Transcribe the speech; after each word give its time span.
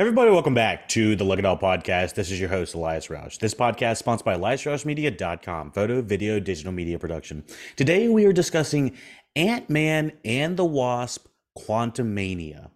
Everybody, 0.00 0.30
welcome 0.30 0.54
back 0.54 0.88
to 0.90 1.16
the 1.16 1.24
Look 1.24 1.40
It 1.40 1.44
All 1.44 1.58
podcast. 1.58 2.14
This 2.14 2.30
is 2.30 2.38
your 2.38 2.50
host, 2.50 2.72
Elias 2.72 3.08
Roush. 3.08 3.40
This 3.40 3.52
podcast 3.52 3.94
is 3.94 3.98
sponsored 3.98 4.24
by 4.24 4.36
EliasRoushMedia.com, 4.36 5.72
photo, 5.72 6.02
video, 6.02 6.38
digital 6.38 6.70
media 6.70 7.00
production. 7.00 7.42
Today 7.74 8.06
we 8.06 8.24
are 8.24 8.32
discussing 8.32 8.96
Ant-Man 9.34 10.12
and 10.24 10.56
the 10.56 10.64
Wasp 10.64 11.26
Quantumania. 11.58 12.70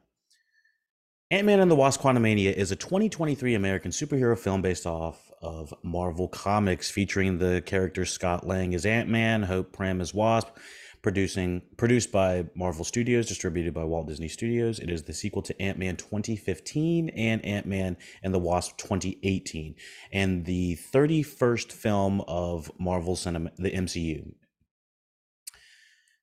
Ant-Man 1.30 1.60
and 1.60 1.70
the 1.70 1.76
Wasp 1.76 2.00
Quantumania 2.00 2.52
is 2.52 2.72
a 2.72 2.76
2023 2.76 3.54
American 3.54 3.92
superhero 3.92 4.36
film 4.36 4.60
based 4.60 4.84
off 4.84 5.30
of 5.40 5.72
Marvel 5.84 6.26
Comics 6.26 6.90
featuring 6.90 7.38
the 7.38 7.62
characters 7.64 8.10
Scott 8.10 8.44
Lang 8.48 8.74
as 8.74 8.84
Ant-Man, 8.84 9.44
Hope 9.44 9.78
Pym 9.78 10.00
as 10.00 10.12
Wasp, 10.12 10.48
producing 11.02 11.62
produced 11.76 12.12
by 12.12 12.46
Marvel 12.54 12.84
Studios, 12.84 13.26
distributed 13.26 13.74
by 13.74 13.84
Walt 13.84 14.06
Disney 14.06 14.28
Studios. 14.28 14.78
It 14.78 14.90
is 14.90 15.02
the 15.02 15.12
sequel 15.12 15.42
to 15.42 15.60
Ant 15.60 15.78
Man 15.78 15.96
2015 15.96 17.08
and 17.10 17.44
Ant 17.44 17.66
Man 17.66 17.96
and 18.22 18.32
the 18.32 18.38
Wasp 18.38 18.76
2018, 18.78 19.74
and 20.12 20.44
the 20.44 20.78
31st 20.92 21.72
film 21.72 22.20
of 22.22 22.70
Marvel 22.78 23.16
cinema, 23.16 23.50
the 23.58 23.72
MCU. 23.72 24.32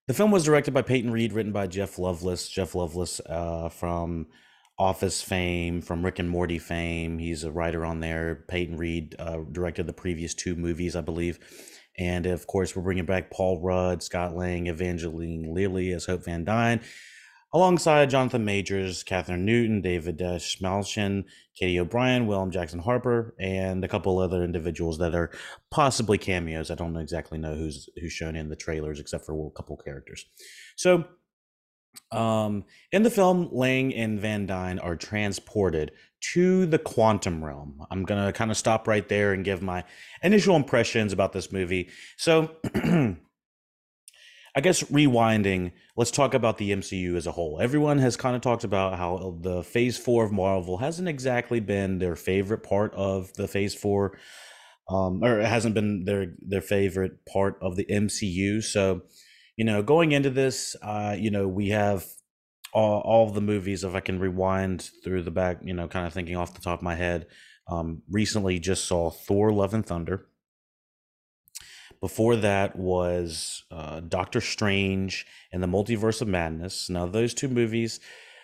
The 0.08 0.14
film 0.16 0.32
was 0.32 0.44
directed 0.44 0.74
by 0.74 0.82
Peyton 0.82 1.12
Reed, 1.12 1.34
written 1.34 1.52
by 1.52 1.68
Jeff 1.68 1.98
Loveness. 1.98 2.50
Jeff 2.50 2.74
Loveness 2.74 3.22
uh, 3.30 3.70
from 3.70 4.28
Office 4.80 5.22
fame, 5.22 5.82
from 5.82 6.04
Rick 6.04 6.18
and 6.20 6.30
Morty 6.30 6.58
fame. 6.58 7.20
He's 7.20 7.44
a 7.44 7.52
writer 7.52 7.86
on 7.86 8.00
there. 8.00 8.44
Peyton 8.48 8.78
Reed 8.78 9.16
uh, 9.20 9.42
directed 9.52 9.86
the 9.86 9.94
previous 9.94 10.34
two 10.34 10.56
movies, 10.56 10.96
I 10.96 11.02
believe. 11.02 11.38
And 12.00 12.26
of 12.26 12.48
course, 12.48 12.76
we're 12.76 12.82
bringing 12.82 13.06
back 13.06 13.30
Paul 13.30 13.62
Rudd, 13.62 14.02
Scott 14.02 14.36
Lang, 14.36 14.68
Evangeline 14.68 15.54
Lilly 15.54 15.92
as 15.92 16.06
Hope 16.06 16.24
Van 16.24 16.46
Dyne, 16.46 16.80
alongside 17.54 18.10
Jonathan 18.10 18.46
Majors, 18.46 19.04
Kathryn 19.04 19.40
Newton, 19.40 19.82
David 19.82 20.18
Dastmalchian, 20.18 21.26
Katy 21.58 21.80
O'Brian, 21.80 22.26
William 22.26 22.52
Jackson 22.52 22.80
Harper, 22.80 23.36
and 23.38 23.84
a 23.84 23.88
couple 23.88 24.18
other 24.18 24.44
individuals 24.44 24.98
that 25.00 25.14
are 25.14 25.32
possibly 25.72 26.18
cameos. 26.18 26.72
I 26.72 26.76
don't 26.76 26.96
exactly 26.96 27.38
know 27.38 27.56
who's 27.56 27.90
who's 28.00 28.14
shown 28.14 28.36
in 28.36 28.50
the 28.50 28.56
trailers 28.56 29.00
except 29.00 29.26
for 29.26 29.34
a 29.48 29.52
couple 29.52 29.76
characters. 29.76 30.26
So 30.78 31.06
um, 32.12 32.64
in 32.92 33.04
the 33.04 33.10
film, 33.10 33.50
Lang 33.52 33.94
and 33.94 34.20
Van 34.20 34.46
Dyne 34.46 34.80
are 34.80 34.96
transported 34.96 35.92
to 36.22 36.66
the 36.66 36.80
quantum 36.80 37.44
realm. 37.44 37.86
I'm 37.90 38.04
going 38.04 38.26
to 38.26 38.34
kind 38.34 38.52
of 38.52 38.58
stop 38.58 38.88
right 38.88 39.08
there 39.08 39.34
and 39.34 39.46
give 39.46 39.62
my 39.62 39.84
initial 40.22 40.56
impressions 40.56 41.14
about 41.14 41.34
this 41.34 41.52
movie. 41.52 41.90
So, 42.18 42.52
I 44.56 44.62
guess 44.62 44.84
rewinding, 44.84 45.72
let's 45.96 46.12
talk 46.12 46.34
about 46.34 46.58
the 46.58 46.72
MCU 46.72 47.16
as 47.16 47.28
a 47.28 47.32
whole. 47.32 47.60
Everyone 47.62 48.00
has 48.00 48.18
kind 48.18 48.36
of 48.36 48.42
talked 48.42 48.64
about 48.64 48.98
how 48.98 49.38
the 49.42 49.64
phase 49.64 49.98
four 49.98 50.26
of 50.26 50.32
Marvel 50.32 50.78
hasn't 50.78 51.08
exactly 51.08 51.60
been 51.60 52.00
their 52.00 52.16
favorite 52.16 52.64
part 52.64 52.94
of 52.96 53.32
the 53.34 53.48
phase 53.48 53.76
four, 53.76 54.18
um, 54.90 55.24
or 55.24 55.40
it 55.40 55.46
hasn't 55.46 55.76
been 55.76 56.04
their 56.04 56.34
their 56.42 56.62
favorite 56.62 57.26
part 57.26 57.58
of 57.62 57.76
the 57.76 57.86
MCU. 57.86 58.64
So, 58.64 59.04
you 59.56 59.66
know, 59.66 59.84
going 59.84 60.14
into 60.14 60.32
this, 60.32 60.76
uh, 60.82 61.16
you 61.18 61.30
know, 61.30 61.48
we 61.48 61.70
have 61.70 62.06
all, 62.74 63.02
all 63.02 63.30
the 63.30 63.42
movies. 63.42 63.84
If 63.84 63.96
I 63.96 64.00
can 64.00 64.20
rewind 64.20 64.90
through 65.04 65.24
the 65.24 65.32
back, 65.32 65.60
you 65.64 65.74
know, 65.74 65.88
kind 65.88 66.06
of 66.06 66.14
thinking 66.14 66.36
off 66.36 66.54
the 66.54 66.62
top 66.62 66.80
of 66.80 66.84
my 66.84 66.96
head, 66.96 67.28
um, 67.68 68.02
recently 68.10 68.60
just 68.60 68.86
saw 68.86 69.10
Thor: 69.10 69.52
Love 69.52 69.74
and 69.74 69.86
Thunder. 69.86 70.26
Before 72.02 72.38
that 72.38 72.78
was 72.78 73.64
uh, 73.72 74.00
Doctor 74.00 74.40
Strange 74.40 75.26
and 75.52 75.62
the 75.62 75.68
Multiverse 75.68 76.22
of 76.22 76.30
Madness. 76.30 76.90
Now, 76.90 77.06
those 77.06 77.34
two 77.34 77.50
movies 77.50 78.00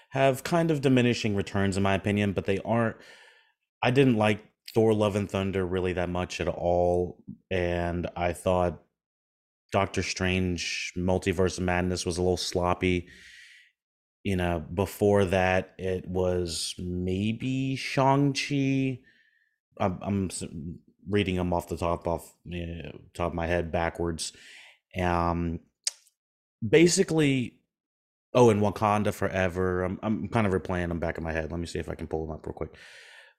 have 0.10 0.44
kind 0.44 0.72
of 0.72 0.82
diminishing 0.82 1.36
returns, 1.36 1.78
in 1.78 1.84
my 1.84 1.96
opinion, 1.96 2.34
but 2.34 2.46
they 2.46 2.60
aren't. 2.66 2.98
I 3.82 3.92
didn't 3.92 4.18
like 4.18 4.44
Thor: 4.74 4.94
Love 4.94 5.16
and 5.16 5.30
Thunder 5.30 5.66
really 5.66 5.94
that 5.94 6.10
much 6.10 6.42
at 6.42 6.48
all, 6.48 7.24
and 7.50 8.08
I 8.16 8.34
thought 8.34 8.82
Doctor 9.72 10.04
Strange 10.04 10.94
Multiverse 10.98 11.58
of 11.58 11.64
Madness 11.64 12.06
was 12.06 12.18
a 12.18 12.22
little 12.22 12.38
sloppy. 12.38 13.08
You 14.26 14.36
know, 14.36 14.66
before 14.74 15.24
that, 15.26 15.76
it 15.78 16.08
was 16.08 16.74
maybe 16.80 17.76
Shang-Chi. 17.76 19.00
I'm, 19.80 20.00
I'm 20.02 20.30
reading 21.08 21.36
them 21.36 21.54
off 21.54 21.70
the 21.70 21.78
top 21.78 22.08
off 22.08 22.34
you 22.44 22.66
know, 22.66 23.00
top 23.14 23.28
of 23.28 23.34
my 23.36 23.46
head 23.46 23.72
backwards. 23.72 24.34
Um, 25.00 25.60
basically, 26.68 27.60
oh, 28.34 28.50
and 28.50 28.62
Wakanda 28.62 29.14
Forever. 29.14 29.84
I'm 29.84 30.00
I'm 30.02 30.28
kind 30.30 30.48
of 30.48 30.54
replaying 30.54 30.88
them 30.88 31.00
back 31.00 31.20
in 31.20 31.24
my 31.24 31.32
head. 31.32 31.52
Let 31.52 31.60
me 31.60 31.68
see 31.68 31.78
if 31.78 31.88
I 31.88 31.94
can 31.94 32.08
pull 32.08 32.26
them 32.26 32.36
up 32.36 32.48
real 32.48 32.54
quick. 32.54 32.74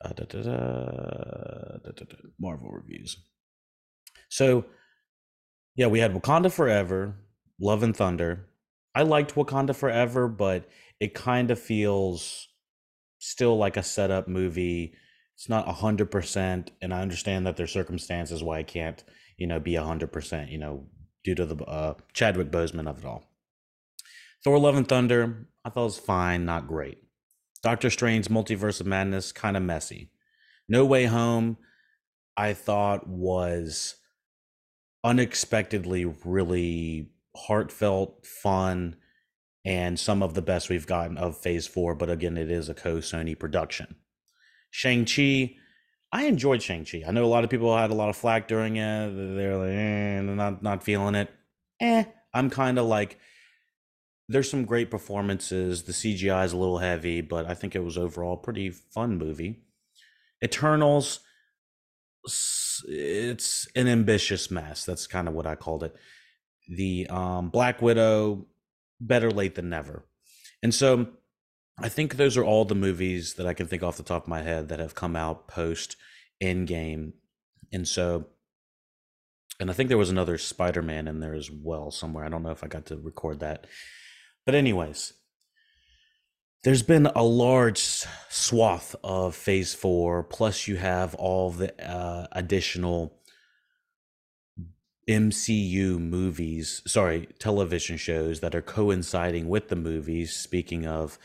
Uh, 0.05 0.13
da, 0.13 0.25
da, 0.25 0.43
da, 0.45 2.05
Marvel 2.39 2.71
reviews. 2.71 3.17
So 4.29 4.67
yeah, 5.75 5.89
we 5.89 5.99
had 5.99 6.15
Wakanda 6.15 6.53
Forever, 6.53 7.17
Love 7.61 7.83
and 7.83 7.97
Thunder. 7.97 8.47
I 8.97 9.03
liked 9.03 9.35
Wakanda 9.35 9.77
Forever, 9.77 10.27
but 10.27 10.67
it 11.01 11.13
kind 11.13 11.51
of 11.51 11.61
feels 11.61 12.49
still 13.19 13.59
like 13.59 13.77
a 13.77 13.83
setup 13.83 14.27
movie. 14.27 14.95
It's 15.35 15.51
not 15.51 15.69
a 15.69 15.73
hundred 15.73 16.11
percent, 16.11 16.71
and 16.81 16.95
I 16.95 17.03
understand 17.03 17.47
that 17.47 17.59
there's 17.59 17.73
circumstances 17.73 18.43
why 18.43 18.61
I 18.61 18.63
can't, 18.63 19.05
you 19.37 19.47
know, 19.47 19.61
be 19.61 19.77
a 19.77 19.85
hundred 19.85 20.13
percent, 20.13 20.51
you 20.51 20.57
know, 20.57 20.87
due 21.25 21.35
to 21.35 21.45
the 21.45 21.63
uh, 21.67 21.95
Chadwick 22.15 22.51
Boseman 22.51 22.89
of 22.89 23.01
it 23.01 23.05
all. 23.05 23.25
Thor: 24.43 24.59
Love 24.59 24.77
and 24.77 24.89
Thunder, 24.89 25.47
I 25.63 25.69
thought 25.69 25.85
was 25.85 25.99
fine, 25.99 26.47
not 26.47 26.67
great. 26.67 26.97
Doctor 27.63 27.91
Strange: 27.91 28.29
Multiverse 28.29 28.81
of 28.81 28.87
Madness, 28.87 29.31
kind 29.31 29.59
of 29.59 29.63
messy. 29.63 30.09
No 30.71 30.87
Way 30.87 31.05
Home, 31.05 31.59
I 32.35 32.55
thought 32.55 33.07
was 33.07 33.97
unexpectedly 35.05 36.07
really 36.25 37.11
heartfelt, 37.37 38.27
fun, 38.27 38.97
and 39.65 39.99
some 39.99 40.23
of 40.23 40.35
the 40.35 40.43
best 40.43 40.69
we've 40.69 40.87
gotten 40.87 41.19
of 41.19 41.37
Phase 41.37 41.67
4. 41.67 41.95
But 41.95 42.11
again, 42.11 42.37
it 42.37 42.51
is 42.51 42.69
a 42.69 42.75
co 42.75 42.99
Sony 42.99 43.39
production. 43.39 43.97
Shang-Chi, 44.71 45.57
I 46.13 46.25
enjoyed 46.25 46.63
Shang-Chi. 46.63 47.03
I 47.07 47.11
know 47.11 47.25
a 47.25 47.27
lot 47.27 47.45
of 47.45 47.51
people 47.51 47.77
had 47.77 47.91
a 47.91 47.95
lot 47.95 48.09
of 48.09 48.17
flack 48.17 48.49
during 48.49 48.77
it. 48.77 49.11
They're 49.11 49.57
like, 49.57 49.71
eh, 49.71 50.21
not, 50.21 50.63
not 50.63 50.85
feeling 50.85 51.15
it. 51.15 51.31
Eh, 51.81 52.05
I'm 52.33 52.51
kind 52.51 52.79
of 52.79 52.87
like, 52.87 53.19
there's 54.29 54.51
some 54.51 54.65
great 54.65 54.91
performances. 54.91 55.85
The 55.85 55.93
CGI 55.93 56.45
is 56.45 56.53
a 56.53 56.57
little 56.57 56.79
heavy, 56.79 57.21
but 57.21 57.47
I 57.47 57.55
think 57.55 57.75
it 57.75 57.85
was 57.85 57.97
overall 57.97 58.37
pretty 58.37 58.71
fun 58.71 59.19
movie. 59.19 59.63
Eternals, 60.45 61.21
it's 62.25 63.69
an 63.75 63.89
ambitious 63.89 64.51
mess. 64.51 64.85
That's 64.85 65.07
kind 65.07 65.29
of 65.29 65.35
what 65.35 65.47
I 65.47 65.55
called 65.55 65.85
it. 65.85 65.97
The 66.69 67.07
um, 67.09 67.51
Black 67.51 67.81
Widow, 67.81 68.47
better 69.01 69.31
late 69.31 69.55
than 69.55 69.69
never. 69.69 70.05
And 70.63 70.75
so 70.75 71.09
I 71.79 71.89
think 71.89 72.17
those 72.17 72.37
are 72.37 72.45
all 72.45 72.65
the 72.65 72.75
movies 72.75 73.35
that 73.35 73.47
I 73.47 73.55
can 73.55 73.67
think 73.67 73.83
off 73.83 73.99
the 73.99 74.03
top 74.03 74.25
of 74.25 74.29
my 74.29 74.43
head 74.43 74.69
that 74.69 74.81
have 74.81 74.95
come 74.95 75.15
out 75.15 75.47
post 75.47 75.97
Endgame. 76.43 77.13
And 77.73 77.87
so, 77.87 78.27
and 79.61 79.71
I 79.71 79.75
think 79.75 79.89
there 79.89 79.99
was 79.99 80.11
another 80.11 80.39
Spider 80.39 80.83
Man 80.83 81.09
in 81.09 81.21
there 81.21 81.35
as 81.35 81.51
well 81.51 81.91
somewhere. 81.91 82.25
I 82.25 82.29
don't 82.29 82.43
know 82.43 82.51
if 82.51 82.65
I 82.65 82.69
got 82.69 82.87
to 82.87 82.97
record 82.97 83.41
that. 83.41 83.67
But, 84.45 84.55
anyways, 84.55 85.13
there's 86.63 86.83
been 86.83 87.07
a 87.07 87.23
large 87.23 87.79
swath 88.29 88.97
of 89.05 89.35
phase 89.35 89.75
four 89.75 90.23
plus 90.23 90.67
you 90.67 90.77
have 90.77 91.15
all 91.15 91.51
the 91.51 91.89
uh, 91.89 92.27
additional 92.33 93.16
mcu 95.09 96.01
movies 96.01 96.83
sorry 96.87 97.29
television 97.39 97.97
shows 97.97 98.41
that 98.41 98.55
are 98.55 98.63
coinciding 98.63 99.49
with 99.49 99.69
the 99.69 99.77
movies 99.77 100.35
speaking 100.35 100.85
of 100.87 101.19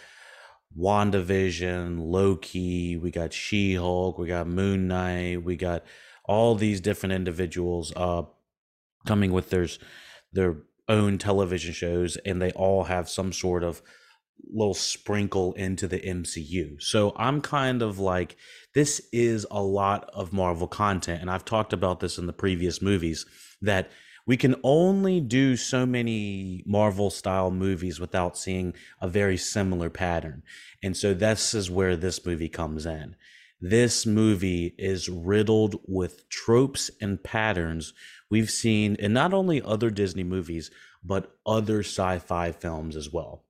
wandavision 0.78 1.98
loki 2.00 2.96
we 2.96 3.10
got 3.10 3.34
she-hulk 3.34 4.18
we 4.18 4.28
got 4.28 4.48
moon 4.48 4.88
knight 4.88 5.44
we 5.44 5.56
got 5.56 5.84
all 6.26 6.54
these 6.56 6.80
different 6.80 7.14
individuals 7.14 7.92
uh 7.96 8.22
coming 9.06 9.32
with 9.32 9.50
their 9.50 9.68
their 10.32 10.58
own 10.88 11.18
television 11.18 11.74
shows 11.74 12.18
and 12.18 12.42
they 12.42 12.52
all 12.52 12.84
have 12.84 13.10
some 13.10 13.34
sort 13.34 13.64
of 13.64 13.82
little 14.50 14.74
sprinkle 14.74 15.54
into 15.54 15.88
the 15.88 16.00
MCU. 16.00 16.82
So 16.82 17.14
I'm 17.16 17.42
kind 17.42 17.82
of 17.82 18.00
like, 18.00 18.38
this 18.74 19.02
is 19.12 19.46
a 19.52 19.62
lot 19.62 20.10
of 20.14 20.34
Marvel 20.34 20.68
content. 20.68 21.22
And 21.22 21.30
I've 21.30 21.46
talked 21.46 21.74
about 21.74 22.00
this 22.00 22.18
in 22.18 22.28
the 22.28 22.34
previous 22.34 22.82
movies 22.82 23.26
that 23.62 23.90
we 24.26 24.38
can 24.38 24.56
only 24.64 25.20
do 25.20 25.56
so 25.56 25.86
many 25.86 26.64
Marvel 26.66 27.10
style 27.10 27.52
movies 27.52 28.00
without 28.00 28.38
seeing 28.38 28.74
a 29.02 29.08
very 29.08 29.38
similar 29.38 29.90
pattern. 29.90 30.44
And 30.84 30.96
so 30.96 31.14
this 31.14 31.54
is 31.54 31.72
where 31.72 31.96
this 31.96 32.24
movie 32.26 32.50
comes 32.50 32.86
in. 32.86 33.16
This 33.60 34.06
movie 34.06 34.74
is 34.78 35.10
riddled 35.10 35.82
with 35.88 36.28
tropes 36.30 36.90
and 37.00 37.24
patterns 37.24 37.94
we've 38.30 38.50
seen 38.50 38.96
in 38.96 39.14
not 39.14 39.34
only 39.34 39.62
other 39.62 39.90
Disney 39.90 40.24
movies, 40.24 40.72
but 41.04 41.36
other 41.46 41.80
sci 41.80 42.20
fi 42.20 42.52
films 42.52 42.96
as 42.96 43.12
well. 43.12 43.44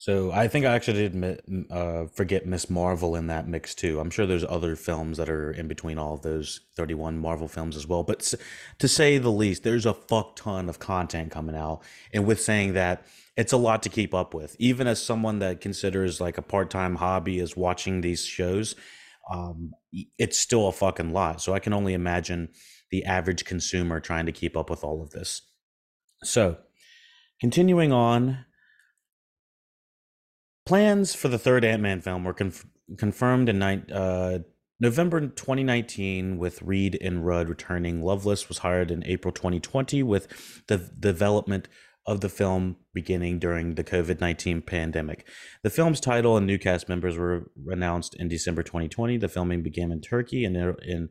So 0.00 0.30
I 0.30 0.46
think 0.46 0.64
I 0.64 0.74
actually 0.74 1.08
did 1.08 1.66
uh, 1.72 2.06
forget 2.06 2.46
Miss 2.46 2.70
Marvel 2.70 3.16
in 3.16 3.26
that 3.26 3.48
mix 3.48 3.74
too. 3.74 3.98
I'm 3.98 4.10
sure 4.10 4.26
there's 4.26 4.44
other 4.44 4.76
films 4.76 5.18
that 5.18 5.28
are 5.28 5.50
in 5.50 5.66
between 5.66 5.98
all 5.98 6.14
of 6.14 6.22
those 6.22 6.60
31 6.76 7.18
Marvel 7.18 7.48
films 7.48 7.76
as 7.76 7.84
well. 7.84 8.04
But 8.04 8.32
to 8.78 8.86
say 8.88 9.18
the 9.18 9.32
least, 9.32 9.64
there's 9.64 9.86
a 9.86 9.94
fuck 9.94 10.36
ton 10.36 10.68
of 10.68 10.78
content 10.78 11.32
coming 11.32 11.56
out. 11.56 11.82
And 12.12 12.26
with 12.26 12.40
saying 12.40 12.74
that, 12.74 13.06
it's 13.36 13.52
a 13.52 13.56
lot 13.56 13.82
to 13.82 13.88
keep 13.88 14.14
up 14.14 14.34
with. 14.34 14.54
Even 14.60 14.86
as 14.86 15.02
someone 15.02 15.40
that 15.40 15.60
considers 15.60 16.20
like 16.20 16.38
a 16.38 16.42
part-time 16.42 16.94
hobby 16.94 17.40
is 17.40 17.56
watching 17.56 18.00
these 18.00 18.24
shows, 18.24 18.76
um, 19.32 19.72
it's 20.16 20.38
still 20.38 20.68
a 20.68 20.72
fucking 20.72 21.12
lot. 21.12 21.40
So 21.40 21.54
I 21.54 21.58
can 21.58 21.72
only 21.72 21.94
imagine 21.94 22.50
the 22.92 23.04
average 23.04 23.44
consumer 23.44 23.98
trying 23.98 24.26
to 24.26 24.32
keep 24.32 24.56
up 24.56 24.70
with 24.70 24.84
all 24.84 25.02
of 25.02 25.10
this. 25.10 25.42
So 26.22 26.56
continuing 27.40 27.92
on 27.92 28.44
Plans 30.68 31.14
for 31.14 31.28
the 31.28 31.38
third 31.38 31.64
Ant 31.64 31.80
Man 31.80 32.02
film 32.02 32.24
were 32.24 32.34
conf- 32.34 32.66
confirmed 32.98 33.48
in 33.48 33.58
ni- 33.58 33.90
uh, 33.90 34.40
November 34.78 35.18
2019 35.18 36.36
with 36.36 36.60
Reed 36.60 36.98
and 37.00 37.24
Rudd 37.24 37.48
returning. 37.48 38.02
Loveness 38.02 38.50
was 38.50 38.58
hired 38.58 38.90
in 38.90 39.02
April 39.06 39.32
2020 39.32 40.02
with 40.02 40.62
the 40.66 40.76
development 40.76 41.68
of 42.06 42.20
the 42.20 42.28
film 42.28 42.76
beginning 42.92 43.38
during 43.38 43.76
the 43.76 43.82
COVID 43.82 44.20
19 44.20 44.60
pandemic. 44.60 45.26
The 45.62 45.70
film's 45.70 46.00
title 46.00 46.36
and 46.36 46.46
new 46.46 46.58
cast 46.58 46.86
members 46.86 47.16
were 47.16 47.50
announced 47.68 48.14
in 48.16 48.28
December 48.28 48.62
2020. 48.62 49.16
The 49.16 49.26
filming 49.26 49.62
began 49.62 49.90
in 49.90 50.02
Turkey 50.02 50.44
and 50.44 50.54
in, 50.54 51.08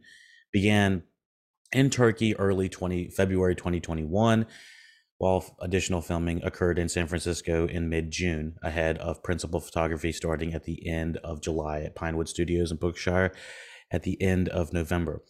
began 0.53 1.01
in 1.71 1.89
Turkey 1.89 2.35
early 2.35 2.69
20 2.69 3.09
February 3.09 3.55
2021 3.55 4.45
while 5.17 5.55
additional 5.59 6.01
filming 6.01 6.43
occurred 6.43 6.77
in 6.77 6.89
San 6.89 7.07
Francisco 7.07 7.67
in 7.67 7.89
mid 7.89 8.11
June, 8.11 8.57
ahead 8.61 8.97
of 8.99 9.23
principal 9.23 9.59
photography 9.59 10.11
starting 10.11 10.53
at 10.53 10.65
the 10.65 10.87
end 10.87 11.17
of 11.17 11.41
July 11.41 11.81
at 11.81 11.95
Pinewood 11.95 12.29
Studios 12.29 12.71
in 12.71 12.77
Berkshire 12.77 13.31
at 13.91 14.03
the 14.03 14.21
end 14.21 14.49
of 14.49 14.73
November. 14.73 15.21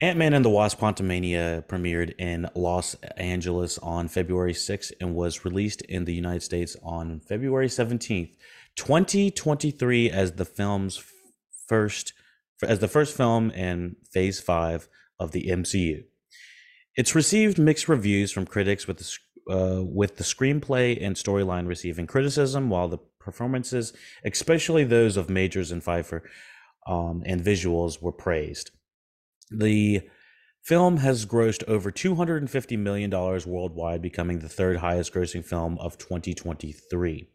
Ant 0.00 0.18
Man 0.18 0.34
and 0.34 0.44
the 0.44 0.50
Wasp 0.50 0.78
Quantumania 0.78 1.66
premiered 1.66 2.14
in 2.18 2.48
Los 2.54 2.94
Angeles 3.16 3.78
on 3.78 4.08
February 4.08 4.52
6th 4.52 4.92
and 5.00 5.14
was 5.14 5.44
released 5.46 5.80
in 5.82 6.04
the 6.04 6.14
United 6.14 6.42
States 6.42 6.76
on 6.82 7.20
February 7.20 7.68
17th, 7.68 8.36
2023, 8.76 10.10
as 10.10 10.32
the 10.32 10.44
film's 10.44 11.02
first 11.66 12.12
as 12.62 12.78
the 12.78 12.88
first 12.88 13.16
film 13.16 13.50
in 13.50 13.96
Phase 14.10 14.40
5 14.40 14.88
of 15.18 15.32
the 15.32 15.48
MCU. 15.48 16.04
It's 16.96 17.14
received 17.14 17.58
mixed 17.58 17.88
reviews 17.88 18.32
from 18.32 18.46
critics, 18.46 18.86
with 18.86 18.98
the 18.98 19.18
uh, 19.48 19.82
with 19.82 20.16
the 20.16 20.24
screenplay 20.24 20.98
and 21.00 21.14
storyline 21.14 21.68
receiving 21.68 22.06
criticism, 22.06 22.68
while 22.68 22.88
the 22.88 22.98
performances, 23.20 23.92
especially 24.24 24.82
those 24.82 25.16
of 25.16 25.30
Majors 25.30 25.70
and 25.70 25.82
Pfeiffer, 25.82 26.22
um, 26.86 27.22
and 27.26 27.40
visuals, 27.40 28.02
were 28.02 28.12
praised. 28.12 28.70
The 29.50 30.02
film 30.62 30.96
has 30.96 31.26
grossed 31.26 31.62
over 31.68 31.92
$250 31.92 32.78
million 32.78 33.10
worldwide, 33.10 34.02
becoming 34.02 34.40
the 34.40 34.48
third 34.48 34.78
highest 34.78 35.12
grossing 35.12 35.44
film 35.44 35.78
of 35.78 35.98
2023. 35.98 37.28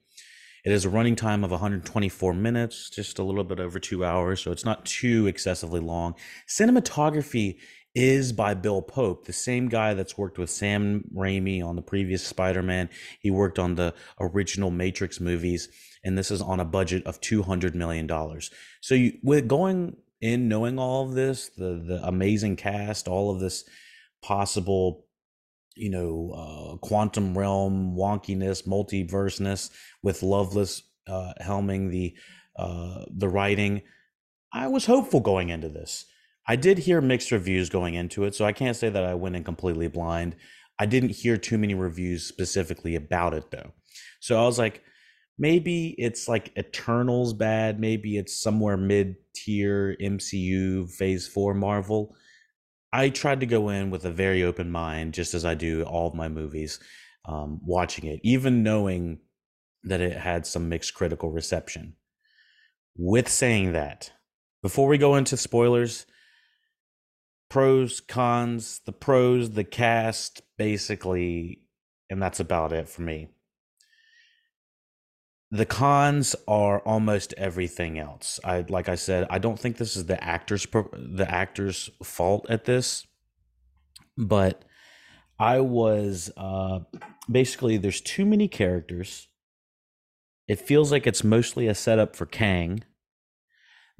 It 0.64 0.72
has 0.72 0.86
a 0.86 0.90
running 0.90 1.16
time 1.16 1.44
of 1.44 1.52
124 1.52 2.34
minutes, 2.34 2.90
just 2.90 3.18
a 3.18 3.24
little 3.24 3.44
bit 3.44 3.60
over 3.60 3.80
two 3.80 4.06
hours, 4.06 4.42
so 4.42 4.52
it's 4.52 4.66
not 4.66 4.86
too 4.86 5.28
excessively 5.28 5.80
long. 5.80 6.14
Cinematography 6.48 7.58
is 7.94 8.32
by 8.32 8.54
Bill 8.54 8.82
Pope, 8.82 9.26
the 9.26 9.34
same 9.34 9.68
guy 9.68 9.94
that's 9.94 10.18
worked 10.18 10.38
with 10.38 10.50
Sam 10.50 11.04
Raimi 11.16 11.64
on 11.64 11.76
the 11.76 11.82
previous 11.82 12.26
Spider 12.26 12.64
Man. 12.64 12.90
He 13.20 13.32
worked 13.32 13.60
on 13.60 13.76
the 13.76 13.94
original 14.20 14.72
Matrix 14.72 15.20
movies, 15.20 15.68
and 16.04 16.18
this 16.18 16.32
is 16.32 16.42
on 16.42 16.60
a 16.60 16.66
budget 16.66 17.06
of 17.06 17.20
$200 17.22 17.76
million. 17.76 18.10
So, 18.82 18.96
you, 18.96 19.18
with 19.24 19.48
going 19.48 19.98
in 20.22 20.48
knowing 20.48 20.80
all 20.80 21.06
of 21.06 21.16
this, 21.16 21.50
the, 21.50 21.84
the 21.86 22.02
amazing 22.04 22.56
cast, 22.56 23.08
all 23.08 23.34
of 23.34 23.40
this 23.40 23.66
possible 24.22 25.06
you 25.76 25.90
know, 25.90 26.32
uh, 26.36 26.78
quantum 26.78 27.38
realm 27.38 27.96
wonkiness, 27.96 28.68
multiverseness 28.68 29.70
with 30.04 30.22
Loveness 30.22 30.82
uh, 31.08 31.34
helming 31.40 31.90
the 31.90 32.16
uh, 32.56 33.06
the 33.10 33.30
writing. 33.30 33.82
I 34.54 34.68
was 34.68 34.86
hopeful 34.86 35.22
going 35.22 35.50
into 35.50 35.70
this. 35.70 36.06
I 36.48 36.56
did 36.56 36.80
hear 36.80 37.02
mixed 37.02 37.32
reviews 37.32 37.70
going 37.70 37.94
into 37.94 38.24
it, 38.24 38.36
so 38.36 38.46
I 38.46 38.52
can't 38.52 38.76
say 38.76 38.90
that 38.90 39.04
I 39.04 39.14
went 39.14 39.36
in 39.36 39.44
completely 39.44 39.88
blind. 39.88 40.36
I 40.80 40.86
didn't 40.86 41.12
hear 41.12 41.38
too 41.38 41.58
many 41.58 41.76
reviews 41.76 42.24
specifically 42.26 42.96
about 42.96 43.34
it 43.34 43.52
though. 43.52 43.72
So 44.20 44.42
I 44.42 44.46
was 44.46 44.58
like, 44.58 44.84
maybe 45.38 45.96
it's 45.98 46.28
like 46.28 46.52
Eternals 46.58 47.34
bad, 47.34 47.80
maybe 47.80 48.18
it's 48.18 48.42
somewhere 48.42 48.78
mid 48.78 49.16
tier 49.36 49.96
MCU 50.02 50.90
phase 50.90 51.28
four 51.28 51.54
Marvel. 51.54 52.16
I 52.94 53.10
tried 53.10 53.40
to 53.40 53.46
go 53.46 53.70
in 53.70 53.90
with 53.90 54.06
a 54.06 54.12
very 54.12 54.44
open 54.44 54.72
mind, 54.72 55.14
just 55.14 55.34
as 55.34 55.46
I 55.46 55.56
do 55.56 55.84
all 55.84 56.08
of 56.08 56.14
my 56.14 56.28
movies, 56.28 56.80
um, 57.26 57.62
watching 57.64 58.06
it, 58.06 58.20
even 58.24 58.64
knowing 58.64 59.20
that 59.84 60.02
it 60.02 60.18
had 60.18 60.46
some 60.46 60.68
mixed 60.68 60.94
critical 60.94 61.32
reception. 61.32 61.94
With 62.98 63.30
saying 63.30 63.74
that, 63.74 64.12
before 64.62 64.88
we 64.88 64.98
go 64.98 65.16
into 65.16 65.38
spoilers, 65.38 66.06
pros, 67.52 68.00
cons, 68.00 68.80
the 68.86 68.94
pros, 68.94 69.50
the 69.52 69.66
cast, 69.66 70.42
basically, 70.58 71.60
and 72.10 72.22
that's 72.22 72.40
about 72.40 72.72
it 72.72 72.88
for 72.88 73.02
me. 73.02 73.28
The 75.52 75.66
cons 75.66 76.34
are 76.48 76.80
almost 76.80 77.34
everything 77.38 78.00
else. 78.00 78.40
I 78.46 78.62
like 78.70 78.88
I 78.88 78.96
said, 78.96 79.28
I 79.30 79.38
don't 79.38 79.60
think 79.60 79.76
this 79.76 79.98
is 79.98 80.06
the 80.06 80.24
actors 80.24 80.66
the 80.94 81.28
actors' 81.30 81.90
fault 82.02 82.46
at 82.50 82.64
this, 82.64 83.06
but 84.18 84.64
I 85.38 85.60
was 85.60 86.32
uh, 86.38 86.80
basically 87.30 87.76
there's 87.76 88.00
too 88.00 88.26
many 88.26 88.48
characters. 88.48 89.28
It 90.48 90.62
feels 90.62 90.90
like 90.90 91.06
it's 91.06 91.24
mostly 91.24 91.68
a 91.68 91.76
setup 91.76 92.16
for 92.16 92.26
Kang 92.26 92.86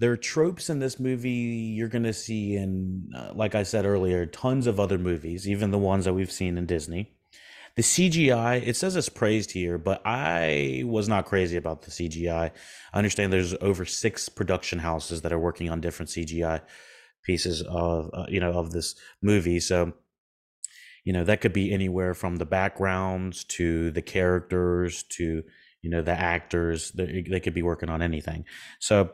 there 0.02 0.12
are 0.12 0.18
tropes 0.18 0.70
in 0.70 0.80
this 0.80 1.00
movie 1.00 1.30
you're 1.30 1.88
going 1.88 2.04
to 2.04 2.14
see 2.14 2.56
in 2.56 3.10
uh, 3.16 3.32
like 3.34 3.56
i 3.56 3.64
said 3.64 3.86
earlier 3.86 4.26
tons 4.26 4.68
of 4.68 4.80
other 4.80 4.98
movies 4.98 5.48
even 5.48 5.72
the 5.72 5.78
ones 5.78 6.06
that 6.06 6.14
we've 6.14 6.32
seen 6.32 6.58
in 6.58 6.66
disney. 6.66 7.14
The 7.78 7.84
cgi 7.84 8.68
it 8.68 8.76
says 8.76 8.96
it's 8.96 9.10
praised 9.10 9.52
here 9.52 9.78
but 9.78 10.02
i 10.04 10.84
was 10.86 11.08
not 11.08 11.26
crazy 11.26 11.56
about 11.56 11.84
the 11.84 11.92
cgi 11.92 12.30
i. 12.30 12.52
Understand 12.94 13.32
there's 13.32 13.56
over 13.62 13.86
six 13.86 14.28
production 14.28 14.80
houses 14.80 15.22
that 15.22 15.32
are 15.32 15.40
working 15.40 15.70
on 15.70 15.80
different 15.80 16.10
cgi 16.10 16.62
pieces 17.24 17.62
of 17.62 18.10
uh, 18.14 18.26
you 18.30 18.40
know 18.40 18.52
of 18.52 18.72
this 18.72 18.96
movie. 19.22 19.60
So 19.60 19.94
you 21.04 21.14
know 21.14 21.24
that 21.24 21.42
could 21.42 21.54
be 21.54 21.72
anywhere 21.72 22.14
from 22.14 22.38
the 22.38 22.46
backgrounds 22.46 23.44
to 23.46 23.92
the 23.92 24.02
characters 24.02 25.04
to 25.04 25.44
you 25.82 25.90
know 25.90 26.02
the 26.02 26.20
actors. 26.20 26.92
They, 26.92 27.26
they 27.30 27.40
could 27.40 27.54
be 27.54 27.64
working 27.64 27.90
on 27.90 28.02
anything. 28.02 28.46
So 28.80 29.12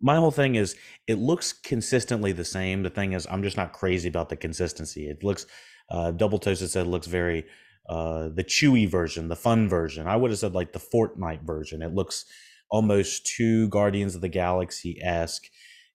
my 0.00 0.16
whole 0.16 0.30
thing 0.30 0.54
is 0.54 0.76
it 1.06 1.18
looks 1.18 1.52
consistently 1.52 2.32
the 2.32 2.44
same. 2.44 2.82
The 2.82 2.90
thing 2.90 3.12
is, 3.12 3.26
I'm 3.30 3.42
just 3.42 3.56
not 3.56 3.72
crazy 3.72 4.08
about 4.08 4.28
the 4.28 4.36
consistency. 4.36 5.08
It 5.08 5.22
looks, 5.22 5.46
uh, 5.90 6.12
Double 6.12 6.38
Toasted 6.38 6.70
said, 6.70 6.86
looks 6.86 7.06
very 7.06 7.44
uh, 7.88 8.28
the 8.34 8.44
chewy 8.44 8.88
version, 8.88 9.28
the 9.28 9.36
fun 9.36 9.68
version. 9.68 10.06
I 10.06 10.16
would 10.16 10.30
have 10.30 10.38
said 10.38 10.54
like 10.54 10.72
the 10.72 10.78
Fortnite 10.78 11.42
version. 11.42 11.82
It 11.82 11.94
looks 11.94 12.24
almost 12.70 13.26
too 13.26 13.68
Guardians 13.68 14.14
of 14.14 14.20
the 14.20 14.28
Galaxy 14.28 14.98
esque 15.02 15.44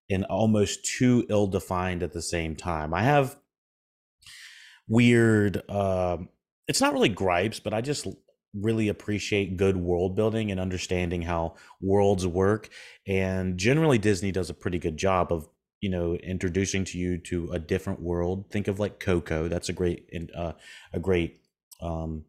and 0.09 0.25
almost 0.25 0.85
too 0.85 1.25
ill 1.29 1.47
defined 1.47 2.03
at 2.03 2.13
the 2.13 2.21
same 2.21 2.55
time. 2.55 2.93
I 2.93 3.03
have 3.03 3.35
weird. 4.87 5.61
Uh, 5.69 6.17
it's 6.67 6.81
not 6.81 6.93
really 6.93 7.09
gripes, 7.09 7.59
but 7.59 7.73
I 7.73 7.81
just 7.81 8.07
really 8.53 8.87
appreciate 8.89 9.57
good 9.57 9.77
world 9.77 10.15
building 10.15 10.51
and 10.51 10.59
understanding 10.59 11.21
how 11.21 11.55
worlds 11.81 12.25
work 12.25 12.69
and 13.07 13.57
generally 13.57 13.97
disney 13.97 14.31
does 14.31 14.49
a 14.49 14.53
pretty 14.53 14.79
good 14.79 14.97
job 14.97 15.31
of 15.31 15.47
you 15.81 15.89
know 15.89 16.15
introducing 16.15 16.83
to 16.85 16.97
you 16.97 17.17
to 17.17 17.49
a 17.51 17.59
different 17.59 18.01
world. 18.01 18.49
Think 18.51 18.67
of 18.67 18.79
like 18.79 18.99
coco 18.99 19.47
that's 19.47 19.69
a 19.69 19.73
great 19.73 20.09
uh, 20.35 20.53
a 20.93 20.99
great 20.99 21.41
um, 21.81 22.25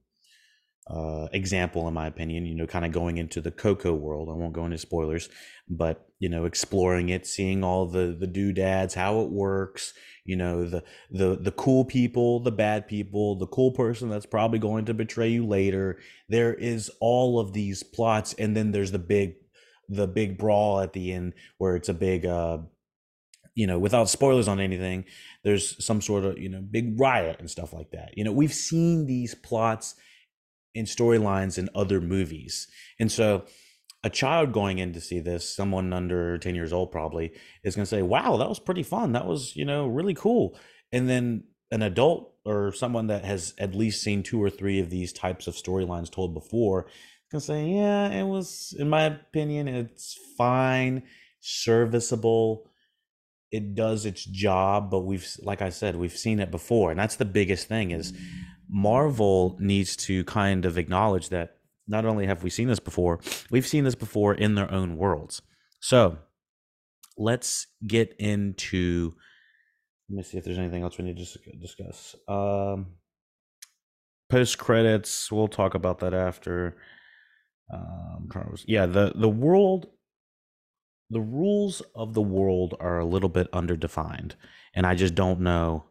uh, 0.90 1.28
example 1.32 1.86
in 1.86 1.94
my 1.94 2.06
opinion 2.06 2.44
you 2.44 2.54
know 2.54 2.66
kind 2.66 2.84
of 2.84 2.92
going 2.92 3.18
into 3.18 3.40
the 3.40 3.50
coco 3.50 3.94
world. 3.94 4.28
I 4.28 4.32
won't 4.32 4.52
go 4.52 4.64
into 4.64 4.78
spoilers 4.78 5.28
but 5.68 6.08
you 6.18 6.28
know 6.28 6.44
exploring 6.44 7.08
it 7.10 7.26
seeing 7.26 7.62
all 7.62 7.86
the 7.86 8.16
the 8.18 8.26
doodads 8.26 8.94
how 8.94 9.20
it 9.20 9.30
works 9.30 9.94
you 10.24 10.36
know 10.36 10.68
the 10.68 10.82
the 11.10 11.36
the 11.36 11.52
cool 11.52 11.84
people 11.84 12.40
the 12.40 12.50
bad 12.50 12.88
people 12.88 13.36
the 13.36 13.46
cool 13.46 13.70
person 13.70 14.08
that's 14.08 14.26
probably 14.26 14.58
going 14.58 14.84
to 14.84 14.94
betray 14.94 15.28
you 15.28 15.46
later. 15.46 15.98
There 16.28 16.52
is 16.52 16.90
all 17.00 17.38
of 17.38 17.52
these 17.52 17.82
plots 17.82 18.34
and 18.34 18.56
then 18.56 18.72
there's 18.72 18.92
the 18.92 18.98
big 18.98 19.34
the 19.88 20.06
big 20.06 20.38
brawl 20.38 20.80
at 20.80 20.92
the 20.92 21.12
end 21.12 21.34
where 21.58 21.76
it's 21.76 21.88
a 21.88 21.94
big 21.94 22.26
uh 22.26 22.58
you 23.54 23.66
know 23.66 23.78
without 23.78 24.08
spoilers 24.08 24.46
on 24.46 24.60
anything 24.60 25.04
there's 25.42 25.84
some 25.84 26.00
sort 26.00 26.24
of 26.24 26.38
you 26.38 26.48
know 26.48 26.60
big 26.60 26.98
riot 26.98 27.36
and 27.40 27.50
stuff 27.50 27.72
like 27.72 27.90
that. 27.92 28.10
You 28.16 28.24
know 28.24 28.32
we've 28.32 28.54
seen 28.54 29.06
these 29.06 29.34
plots 29.34 29.94
in 30.74 30.86
storylines 30.86 31.58
in 31.58 31.68
other 31.74 32.00
movies. 32.00 32.68
And 32.98 33.10
so 33.10 33.44
a 34.02 34.10
child 34.10 34.52
going 34.52 34.78
in 34.78 34.92
to 34.92 35.00
see 35.00 35.20
this, 35.20 35.54
someone 35.54 35.92
under 35.92 36.38
10 36.38 36.54
years 36.54 36.72
old 36.72 36.90
probably, 36.90 37.32
is 37.64 37.76
going 37.76 37.84
to 37.84 37.90
say, 37.90 38.02
wow, 38.02 38.36
that 38.36 38.48
was 38.48 38.58
pretty 38.58 38.82
fun. 38.82 39.12
That 39.12 39.26
was, 39.26 39.54
you 39.56 39.64
know, 39.64 39.86
really 39.86 40.14
cool. 40.14 40.58
And 40.92 41.08
then 41.08 41.44
an 41.70 41.82
adult 41.82 42.34
or 42.44 42.72
someone 42.72 43.08
that 43.08 43.24
has 43.24 43.54
at 43.58 43.74
least 43.74 44.02
seen 44.02 44.22
two 44.22 44.42
or 44.42 44.50
three 44.50 44.80
of 44.80 44.90
these 44.90 45.12
types 45.12 45.46
of 45.46 45.54
storylines 45.54 46.10
told 46.10 46.34
before 46.34 46.86
can 47.30 47.40
say, 47.40 47.68
yeah, 47.68 48.08
it 48.08 48.24
was, 48.24 48.74
in 48.78 48.88
my 48.88 49.04
opinion, 49.04 49.68
it's 49.68 50.18
fine, 50.36 51.04
serviceable. 51.40 52.68
It 53.52 53.74
does 53.74 54.04
its 54.04 54.24
job, 54.24 54.90
but 54.90 55.00
we've, 55.00 55.26
like 55.42 55.62
I 55.62 55.70
said, 55.70 55.94
we've 55.96 56.16
seen 56.16 56.40
it 56.40 56.50
before. 56.50 56.90
And 56.90 56.98
that's 56.98 57.16
the 57.16 57.24
biggest 57.24 57.68
thing 57.68 57.92
is 57.92 58.12
mm. 58.12 58.18
Marvel 58.70 59.56
needs 59.60 59.96
to 59.96 60.24
kind 60.24 60.64
of 60.64 60.78
acknowledge 60.78 61.28
that 61.30 61.56
not 61.88 62.04
only 62.04 62.26
have 62.26 62.42
we 62.44 62.50
seen 62.50 62.68
this 62.68 62.80
before, 62.80 63.20
we've 63.50 63.66
seen 63.66 63.84
this 63.84 63.96
before 63.96 64.34
in 64.34 64.54
their 64.54 64.70
own 64.70 64.96
worlds. 64.96 65.42
So 65.80 66.18
let's 67.16 67.66
get 67.86 68.14
into 68.18 69.14
let 70.08 70.16
me 70.16 70.22
see 70.24 70.38
if 70.38 70.44
there's 70.44 70.58
anything 70.58 70.82
else 70.82 70.98
we 70.98 71.04
need 71.04 71.18
to 71.18 71.56
discuss. 71.60 72.16
Um, 72.26 72.86
Post 74.28 74.58
credits, 74.58 75.30
we'll 75.32 75.48
talk 75.48 75.74
about 75.74 75.98
that 76.00 76.14
after. 76.14 76.76
Um, 77.72 78.28
yeah, 78.66 78.86
the 78.86 79.12
the 79.14 79.28
world, 79.28 79.88
the 81.10 81.20
rules 81.20 81.82
of 81.96 82.14
the 82.14 82.22
world 82.22 82.74
are 82.78 83.00
a 83.00 83.04
little 83.04 83.28
bit 83.28 83.50
underdefined, 83.50 84.34
and 84.72 84.86
I 84.86 84.94
just 84.94 85.16
don't 85.16 85.40
know 85.40 85.84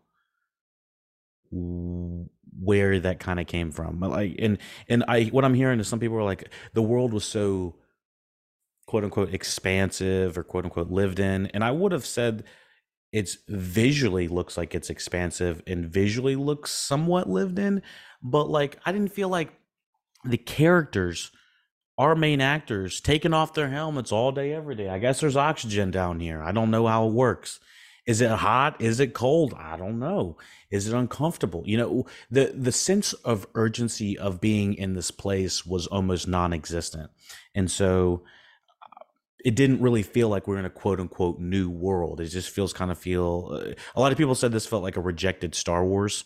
where 1.51 2.99
that 2.99 3.19
kind 3.19 3.39
of 3.39 3.47
came 3.47 3.71
from. 3.71 3.99
But 3.99 4.11
like, 4.11 4.35
and 4.39 4.57
and 4.87 5.03
I 5.07 5.25
what 5.25 5.45
I'm 5.45 5.53
hearing 5.53 5.79
is 5.79 5.87
some 5.87 5.99
people 5.99 6.17
are 6.17 6.23
like, 6.23 6.49
the 6.73 6.81
world 6.81 7.13
was 7.13 7.25
so 7.25 7.75
quote 8.87 9.03
unquote 9.03 9.33
expansive 9.33 10.37
or 10.37 10.43
quote 10.43 10.65
unquote 10.65 10.89
lived 10.89 11.19
in, 11.19 11.47
and 11.47 11.63
I 11.63 11.71
would 11.71 11.91
have 11.91 12.05
said 12.05 12.43
it's 13.11 13.37
visually 13.47 14.27
looks 14.27 14.57
like 14.57 14.75
it's 14.75 14.89
expansive 14.89 15.61
and 15.65 15.85
visually 15.85 16.35
looks 16.35 16.71
somewhat 16.71 17.29
lived 17.29 17.57
in 17.57 17.81
but 18.21 18.49
like 18.49 18.77
i 18.85 18.91
didn't 18.91 19.11
feel 19.11 19.29
like 19.29 19.51
the 20.25 20.37
characters 20.37 21.31
our 21.97 22.15
main 22.15 22.39
actors 22.39 23.01
taking 23.01 23.33
off 23.33 23.53
their 23.53 23.69
helmets 23.69 24.11
all 24.11 24.31
day 24.31 24.53
every 24.53 24.75
day 24.75 24.89
i 24.89 24.99
guess 24.99 25.19
there's 25.19 25.37
oxygen 25.37 25.89
down 25.91 26.19
here 26.19 26.41
i 26.43 26.51
don't 26.51 26.71
know 26.71 26.85
how 26.85 27.07
it 27.07 27.13
works 27.13 27.59
is 28.09 28.21
it 28.21 28.31
hot? 28.31 28.81
Is 28.81 28.99
it 28.99 29.13
cold? 29.13 29.53
I 29.55 29.77
don't 29.77 29.99
know. 29.99 30.35
Is 30.71 30.87
it 30.87 30.95
uncomfortable? 30.95 31.61
You 31.67 31.77
know 31.77 32.05
the 32.31 32.51
the 32.57 32.71
sense 32.71 33.13
of 33.13 33.45
urgency 33.53 34.17
of 34.17 34.41
being 34.41 34.73
in 34.73 34.95
this 34.95 35.11
place 35.11 35.63
was 35.63 35.85
almost 35.85 36.27
non-existent. 36.27 37.11
And 37.53 37.69
so 37.69 38.23
it 39.45 39.53
didn't 39.53 39.83
really 39.83 40.01
feel 40.01 40.27
like 40.27 40.47
we're 40.47 40.57
in 40.57 40.65
a 40.65 40.71
quote 40.71 40.99
unquote 40.99 41.37
new 41.39 41.69
world. 41.69 42.19
It 42.19 42.29
just 42.29 42.49
feels 42.49 42.73
kind 42.73 42.89
of 42.89 42.97
feel. 42.97 43.51
Uh, 43.51 43.73
a 43.95 44.01
lot 44.01 44.11
of 44.11 44.17
people 44.17 44.33
said 44.33 44.51
this 44.51 44.65
felt 44.65 44.81
like 44.81 44.97
a 44.97 45.01
rejected 45.01 45.53
Star 45.53 45.85
Wars 45.85 46.23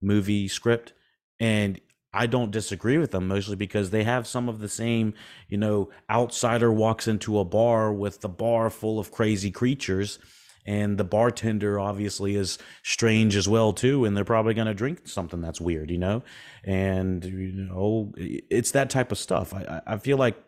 movie 0.00 0.48
script, 0.48 0.94
and 1.38 1.78
I 2.14 2.26
don't 2.26 2.50
disagree 2.50 2.96
with 2.96 3.10
them 3.10 3.28
mostly 3.28 3.56
because 3.56 3.90
they 3.90 4.04
have 4.04 4.26
some 4.26 4.48
of 4.48 4.60
the 4.60 4.68
same. 4.68 5.14
You 5.48 5.58
know, 5.58 5.90
outsider 6.08 6.72
walks 6.72 7.08
into 7.08 7.38
a 7.38 7.44
bar 7.44 7.92
with 7.92 8.20
the 8.20 8.28
bar 8.28 8.70
full 8.70 8.98
of 8.98 9.10
crazy 9.10 9.50
creatures. 9.50 10.18
And 10.66 10.96
the 10.96 11.04
bartender 11.04 11.78
obviously 11.78 12.36
is 12.36 12.56
strange 12.82 13.36
as 13.36 13.46
well 13.46 13.74
too, 13.74 14.06
and 14.06 14.16
they're 14.16 14.24
probably 14.24 14.54
going 14.54 14.66
to 14.66 14.72
drink 14.72 15.06
something 15.06 15.42
that's 15.42 15.60
weird, 15.60 15.90
you 15.90 15.98
know. 15.98 16.22
And 16.64 17.22
you 17.22 17.52
know, 17.52 18.14
it's 18.16 18.70
that 18.70 18.88
type 18.88 19.12
of 19.12 19.18
stuff. 19.18 19.52
I 19.52 19.82
I 19.86 19.98
feel 19.98 20.16
like 20.16 20.42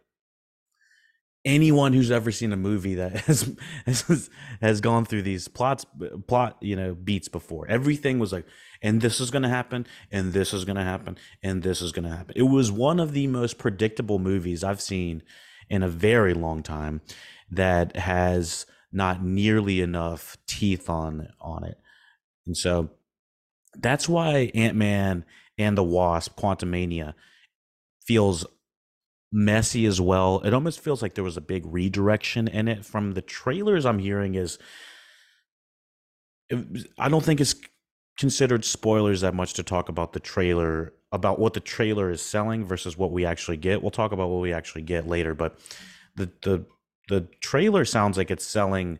anyone 1.46 1.92
who's 1.92 2.10
ever 2.10 2.30
seen 2.32 2.52
a 2.52 2.56
movie 2.56 2.96
that 2.96 3.12
has 3.26 3.56
has, 3.86 4.28
has 4.60 4.80
gone 4.82 5.06
through 5.06 5.22
these 5.22 5.48
plots 5.48 5.86
plot 6.26 6.58
you 6.60 6.76
know 6.76 6.94
beats 6.94 7.28
before. 7.28 7.66
Everything 7.68 8.18
was 8.18 8.32
like 8.32 8.44
and 8.82 9.00
this 9.00 9.20
is 9.20 9.30
going 9.30 9.44
to 9.44 9.48
happen 9.48 9.86
and 10.10 10.34
this 10.34 10.52
is 10.52 10.64
going 10.66 10.76
to 10.76 10.82
happen 10.82 11.16
and 11.42 11.62
this 11.62 11.80
is 11.80 11.92
going 11.92 12.04
to 12.04 12.14
happen. 12.14 12.34
It 12.36 12.42
was 12.42 12.70
one 12.70 13.00
of 13.00 13.12
the 13.12 13.28
most 13.28 13.56
predictable 13.56 14.18
movies 14.18 14.62
i've 14.62 14.80
seen 14.80 15.22
in 15.70 15.82
a 15.82 15.88
very 15.88 16.34
long 16.34 16.62
time 16.62 17.00
that 17.50 17.96
has 17.96 18.66
not 18.92 19.22
nearly 19.22 19.80
enough 19.80 20.36
teeth 20.46 20.90
on 20.90 21.28
on 21.40 21.64
it. 21.64 21.78
And 22.46 22.56
so 22.56 22.90
that's 23.78 24.08
why 24.08 24.50
ant-man 24.54 25.24
and 25.58 25.76
the 25.76 25.84
wasp 25.84 26.38
quantumania 26.38 27.14
feels 28.06 28.46
messy 29.36 29.84
as 29.84 30.00
well. 30.00 30.40
It 30.44 30.54
almost 30.54 30.80
feels 30.80 31.02
like 31.02 31.14
there 31.14 31.22
was 31.22 31.36
a 31.36 31.42
big 31.42 31.64
redirection 31.66 32.48
in 32.48 32.68
it 32.68 32.86
from 32.86 33.12
the 33.12 33.20
trailers 33.20 33.84
I'm 33.84 33.98
hearing 33.98 34.34
is 34.34 34.58
um, 36.50 36.74
I 36.98 37.10
don't 37.10 37.22
think 37.22 37.42
it's 37.42 37.54
considered 38.18 38.64
spoilers 38.64 39.20
that 39.20 39.34
much 39.34 39.52
to 39.54 39.62
talk 39.62 39.90
about 39.90 40.14
the 40.14 40.20
trailer 40.20 40.94
about 41.12 41.38
what 41.38 41.52
the 41.52 41.60
trailer 41.60 42.10
is 42.10 42.22
selling 42.22 42.64
versus 42.64 42.96
what 42.96 43.12
we 43.12 43.26
actually 43.26 43.58
get. 43.58 43.82
We'll 43.82 43.90
talk 43.90 44.12
about 44.12 44.30
what 44.30 44.40
we 44.40 44.54
actually 44.54 44.82
get 44.82 45.06
later, 45.06 45.34
but 45.34 45.58
the 46.16 46.30
the 46.42 46.64
the 47.08 47.28
trailer 47.40 47.84
sounds 47.84 48.16
like 48.16 48.30
it's 48.30 48.46
selling 48.46 48.98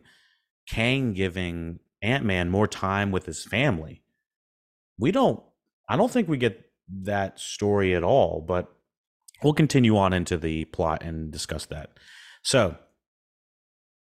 Kang 0.69 1.13
giving 1.13 1.79
Ant-Man 2.03 2.49
more 2.49 2.67
time 2.67 3.11
with 3.11 3.25
his 3.25 3.43
family. 3.43 4.03
We 4.99 5.11
don't 5.11 5.41
I 5.89 5.97
don't 5.97 6.11
think 6.11 6.27
we 6.27 6.37
get 6.37 6.63
that 7.01 7.39
story 7.39 7.95
at 7.95 8.03
all, 8.03 8.45
but 8.47 8.71
we'll 9.43 9.53
continue 9.53 9.97
on 9.97 10.13
into 10.13 10.37
the 10.37 10.65
plot 10.65 11.03
and 11.03 11.31
discuss 11.31 11.65
that. 11.67 11.91
So, 12.43 12.77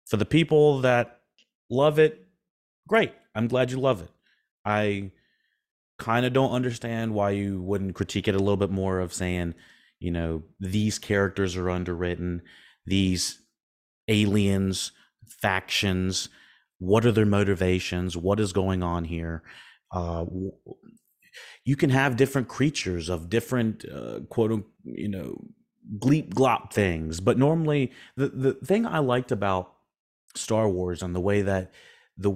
for 0.07 0.17
the 0.17 0.25
people 0.25 0.81
that 0.81 1.21
love 1.69 1.99
it, 1.99 2.27
great. 2.89 3.13
I'm 3.35 3.49
glad 3.49 3.71
you 3.71 3.81
love 3.81 4.03
it. 4.03 4.11
I 4.65 5.11
kind 5.99 6.27
of 6.27 6.33
don't 6.33 6.53
understand 6.53 7.15
why 7.15 7.31
you 7.31 7.61
wouldn't 7.63 7.95
critique 7.95 8.29
it 8.29 8.35
a 8.35 8.39
little 8.39 8.57
bit 8.57 8.71
more 8.71 9.01
of 9.01 9.13
saying, 9.13 9.55
you 9.99 10.11
know, 10.11 10.43
these 10.61 10.99
characters 10.99 11.57
are 11.57 11.71
underwritten, 11.71 12.43
these 12.85 13.41
aliens, 14.09 14.93
factions, 15.27 16.29
what 16.79 17.07
are 17.07 17.13
their 17.13 17.27
motivations, 17.27 18.17
what 18.17 18.39
is 18.39 18.53
going 18.53 18.83
on 18.83 19.05
here? 19.05 19.43
Uh, 19.91 20.27
you 21.67 21.75
can 21.75 21.91
have 21.91 22.17
different 22.17 22.49
creatures 22.49 23.11
of 23.11 23.29
different 23.29 23.85
uh, 23.93 24.21
quote 24.31 24.65
you 24.85 25.09
know 25.09 25.37
gleep 25.99 26.33
glop 26.33 26.73
things. 26.73 27.21
But 27.21 27.37
normally 27.37 27.93
the 28.17 28.29
the 28.29 28.55
thing 28.55 28.87
i 28.87 29.01
liked 29.01 29.33
about 29.33 29.75
star 30.35 30.69
wars 30.71 31.03
and 31.03 31.15
the 31.15 31.21
way 31.21 31.43
that 31.43 31.73
the 32.17 32.33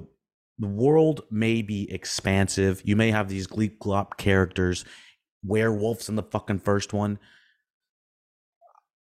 the 0.59 0.69
world 0.69 1.23
may 1.31 1.63
be 1.63 1.91
expansive 1.91 2.83
you 2.85 2.95
may 2.95 3.11
have 3.11 3.29
these 3.29 3.47
gleep 3.47 3.79
glop 3.79 4.19
characters 4.19 4.85
werewolves 5.43 6.11
in 6.11 6.17
the 6.17 6.23
fucking 6.23 6.59
first 6.59 6.93
one. 6.93 7.19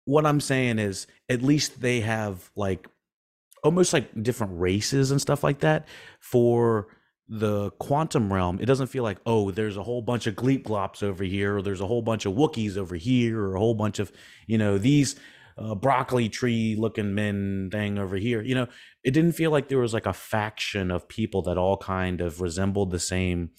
What 0.05 0.25
i'm 0.25 0.41
saying 0.41 0.77
is 0.77 1.07
at 1.29 1.41
least 1.41 1.81
they 1.81 2.01
have 2.01 2.51
like 2.55 2.87
almost 3.63 3.93
like 3.93 4.23
different 4.23 4.59
races 4.59 5.11
and 5.11 5.21
stuff 5.21 5.43
like 5.43 5.59
that 5.59 5.87
for 6.19 6.87
the 7.29 7.71
quantum 7.71 8.31
realm, 8.31 8.59
it 8.61 8.65
doesn't 8.65 8.87
feel 8.87 9.03
like, 9.03 9.17
oh, 9.25 9.51
there's 9.51 9.77
a 9.77 9.83
whole 9.83 10.01
bunch 10.01 10.27
of 10.27 10.35
gleep 10.35 10.63
glops 10.63 11.03
over 11.03 11.23
here, 11.23 11.57
or 11.57 11.61
there's 11.61 11.81
a 11.81 11.87
whole 11.87 12.01
bunch 12.01 12.25
of 12.25 12.33
Wookiees 12.33 12.77
over 12.77 12.95
here, 12.95 13.39
or 13.39 13.55
a 13.55 13.59
whole 13.59 13.75
bunch 13.75 13.99
of, 13.99 14.11
you 14.45 14.57
know, 14.57 14.77
these 14.77 15.15
uh, 15.57 15.75
broccoli 15.75 16.29
tree 16.29 16.75
looking 16.77 17.15
men 17.15 17.69
thing 17.71 17.97
over 17.97 18.15
here. 18.15 18.41
You 18.41 18.55
know, 18.55 18.67
it 19.03 19.11
didn't 19.11 19.33
feel 19.33 19.51
like 19.51 19.67
there 19.67 19.79
was 19.79 19.93
like 19.93 20.05
a 20.05 20.13
faction 20.13 20.91
of 20.91 21.07
people 21.07 21.41
that 21.43 21.57
all 21.57 21.77
kind 21.77 22.21
of 22.21 22.41
resembled 22.41 22.91
the 22.91 22.99
same 22.99 23.49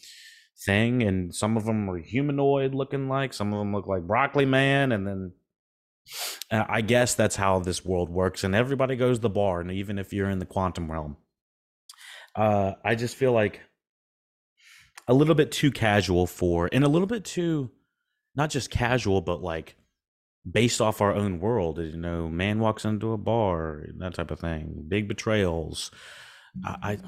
thing. 0.65 1.03
And 1.03 1.35
some 1.35 1.57
of 1.57 1.65
them 1.65 1.87
were 1.87 1.99
humanoid 1.99 2.75
looking 2.75 3.09
like, 3.09 3.35
some 3.35 3.53
of 3.53 3.59
them 3.59 3.75
look 3.75 3.87
like 3.87 4.07
broccoli 4.07 4.47
man. 4.47 4.93
And 4.93 5.07
then 5.07 5.33
I 6.51 6.81
guess 6.81 7.15
that's 7.15 7.37
how 7.37 7.59
this 7.59 7.85
world 7.85 8.09
works. 8.09 8.45
And 8.45 8.55
everybody 8.55 8.97
goes 8.97 9.19
to 9.19 9.23
the 9.23 9.29
bar, 9.29 9.61
and 9.61 9.71
even 9.71 9.99
if 9.99 10.13
you're 10.13 10.31
in 10.31 10.39
the 10.39 10.47
quantum 10.47 10.91
realm 10.91 11.17
uh, 12.39 12.75
I 12.85 12.95
just 12.95 13.17
feel 13.17 13.33
like 13.33 13.61
a 15.09 15.15
little 15.15 15.35
bit 15.35 15.51
too 15.51 15.73
casual 15.73 16.27
for, 16.27 16.69
and 16.73 16.85
a 16.85 16.89
little 16.89 17.09
bit 17.09 17.25
too, 17.25 17.73
not 18.37 18.51
just 18.51 18.71
casual, 18.71 19.21
but 19.21 19.43
like 19.43 19.75
based 20.49 20.81
off 20.81 21.01
our 21.01 21.13
own 21.13 21.41
world. 21.41 21.79
You 21.79 21.97
know, 21.97 22.29
man 22.29 22.61
walks 22.61 22.85
into 22.85 23.13
a 23.13 23.19
bar, 23.19 23.87
that 23.99 24.15
type 24.15 24.31
of 24.31 24.39
thing. 24.39 24.85
Big 24.87 25.09
betrayals. 25.09 25.91
I, 26.65 26.77
I 26.93 26.99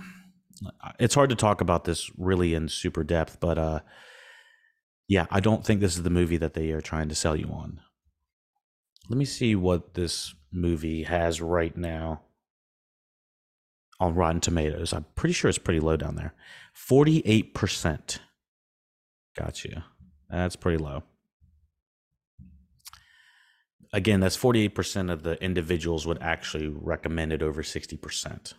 it's 0.99 1.14
hard 1.14 1.30
to 1.30 1.37
talk 1.37 1.60
about 1.60 1.84
this 1.84 2.10
really 2.18 2.54
in 2.54 2.68
super 2.68 3.04
depth, 3.04 3.38
but 3.38 3.56
uh, 3.56 3.80
yeah, 5.06 5.26
I 5.30 5.38
don't 5.38 5.64
think 5.64 5.80
this 5.80 5.96
is 5.96 6.02
the 6.02 6.10
movie 6.10 6.38
that 6.38 6.54
they 6.54 6.72
are 6.72 6.80
trying 6.80 7.08
to 7.08 7.14
sell 7.14 7.37
you 7.37 7.46
on. 7.46 7.80
Let 9.08 9.16
me 9.16 9.25
see 9.25 9.54
what 9.54 9.94
this 9.94 10.34
movie 10.52 11.04
has 11.04 11.40
right 11.40 11.76
now 11.76 12.22
on 14.00 14.14
Rotten 14.14 14.40
Tomatoes. 14.40 14.92
I'm 14.92 15.04
pretty 15.14 15.35
sure 15.35 15.49
it's 15.49 15.59
pretty 15.59 15.78
low 15.78 15.97
down 15.97 16.16
there. 16.16 16.35
48%. 16.75 18.19
Got 19.37 19.64
you. 19.64 19.83
That's 20.28 20.57
pretty 20.57 20.83
low. 20.83 21.04
Again, 23.92 24.21
that's 24.21 24.37
48% 24.37 25.12
of 25.12 25.23
the 25.23 25.42
individuals 25.42 26.07
would 26.07 26.23
actually 26.23 26.69
recommend 26.69 27.33
it 27.33 27.42
over 27.42 27.62
60%. 27.62 28.54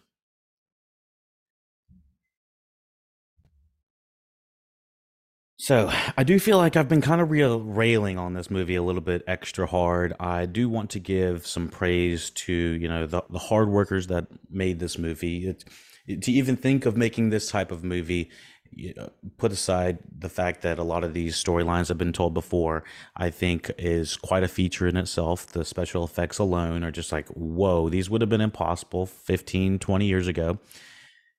So 5.61 5.91
I 6.17 6.23
do 6.23 6.39
feel 6.39 6.57
like 6.57 6.75
I've 6.75 6.89
been 6.89 7.01
kind 7.01 7.21
of 7.21 7.29
railing 7.29 8.17
on 8.17 8.33
this 8.33 8.49
movie 8.49 8.73
a 8.73 8.81
little 8.81 8.99
bit 8.99 9.23
extra 9.27 9.67
hard. 9.67 10.11
I 10.19 10.47
do 10.47 10.67
want 10.67 10.89
to 10.89 10.99
give 10.99 11.45
some 11.45 11.67
praise 11.67 12.31
to 12.31 12.51
you 12.51 12.87
know 12.87 13.05
the, 13.05 13.21
the 13.29 13.37
hard 13.37 13.69
workers 13.69 14.07
that 14.07 14.25
made 14.49 14.79
this 14.79 14.97
movie. 14.97 15.47
It, 15.49 15.63
it, 16.07 16.23
to 16.23 16.31
even 16.31 16.57
think 16.57 16.87
of 16.87 16.97
making 16.97 17.29
this 17.29 17.51
type 17.51 17.71
of 17.71 17.83
movie, 17.83 18.31
you 18.71 18.95
know, 18.97 19.11
put 19.37 19.51
aside 19.51 19.99
the 20.17 20.29
fact 20.29 20.63
that 20.63 20.79
a 20.79 20.83
lot 20.83 21.03
of 21.03 21.13
these 21.13 21.35
storylines 21.35 21.89
have 21.89 21.97
been 21.99 22.11
told 22.11 22.33
before, 22.33 22.83
I 23.15 23.29
think 23.29 23.69
is 23.77 24.17
quite 24.17 24.41
a 24.41 24.47
feature 24.47 24.87
in 24.87 24.97
itself. 24.97 25.45
The 25.45 25.63
special 25.63 26.03
effects 26.03 26.39
alone 26.39 26.83
are 26.83 26.89
just 26.89 27.11
like, 27.11 27.27
whoa, 27.27 27.87
these 27.87 28.09
would 28.09 28.21
have 28.21 28.31
been 28.31 28.41
impossible 28.41 29.05
15, 29.05 29.77
20 29.77 30.05
years 30.07 30.27
ago 30.27 30.57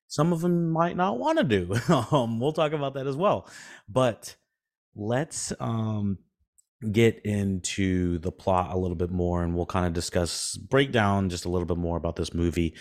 some 0.07 0.33
of 0.33 0.41
them 0.41 0.69
might 0.69 0.95
not 0.95 1.17
want 1.17 1.39
to 1.39 1.43
do. 1.43 1.75
um, 2.11 2.39
we'll 2.39 2.53
talk 2.53 2.73
about 2.73 2.93
that 2.95 3.07
as 3.07 3.15
well. 3.15 3.47
But 3.89 4.35
let's 4.95 5.53
um, 5.59 6.19
get 6.91 7.21
into 7.25 8.19
the 8.19 8.31
plot 8.31 8.73
a 8.73 8.77
little 8.77 8.95
bit 8.95 9.11
more 9.11 9.43
and 9.43 9.55
we'll 9.55 9.65
kind 9.65 9.85
of 9.85 9.93
discuss, 9.93 10.55
break 10.55 10.91
down 10.91 11.29
just 11.29 11.45
a 11.45 11.49
little 11.49 11.65
bit 11.65 11.77
more 11.77 11.97
about 11.97 12.15
this 12.15 12.33
movie. 12.33 12.75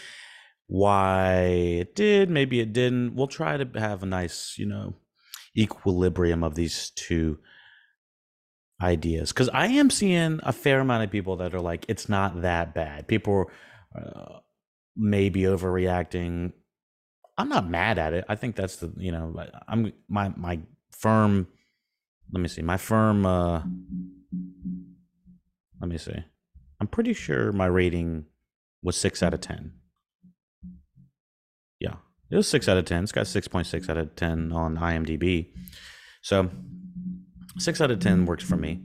Why 0.66 1.34
it 1.80 1.94
did, 1.94 2.30
maybe 2.30 2.60
it 2.60 2.72
didn't. 2.72 3.14
We'll 3.14 3.26
try 3.26 3.56
to 3.56 3.78
have 3.78 4.02
a 4.02 4.06
nice, 4.06 4.56
you 4.58 4.66
know, 4.66 4.94
equilibrium 5.56 6.42
of 6.42 6.54
these 6.54 6.90
two 6.96 7.38
ideas 8.80 9.32
because 9.32 9.48
I 9.50 9.66
am 9.68 9.90
seeing 9.90 10.40
a 10.42 10.52
fair 10.52 10.80
amount 10.80 11.04
of 11.04 11.10
people 11.10 11.36
that 11.36 11.54
are 11.54 11.60
like, 11.60 11.84
it's 11.88 12.08
not 12.08 12.42
that 12.42 12.74
bad. 12.74 13.06
People 13.06 13.50
uh, 13.94 14.38
may 14.96 15.28
be 15.28 15.42
overreacting 15.42 16.52
I'm 17.42 17.48
not 17.48 17.68
mad 17.68 17.98
at 17.98 18.12
it. 18.12 18.24
I 18.28 18.36
think 18.36 18.54
that's 18.54 18.76
the 18.76 18.92
you 18.96 19.10
know 19.10 19.34
I'm 19.66 19.92
my 20.08 20.32
my 20.36 20.60
firm. 20.92 21.48
Let 22.30 22.40
me 22.40 22.46
see. 22.46 22.62
My 22.62 22.76
firm. 22.76 23.26
Uh, 23.26 23.62
let 25.80 25.90
me 25.90 25.98
see. 25.98 26.24
I'm 26.80 26.86
pretty 26.86 27.12
sure 27.12 27.50
my 27.50 27.66
rating 27.66 28.26
was 28.80 28.96
six 28.96 29.24
out 29.24 29.34
of 29.34 29.40
ten. 29.40 29.72
Yeah, 31.80 31.96
it 32.30 32.36
was 32.36 32.46
six 32.46 32.68
out 32.68 32.76
of 32.76 32.84
ten. 32.84 33.02
It's 33.02 33.10
got 33.10 33.26
six 33.26 33.48
point 33.48 33.66
six 33.66 33.90
out 33.90 33.96
of 33.96 34.14
ten 34.14 34.52
on 34.52 34.76
IMDb. 34.76 35.48
So 36.22 36.48
six 37.58 37.80
out 37.80 37.90
of 37.90 37.98
ten 37.98 38.24
works 38.24 38.44
for 38.44 38.56
me. 38.56 38.84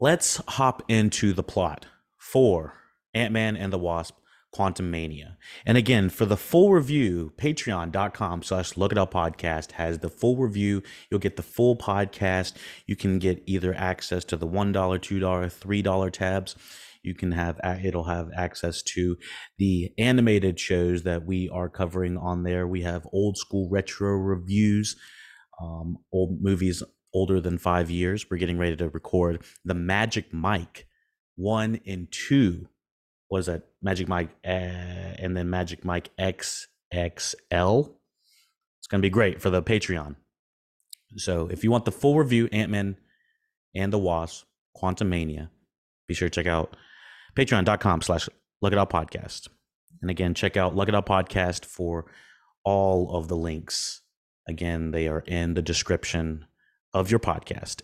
Let's 0.00 0.40
hop 0.48 0.82
into 0.88 1.34
the 1.34 1.42
plot 1.42 1.84
for 2.16 2.72
Ant 3.12 3.34
Man 3.34 3.54
and 3.54 3.70
the 3.70 3.78
Wasp 3.78 4.16
Quantumania. 4.54 5.36
And 5.66 5.76
again, 5.76 6.08
for 6.08 6.24
the 6.24 6.36
full 6.36 6.72
review, 6.72 7.32
patreon.com 7.36 8.42
slash 8.42 8.76
look 8.76 8.92
it 8.92 8.98
up 8.98 9.12
podcast 9.12 9.72
has 9.72 9.98
the 9.98 10.08
full 10.08 10.36
review. 10.36 10.82
You'll 11.10 11.20
get 11.20 11.36
the 11.36 11.42
full 11.42 11.76
podcast. 11.76 12.54
You 12.86 12.96
can 12.96 13.18
get 13.18 13.42
either 13.46 13.74
access 13.74 14.24
to 14.26 14.36
the 14.36 14.46
$1, 14.46 14.72
$2, 14.72 15.20
$3 15.20 16.12
tabs. 16.12 16.56
You 17.02 17.14
can 17.14 17.32
have, 17.32 17.60
it'll 17.84 18.04
have 18.04 18.30
access 18.36 18.82
to 18.94 19.16
the 19.58 19.92
animated 19.98 20.58
shows 20.58 21.04
that 21.04 21.24
we 21.26 21.48
are 21.50 21.68
covering 21.68 22.16
on 22.16 22.42
there. 22.42 22.66
We 22.66 22.82
have 22.82 23.06
old 23.12 23.36
school 23.36 23.68
retro 23.70 24.16
reviews, 24.16 24.96
um, 25.60 25.98
old 26.12 26.40
movies 26.40 26.82
older 27.14 27.40
than 27.40 27.58
five 27.58 27.90
years. 27.90 28.26
We're 28.30 28.38
getting 28.38 28.58
ready 28.58 28.76
to 28.76 28.88
record 28.88 29.44
the 29.64 29.74
Magic 29.74 30.32
Mike 30.32 30.86
one 31.36 31.80
and 31.86 32.08
two 32.10 32.66
was 33.30 33.46
that 33.46 33.62
Magic 33.82 34.08
Mike 34.08 34.30
uh, 34.44 34.48
and 34.48 35.36
then 35.36 35.50
Magic 35.50 35.84
Mike 35.84 36.10
XXL. 36.18 37.90
It's 38.78 38.86
going 38.88 39.00
to 39.00 39.06
be 39.06 39.10
great 39.10 39.40
for 39.40 39.50
the 39.50 39.62
Patreon. 39.62 40.16
So 41.16 41.48
if 41.48 41.64
you 41.64 41.70
want 41.70 41.84
the 41.84 41.92
full 41.92 42.16
review, 42.16 42.48
Ant 42.52 42.70
Man 42.70 42.96
and 43.74 43.92
the 43.92 43.98
Wasp, 43.98 44.46
Quantumania, 44.76 45.48
be 46.06 46.14
sure 46.14 46.28
to 46.28 46.34
check 46.34 46.46
out 46.46 46.76
patreon.com 47.36 48.02
slash 48.02 48.28
look 48.60 48.72
it 48.72 48.78
up 48.78 48.92
podcast. 48.92 49.48
And 50.00 50.10
again, 50.10 50.34
check 50.34 50.56
out 50.56 50.76
look 50.76 50.88
it 50.88 50.94
up 50.94 51.08
podcast 51.08 51.64
for 51.64 52.06
all 52.64 53.16
of 53.16 53.28
the 53.28 53.36
links. 53.36 54.02
Again, 54.48 54.92
they 54.92 55.08
are 55.08 55.20
in 55.20 55.54
the 55.54 55.62
description 55.62 56.46
of 56.94 57.10
your 57.10 57.20
podcast. 57.20 57.82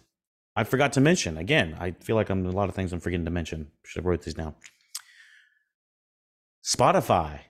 I 0.57 0.64
forgot 0.64 0.92
to 0.94 1.00
mention 1.00 1.37
again. 1.37 1.76
I 1.78 1.92
feel 1.92 2.16
like 2.16 2.30
I'm 2.30 2.46
a 2.46 2.50
lot 2.50 2.68
of 2.68 2.74
things 2.74 2.92
I'm 2.92 3.00
forgetting 3.00 3.24
to 3.24 3.30
mention. 3.30 3.68
Should 3.85 4.00
have 4.00 4.07
wrote 4.07 4.22
these 4.22 4.35
down. 4.35 4.54
Spotify. 6.64 7.40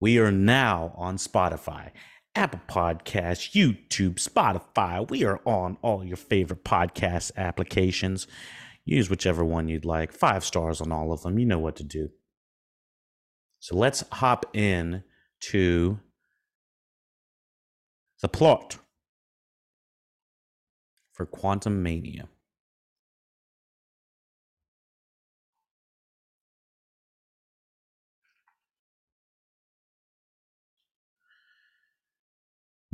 We 0.00 0.18
are 0.18 0.32
now 0.32 0.94
on 0.96 1.16
Spotify, 1.16 1.92
Apple 2.34 2.60
Podcasts, 2.66 3.52
YouTube, 3.52 4.16
Spotify. 4.16 5.08
We 5.08 5.24
are 5.24 5.40
on 5.44 5.78
all 5.80 6.04
your 6.04 6.16
favorite 6.16 6.64
podcast 6.64 7.30
applications. 7.36 8.26
Use 8.84 9.08
whichever 9.08 9.44
one 9.44 9.68
you'd 9.68 9.84
like. 9.84 10.12
Five 10.12 10.44
stars 10.44 10.80
on 10.80 10.90
all 10.90 11.12
of 11.12 11.22
them. 11.22 11.38
You 11.38 11.46
know 11.46 11.60
what 11.60 11.76
to 11.76 11.84
do. 11.84 12.08
So 13.60 13.76
let's 13.76 14.02
hop 14.10 14.44
in 14.56 15.04
to 15.42 16.00
the 18.22 18.28
plot 18.28 18.78
for 21.12 21.26
Quantumania. 21.26 22.26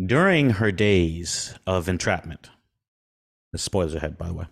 During 0.07 0.51
her 0.51 0.73
days 0.73 1.59
of 1.67 1.87
entrapment, 1.87 2.49
the 3.53 3.59
spoilers 3.59 3.95
ahead, 3.95 4.17
by 4.17 4.29
the 4.29 4.35
way. 4.35 4.47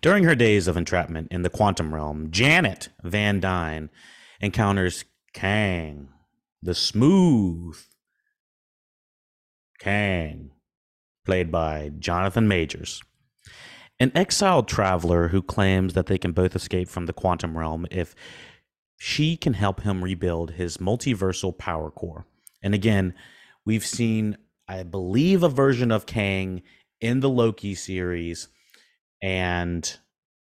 During 0.00 0.24
her 0.24 0.34
days 0.34 0.68
of 0.68 0.76
entrapment 0.76 1.28
in 1.30 1.42
the 1.42 1.50
quantum 1.50 1.94
realm, 1.94 2.30
Janet 2.30 2.88
Van 3.02 3.40
Dyne 3.40 3.90
encounters 4.40 5.04
Kang, 5.34 6.08
the 6.62 6.74
smooth 6.74 7.76
Kang, 9.78 10.52
played 11.26 11.50
by 11.50 11.90
Jonathan 11.98 12.48
Majors, 12.48 13.02
an 13.98 14.12
exiled 14.14 14.66
traveler 14.66 15.28
who 15.28 15.42
claims 15.42 15.92
that 15.92 16.06
they 16.06 16.16
can 16.16 16.32
both 16.32 16.56
escape 16.56 16.88
from 16.88 17.04
the 17.04 17.12
quantum 17.12 17.58
realm 17.58 17.86
if 17.90 18.14
she 18.96 19.36
can 19.36 19.54
help 19.54 19.82
him 19.82 20.02
rebuild 20.02 20.52
his 20.52 20.78
multiversal 20.78 21.56
power 21.56 21.90
core. 21.90 22.24
And 22.62 22.74
again, 22.74 23.12
we've 23.66 23.84
seen 23.84 24.38
I 24.70 24.84
believe, 24.84 25.42
a 25.42 25.48
version 25.48 25.90
of 25.90 26.06
Kang 26.06 26.62
in 27.00 27.18
the 27.18 27.28
Loki 27.28 27.74
series, 27.74 28.46
and 29.20 29.96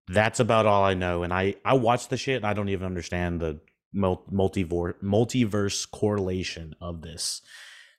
that's 0.08 0.40
about 0.40 0.66
all 0.66 0.84
I 0.84 0.92
know. 0.92 1.22
And 1.22 1.32
I 1.32 1.54
I 1.64 1.74
watched 1.74 2.10
the 2.10 2.18
shit, 2.18 2.36
and 2.36 2.46
I 2.46 2.52
don't 2.52 2.68
even 2.68 2.84
understand 2.86 3.40
the 3.40 3.60
multiverse 3.94 5.90
correlation 5.90 6.74
of 6.80 7.00
this. 7.00 7.40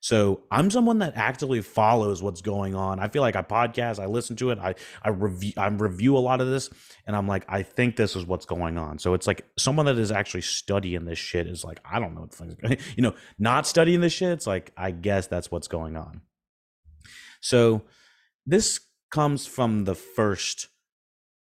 So 0.01 0.41
I'm 0.49 0.71
someone 0.71 0.99
that 0.99 1.13
actively 1.15 1.61
follows 1.61 2.23
what's 2.23 2.41
going 2.41 2.73
on. 2.73 2.99
I 2.99 3.07
feel 3.07 3.21
like 3.21 3.35
I 3.35 3.43
podcast, 3.43 3.99
I 3.99 4.07
listen 4.07 4.35
to 4.37 4.49
it, 4.49 4.57
I 4.57 4.73
I 5.03 5.09
review 5.09 5.53
I 5.55 5.67
review 5.67 6.17
a 6.17 6.19
lot 6.19 6.41
of 6.41 6.47
this, 6.47 6.71
and 7.05 7.15
I'm 7.15 7.27
like, 7.27 7.45
I 7.47 7.61
think 7.61 7.95
this 7.95 8.15
is 8.15 8.25
what's 8.25 8.47
going 8.47 8.79
on. 8.79 8.97
So 8.97 9.13
it's 9.13 9.27
like 9.27 9.45
someone 9.57 9.85
that 9.85 9.99
is 9.99 10.11
actually 10.11 10.41
studying 10.41 11.05
this 11.05 11.19
shit 11.19 11.45
is 11.45 11.63
like, 11.63 11.79
I 11.89 11.99
don't 11.99 12.15
know 12.15 12.21
what 12.21 12.59
going. 12.61 12.77
You 12.97 13.03
know, 13.03 13.15
not 13.37 13.67
studying 13.67 14.01
this 14.01 14.11
shit. 14.11 14.31
It's 14.31 14.47
like 14.47 14.71
I 14.75 14.89
guess 14.89 15.27
that's 15.27 15.51
what's 15.51 15.67
going 15.67 15.95
on. 15.95 16.21
So 17.39 17.83
this 18.45 18.79
comes 19.11 19.45
from 19.45 19.85
the 19.85 19.95
first, 19.95 20.67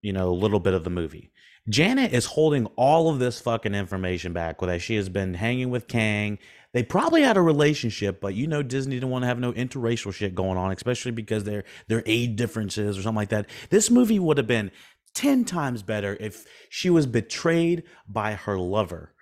you 0.01 0.13
know, 0.13 0.31
little 0.31 0.61
bit 0.61 0.73
of 0.73 0.85
the 0.85 0.89
movie. 0.89 1.31
Janet 1.67 2.13
is 2.13 2.25
holding 2.25 2.67
all 2.75 3.09
of 3.09 3.17
this 3.17 3.41
fucking 3.41 3.73
information 3.73 4.33
back 4.33 4.61
that 4.61 4.81
she 4.81 4.95
has 4.95 5.09
been 5.09 5.33
hanging 5.33 5.71
with 5.71 5.87
Kang. 5.87 6.37
They 6.75 6.83
probably 6.83 7.21
had 7.21 7.37
a 7.37 7.41
relationship, 7.41 8.19
but 8.19 8.35
you 8.35 8.47
know 8.47 8.61
Disney 8.61 8.97
didn't 8.97 9.09
want 9.09 9.23
to 9.23 9.27
have 9.27 9.39
no 9.39 9.53
interracial 9.53 10.13
shit 10.13 10.35
going 10.35 10.57
on, 10.57 10.73
especially 10.73 11.13
because 11.13 11.45
their 11.45 11.63
their 11.87 12.03
age 12.05 12.35
differences 12.35 12.97
or 12.97 13.01
something 13.01 13.15
like 13.15 13.29
that. 13.29 13.49
This 13.69 13.89
movie 13.89 14.19
would 14.19 14.37
have 14.37 14.45
been 14.45 14.71
10 15.13 15.45
times 15.45 15.83
better 15.83 16.17
if 16.19 16.45
she 16.69 16.89
was 16.89 17.05
betrayed 17.05 17.83
by 18.09 18.33
her 18.33 18.59
lover, 18.59 19.13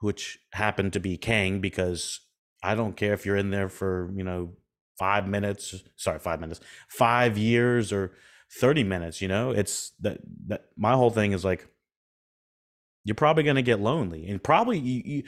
which 0.00 0.38
happened 0.54 0.94
to 0.94 0.98
be 0.98 1.18
Kang 1.18 1.60
because 1.60 2.20
I 2.62 2.74
don't 2.74 2.96
care 2.96 3.12
if 3.12 3.26
you're 3.26 3.36
in 3.36 3.50
there 3.50 3.68
for, 3.68 4.10
you 4.16 4.24
know, 4.24 4.54
5 4.98 5.28
minutes, 5.28 5.74
sorry, 5.96 6.18
5 6.18 6.40
minutes, 6.40 6.60
5 6.88 7.36
years 7.36 7.92
or 7.92 8.12
30 8.50 8.82
minutes, 8.82 9.20
you 9.20 9.28
know? 9.28 9.50
It's 9.50 9.92
that 10.00 10.20
that 10.46 10.68
my 10.78 10.94
whole 10.94 11.10
thing 11.10 11.32
is 11.32 11.44
like 11.44 11.68
you're 13.04 13.14
probably 13.14 13.42
going 13.42 13.56
to 13.56 13.62
get 13.62 13.80
lonely 13.80 14.26
and 14.28 14.42
probably 14.42 14.78
you, 14.78 15.02
you, 15.04 15.22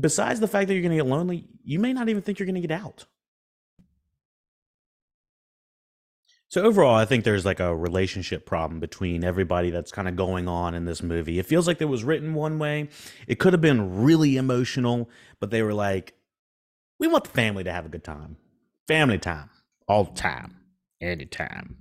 besides 0.00 0.40
the 0.40 0.48
fact 0.48 0.68
that 0.68 0.74
you're 0.74 0.82
going 0.82 0.96
to 0.96 1.02
get 1.02 1.10
lonely 1.10 1.46
you 1.64 1.78
may 1.78 1.92
not 1.92 2.08
even 2.08 2.22
think 2.22 2.38
you're 2.38 2.46
going 2.46 2.54
to 2.54 2.66
get 2.66 2.70
out 2.70 3.04
So 6.50 6.62
overall, 6.62 6.94
I 6.94 7.04
think 7.04 7.24
there's 7.24 7.44
like 7.44 7.60
a 7.60 7.76
relationship 7.76 8.46
problem 8.46 8.80
between 8.80 9.22
everybody 9.22 9.68
that's 9.68 9.92
kind 9.92 10.08
of 10.08 10.16
going 10.16 10.48
on 10.48 10.74
in 10.74 10.86
this 10.86 11.02
movie. 11.02 11.38
It 11.38 11.44
feels 11.44 11.66
like 11.66 11.82
it 11.82 11.86
was 11.86 12.04
written 12.04 12.32
one 12.32 12.58
way. 12.58 12.88
It 13.26 13.38
could 13.38 13.52
have 13.52 13.60
been 13.60 14.02
really 14.02 14.38
emotional, 14.38 15.10
but 15.40 15.50
they 15.50 15.62
were 15.62 15.74
like, 15.74 16.14
"We 16.98 17.06
want 17.06 17.24
the 17.24 17.30
family 17.30 17.64
to 17.64 17.72
have 17.72 17.84
a 17.84 17.90
good 17.90 18.02
time, 18.04 18.38
family 18.86 19.18
time, 19.18 19.50
all 19.86 20.04
the 20.04 20.14
time, 20.14 20.56
anytime." 21.02 21.76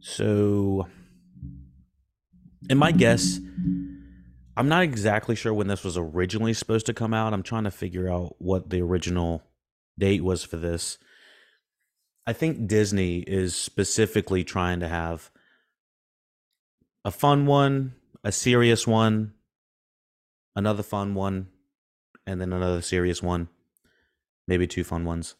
So, 0.00 0.88
in 2.68 2.78
my 2.78 2.92
guess, 2.92 3.38
I'm 4.56 4.68
not 4.68 4.82
exactly 4.82 5.36
sure 5.36 5.54
when 5.54 5.68
this 5.68 5.84
was 5.84 5.96
originally 5.96 6.54
supposed 6.54 6.86
to 6.86 6.94
come 6.94 7.14
out. 7.14 7.32
I'm 7.32 7.42
trying 7.42 7.64
to 7.64 7.70
figure 7.70 8.08
out 8.08 8.34
what 8.38 8.70
the 8.70 8.82
original 8.82 9.42
date 9.98 10.24
was 10.24 10.42
for 10.42 10.56
this. 10.56 10.98
I 12.26 12.32
think 12.32 12.66
Disney 12.66 13.20
is 13.20 13.54
specifically 13.54 14.44
trying 14.44 14.80
to 14.80 14.88
have 14.88 15.30
a 17.04 17.10
fun 17.10 17.46
one, 17.46 17.94
a 18.24 18.32
serious 18.32 18.86
one, 18.86 19.32
another 20.56 20.82
fun 20.82 21.14
one, 21.14 21.48
and 22.26 22.40
then 22.40 22.52
another 22.52 22.82
serious 22.82 23.22
one, 23.22 23.48
maybe 24.46 24.66
two 24.66 24.84
fun 24.84 25.04
ones. 25.04 25.36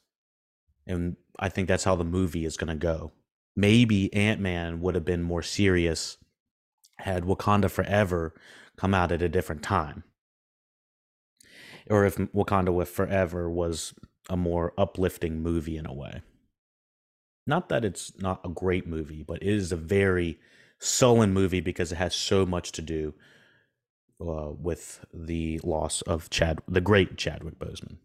And 0.87 1.17
I 1.39 1.49
think 1.49 1.69
that's 1.69 1.85
how 1.85 1.97
the 1.97 2.05
movie 2.05 2.47
is 2.47 2.57
going 2.57 2.69
to 2.69 2.75
go. 2.75 3.13
Maybe 3.55 4.15
Ant 4.15 4.41
Man 4.41 4.81
would 4.81 4.95
have 4.95 5.05
been 5.05 5.23
more 5.23 5.43
serious 5.43 6.17
had 7.01 7.25
Wakanda 7.25 7.71
Forever 7.71 8.35
come 8.77 8.95
out 8.95 9.13
at 9.13 9.23
a 9.23 9.29
different 9.29 9.63
time. 9.63 10.05
Or 11.91 12.05
if 12.05 12.17
Wakanda 12.17 12.73
with 12.73 12.89
Forever 12.89 13.49
was 13.49 13.95
a 14.29 14.37
more 14.37 14.73
uplifting 14.77 15.43
movie 15.43 15.77
in 15.77 15.87
a 15.87 15.93
way. 15.93 16.23
Not 17.47 17.71
that 17.71 17.85
it's 17.85 18.13
not 18.19 18.45
a 18.45 18.51
great 18.51 18.87
movie, 18.87 19.23
but 19.23 19.43
it 19.43 19.49
is 19.49 19.73
a 19.73 19.77
very 19.77 20.39
sullen 20.79 21.33
movie 21.33 21.61
because 21.61 21.91
it 21.93 21.97
has 21.97 22.15
so 22.15 22.45
much 22.45 22.73
to 22.73 22.83
do 22.83 23.15
uh, 24.21 24.51
with 24.51 25.05
the 25.15 25.59
loss 25.65 26.03
of 26.03 26.29
Chad, 26.29 26.61
the 26.69 26.81
great 26.81 27.17
Chadwick 27.17 27.59
Boseman. 27.59 27.97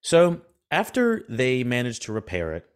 So 0.00 0.42
after 0.70 1.24
they 1.28 1.64
manage 1.64 2.00
to 2.00 2.12
repair 2.12 2.52
it, 2.54 2.66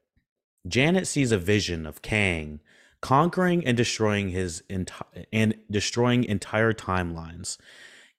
Janet 0.67 1.07
sees 1.07 1.31
a 1.31 1.39
vision 1.39 1.87
of 1.87 2.03
Kang 2.03 2.61
conquering 3.05 3.67
and 3.67 3.77
destroying 3.77 4.31
his 4.31 4.63
enti- 4.71 5.27
and 5.31 5.55
destroying 5.71 6.25
entire 6.25 6.73
timelines 6.73 7.59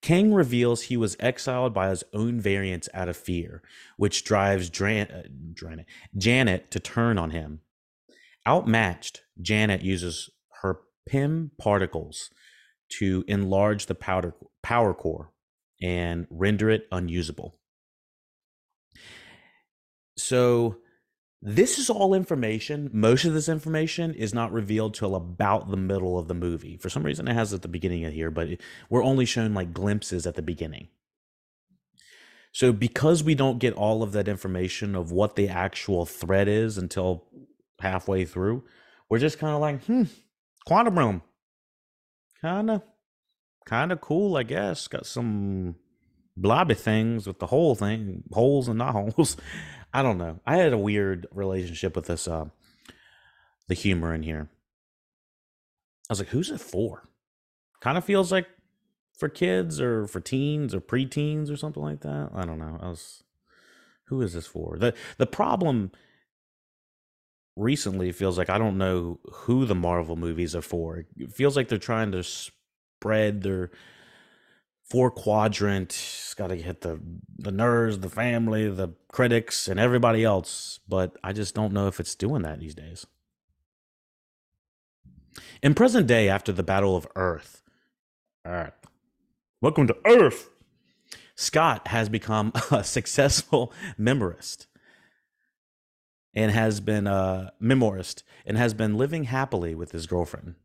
Kang 0.06 0.36
reveals 0.36 0.84
he 0.84 0.98
was 0.98 1.18
exiled 1.20 1.74
by 1.74 1.90
his 1.90 2.04
own 2.14 2.40
variants 2.40 2.88
out 2.94 3.10
of 3.10 3.18
fear, 3.18 3.64
which 3.98 4.24
drives 4.24 4.70
Dran- 4.70 5.10
uh, 5.10 5.24
Janet 6.16 6.70
to 6.70 6.80
turn 6.80 7.18
on 7.18 7.32
him. 7.32 7.62
Outmatched, 8.48 9.24
Janet 9.42 9.82
uses 9.82 10.30
her 10.62 10.82
Pym 11.10 11.50
particles 11.58 12.30
to 13.00 13.26
enlarge 13.28 13.88
the 13.88 13.96
powder, 13.96 14.36
power 14.62 14.94
core 14.94 15.32
and 15.82 16.28
render 16.30 16.70
it 16.70 16.88
unusable. 16.92 17.58
So 20.20 20.78
this 21.42 21.78
is 21.78 21.90
all 21.90 22.14
information. 22.14 22.90
Most 22.92 23.26
of 23.26 23.34
this 23.34 23.50
information 23.50 24.14
is 24.14 24.34
not 24.34 24.52
revealed 24.52 24.94
till 24.94 25.16
about 25.16 25.70
the 25.70 25.78
middle 25.78 26.18
of 26.18 26.28
the 26.28 26.34
movie. 26.34 26.78
For 26.78 26.90
some 26.90 27.04
reason, 27.04 27.28
it 27.28 27.34
has 27.34 27.54
at 27.54 27.62
the 27.62 27.68
beginning 27.68 28.04
of 28.06 28.14
here, 28.14 28.32
but 28.32 28.50
we're 28.90 29.04
only 29.04 29.26
shown 29.26 29.54
like 29.54 29.74
glimpses 29.74 30.26
at 30.26 30.36
the 30.36 30.42
beginning. 30.42 30.88
So, 32.52 32.72
because 32.72 33.22
we 33.22 33.36
don't 33.36 33.60
get 33.60 33.74
all 33.74 34.02
of 34.02 34.14
that 34.14 34.30
information 34.30 34.96
of 34.96 35.12
what 35.12 35.36
the 35.36 35.50
actual 35.50 36.06
threat 36.06 36.48
is 36.48 36.78
until 36.78 37.26
halfway 37.82 38.24
through, 38.24 38.64
we're 39.10 39.20
just 39.20 39.40
kind 39.40 39.54
of 39.54 39.60
like, 39.60 39.84
hmm, 39.84 40.04
quantum 40.66 40.98
realm, 40.98 41.22
kind 42.42 42.72
of, 42.72 42.82
kind 43.66 43.92
of 43.92 44.00
cool, 44.00 44.38
I 44.38 44.44
guess. 44.44 44.88
Got 44.88 45.06
some 45.06 45.76
blobby 46.38 46.76
things 46.76 47.28
with 47.28 47.40
the 47.40 47.48
whole 47.48 47.76
thing, 47.76 48.24
holes 48.32 48.68
and 48.68 48.78
not 48.78 48.94
holes. 49.16 49.38
I 49.96 50.02
don't 50.02 50.18
know. 50.18 50.42
I 50.46 50.58
had 50.58 50.74
a 50.74 50.78
weird 50.78 51.26
relationship 51.32 51.96
with 51.96 52.08
this 52.08 52.28
uh 52.28 52.48
the 53.70 53.74
humor 53.74 54.14
in 54.14 54.24
here. 54.24 54.50
I 56.10 56.12
was 56.12 56.20
like, 56.20 56.28
who's 56.28 56.52
it 56.52 56.60
for? 56.60 57.08
Kind 57.80 57.98
of 57.98 58.04
feels 58.04 58.30
like 58.30 58.46
for 59.18 59.30
kids 59.30 59.80
or 59.80 60.06
for 60.06 60.20
teens 60.20 60.76
or 60.76 60.82
preteens 60.82 61.50
or 61.50 61.56
something 61.56 61.82
like 61.82 62.02
that. 62.02 62.32
I 62.36 62.46
don't 62.46 62.60
know. 62.60 62.78
I 62.82 62.90
was 62.90 63.24
who 64.08 64.22
is 64.22 64.34
this 64.34 64.46
for? 64.46 64.78
The 64.78 64.94
the 65.18 65.26
problem 65.26 65.94
recently 67.56 68.12
feels 68.12 68.38
like 68.38 68.50
I 68.50 68.58
don't 68.58 68.78
know 68.78 69.22
who 69.32 69.66
the 69.66 69.76
Marvel 69.76 70.18
movies 70.18 70.58
are 70.58 70.62
for. 70.62 71.06
It 71.16 71.32
feels 71.32 71.56
like 71.56 71.70
they're 71.70 71.78
trying 71.78 72.12
to 72.12 72.22
spread 72.22 73.44
their 73.44 73.72
four 74.86 75.12
quadrant. 75.12 75.90
It's 75.90 76.34
got 76.34 76.48
to 76.48 76.56
hit 76.56 76.82
the 76.82 77.00
the 77.38 77.52
nerds, 77.52 78.02
the 78.02 78.10
family, 78.10 78.70
the 78.70 78.90
critics, 79.12 79.68
and 79.68 79.80
everybody 79.80 80.24
else. 80.24 80.80
But 80.88 81.18
I 81.24 81.34
just 81.34 81.56
don't 81.56 81.74
know 81.74 81.88
if 81.88 82.00
it's 82.00 82.16
doing 82.16 82.44
that 82.44 82.60
these 82.60 82.76
days. 82.76 83.06
In 85.62 85.74
present 85.74 86.08
day, 86.08 86.30
after 86.30 86.52
the 86.52 86.64
Battle 86.64 86.96
of 86.96 87.08
Earth, 87.16 87.62
Earth, 88.46 88.88
welcome 89.62 89.88
to 89.88 89.98
Earth. 90.06 90.50
Scott 91.36 91.90
has 91.90 92.08
become 92.08 92.54
a 92.72 92.84
successful 92.84 93.74
memorist 93.98 94.68
and 96.34 96.52
has 96.52 96.80
been 96.80 97.08
a 97.08 97.54
memorist 97.60 98.24
and 98.46 98.58
has 98.58 98.74
been 98.74 98.98
living 98.98 99.26
happily 99.26 99.74
with 99.76 99.92
his 99.92 100.06
girlfriend. 100.06 100.56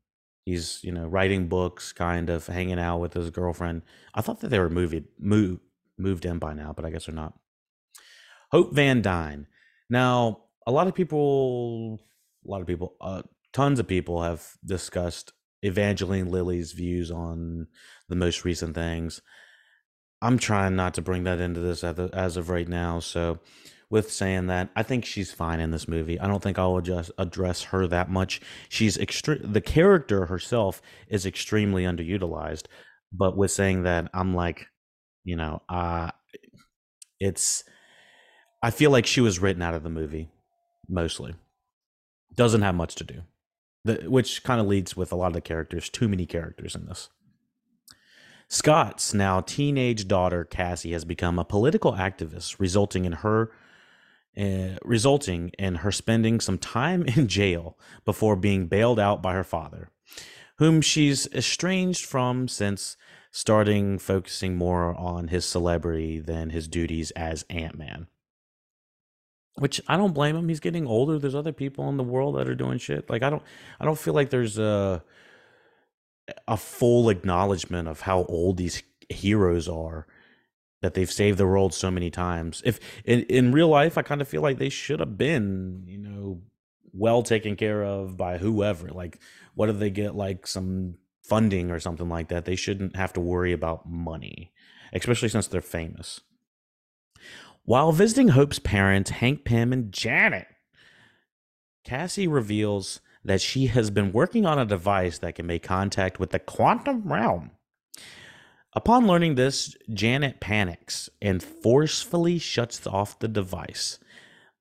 He's, 0.51 0.81
you 0.83 0.93
know, 0.93 1.07
writing 1.07 1.49
books, 1.49 1.93
kind 1.93 2.29
of 2.31 2.47
hanging 2.47 2.79
out 2.79 2.99
with 2.99 3.15
his 3.15 3.31
girlfriend. 3.31 3.83
I 4.15 4.21
thought 4.21 4.41
that 4.41 4.49
they 4.49 4.59
were 4.59 4.71
moved 4.71 5.05
moved 5.19 5.61
moved 5.97 6.25
in 6.25 6.39
by 6.39 6.55
now, 6.55 6.73
but 6.73 6.85
I 6.85 6.91
guess 6.91 7.07
they're 7.07 7.15
not. 7.15 7.35
Hope 8.51 8.75
Van 8.75 9.03
Dyne. 9.03 9.47
Now, 9.89 10.45
a 10.67 10.73
lot 10.73 10.89
of 10.89 10.95
people, 10.95 12.01
a 12.47 12.51
lot 12.51 12.61
of 12.61 12.67
people, 12.67 12.95
uh, 13.01 13.23
tons 13.53 13.79
of 13.79 13.87
people 13.87 14.23
have 14.23 14.57
discussed 14.65 15.33
Evangeline 15.63 16.31
Lilly's 16.31 16.73
views 16.73 17.11
on 17.11 17.67
the 18.09 18.17
most 18.17 18.45
recent 18.45 18.75
things. 18.75 19.21
I'm 20.23 20.39
trying 20.39 20.77
not 20.77 20.95
to 20.95 21.03
bring 21.03 21.25
that 21.25 21.41
into 21.41 21.61
this 21.61 21.83
as 21.85 22.37
of 22.37 22.51
right 22.51 22.69
now. 22.69 23.01
So 23.01 23.39
with 23.91 24.11
saying 24.11 24.47
that. 24.47 24.71
I 24.77 24.83
think 24.83 25.05
she's 25.05 25.33
fine 25.33 25.61
in 25.61 25.73
this 25.73 25.89
movie. 25.89 26.19
I 26.19 26.29
don't 26.29 26.43
think 26.43 26.59
I'll 26.59 26.81
just 26.81 27.11
address 27.19 27.65
her 27.65 27.87
that 27.89 28.09
much. 28.09 28.41
She's 28.69 28.97
extreme. 28.97 29.53
The 29.53 29.61
character 29.61 30.27
herself 30.27 30.81
is 31.09 31.27
extremely 31.27 31.83
underutilized. 31.83 32.67
But 33.13 33.37
with 33.37 33.51
saying 33.51 33.83
that, 33.83 34.09
I'm 34.15 34.35
like, 34.35 34.69
you 35.25 35.37
know, 35.37 35.63
uh, 35.69 36.13
it's. 37.19 37.65
I 38.63 38.71
feel 38.71 38.91
like 38.91 39.07
she 39.07 39.21
was 39.21 39.39
written 39.41 39.63
out 39.63 39.75
of 39.75 39.83
the 39.83 39.91
movie, 39.91 40.31
mostly. 40.89 41.35
Doesn't 42.35 42.63
have 42.63 42.75
much 42.75 42.95
to 42.97 43.05
do, 43.05 43.23
the, 43.85 44.05
which 44.07 44.45
kind 44.45 44.61
of 44.61 44.69
leads 44.69 44.97
with 44.97 45.11
a 45.11 45.17
lot 45.17 45.29
of 45.29 45.33
the 45.33 45.41
characters. 45.41 45.89
Too 45.89 46.09
many 46.09 46.27
characters 46.27 46.77
in 46.77 46.87
this. 46.87 47.09
Scott's 48.49 49.15
now 49.15 49.41
teenage 49.41 50.07
daughter, 50.07 50.45
Cassie, 50.45 50.93
has 50.93 51.05
become 51.05 51.39
a 51.39 51.45
political 51.45 51.95
activist, 51.95 52.57
resulting 52.59 53.05
in 53.05 53.13
her 53.13 53.51
uh, 54.39 54.77
resulting 54.85 55.51
in 55.59 55.77
her 55.77 55.93
spending 55.93 56.41
some 56.41 56.59
time 56.59 57.03
in 57.17 57.29
jail 57.29 57.79
before 58.05 58.37
being 58.37 58.67
bailed 58.67 58.99
out 58.99 59.23
by 59.23 59.35
her 59.35 59.45
father, 59.45 59.91
whom 60.59 60.81
she's 60.81 61.27
estranged 61.29 62.05
from 62.05 62.49
since 62.49 62.97
starting 63.31 63.99
focusing 63.99 64.57
more 64.57 64.95
on 64.95 65.29
his 65.29 65.45
celebrity 65.45 66.19
than 66.19 66.51
his 66.51 66.69
duties 66.69 67.11
as 67.13 67.45
Ant 67.49 67.79
Man. 67.79 68.09
Which 69.57 69.81
I 69.89 69.97
don't 69.97 70.15
blame 70.15 70.37
him. 70.37 70.49
He's 70.49 70.61
getting 70.61 70.87
older. 70.87 71.19
There's 71.19 71.35
other 71.35 71.53
people 71.53 71.89
in 71.89 71.97
the 71.97 72.05
world 72.05 72.37
that 72.37 72.49
are 72.49 72.55
doing 72.55 72.79
shit. 72.79 73.11
Like 73.11 73.23
I 73.23 73.31
don't 73.31 73.43
I 73.79 73.85
don't 73.85 73.99
feel 73.99 74.15
like 74.15 74.31
there's 74.31 74.59
a 74.59 75.03
a 76.47 76.57
full 76.57 77.11
acknowledgement 77.11 77.89
of 77.89 78.03
how 78.03 78.25
old 78.25 78.57
these 78.57 78.83
heroes 79.09 79.69
are 79.69 80.07
that 80.83 80.95
they've 80.95 81.11
saved 81.11 81.39
the 81.39 81.47
world 81.47 81.75
so 81.75 81.91
many 81.91 82.11
times. 82.11 82.63
If 82.65 82.81
in, 83.05 83.23
in 83.25 83.53
real 83.53 83.69
life, 83.69 83.99
I 83.99 84.03
kind 84.03 84.21
of 84.21 84.29
feel 84.29 84.43
like 84.43 84.59
they 84.59 84.69
should 84.69 85.01
have 85.01 85.19
been, 85.19 85.85
you 85.87 85.99
know, 85.99 86.43
well 86.93 87.23
taken 87.23 87.57
care 87.57 87.85
of 87.85 88.17
by 88.17 88.39
whoever. 88.39 88.89
Like, 88.89 89.21
what 89.55 89.69
if 89.69 89.79
they 89.79 89.91
get 89.91 90.15
like 90.15 90.47
some 90.47 90.95
funding 91.23 91.71
or 91.71 91.81
something 91.81 92.09
like 92.09 92.29
that? 92.29 92.45
They 92.45 92.57
shouldn't 92.57 92.97
have 92.97 93.13
to 93.15 93.21
worry 93.21 93.53
about 93.53 93.89
money, 93.89 94.53
especially 94.93 95.29
since 95.29 95.47
they're 95.47 95.61
famous. 95.61 96.21
While 97.65 97.93
visiting 97.93 98.29
Hope's 98.29 98.59
parents, 98.59 99.11
Hank 99.11 99.45
Pym 99.45 99.73
and 99.73 99.93
Janet, 99.93 100.47
Cassie 101.85 102.27
reveals 102.27 103.01
that 103.25 103.41
she 103.41 103.67
has 103.67 103.91
been 103.91 104.13
working 104.13 104.47
on 104.47 104.59
a 104.59 104.65
device 104.65 105.19
that 105.19 105.35
can 105.35 105.47
make 105.47 105.63
contact 105.63 106.19
with 106.19 106.31
the 106.31 106.39
quantum 106.39 107.13
realm. 107.13 107.51
Upon 108.73 109.07
learning 109.07 109.35
this, 109.35 109.77
Janet 109.93 110.41
panics 110.41 111.09
and 111.21 111.43
forcefully 111.43 112.39
shuts 112.39 112.87
off 112.87 113.19
the 113.19 113.29
device. 113.29 113.99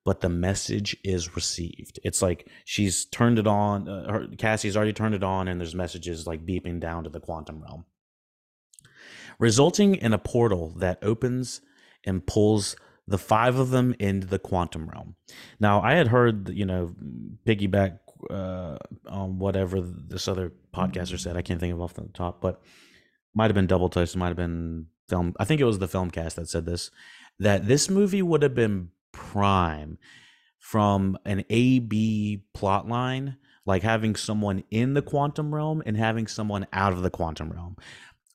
but 0.06 0.22
the 0.22 0.30
message 0.30 0.98
is 1.04 1.36
received. 1.36 2.00
It's 2.04 2.22
like 2.22 2.48
she's 2.66 3.06
turned 3.06 3.38
it 3.38 3.46
on. 3.46 3.88
Uh, 3.88 4.12
her, 4.12 4.28
Cassie's 4.40 4.76
already 4.76 4.92
turned 4.92 5.14
it 5.16 5.24
on, 5.24 5.48
and 5.48 5.62
there's 5.62 5.76
messages 5.76 6.26
like 6.26 6.46
beeping 6.48 6.80
down 6.80 7.04
to 7.04 7.12
the 7.12 7.20
quantum 7.20 7.62
realm, 7.62 7.86
resulting 9.38 9.94
in 9.94 10.12
a 10.14 10.18
portal 10.18 10.74
that 10.78 10.98
opens 11.04 11.62
and 12.06 12.26
pulls 12.26 12.76
the 13.08 13.20
five 13.20 13.58
of 13.58 13.70
them 13.72 13.96
into 14.00 14.26
the 14.26 14.40
quantum 14.40 14.90
realm. 14.90 15.16
Now, 15.60 15.82
I 15.82 15.94
had 15.94 16.08
heard, 16.08 16.50
you 16.50 16.66
know, 16.66 16.96
piggyback 17.46 18.00
uh, 18.32 18.78
on 19.08 19.40
whatever 19.40 19.80
this 19.80 20.28
other 20.28 20.54
podcaster 20.74 21.20
said. 21.20 21.38
I 21.38 21.44
can't 21.44 21.60
think 21.60 21.74
of 21.74 21.82
off 21.82 21.94
the 21.94 22.10
top, 22.14 22.42
but 22.42 22.62
might 23.34 23.50
have 23.50 23.56
been 23.56 23.68
Double 23.68 23.90
Toast, 23.90 24.18
might 24.18 24.28
have 24.28 24.38
been 24.38 24.88
film. 25.08 25.34
I 25.40 25.46
think 25.46 25.62
it 25.62 25.66
was 25.66 25.80
the 25.80 25.88
film 25.88 26.12
cast 26.12 26.36
that 26.36 26.50
said 26.50 26.66
this 26.66 26.92
that 27.40 27.68
this 27.68 27.90
movie 27.90 28.22
would 28.22 28.44
have 28.44 28.56
been 28.56 28.90
prime 29.12 29.98
from 30.60 31.18
an 31.26 31.46
A 31.50 31.80
B 31.80 32.44
plot 32.54 32.88
line, 32.88 33.38
like 33.66 33.82
having 33.82 34.16
someone 34.16 34.64
in 34.70 34.94
the 34.94 35.02
quantum 35.02 35.54
realm 35.56 35.82
and 35.86 35.96
having 35.96 36.28
someone 36.28 36.68
out 36.74 36.94
of 36.94 37.02
the 37.02 37.10
quantum 37.10 37.50
realm. 37.52 37.78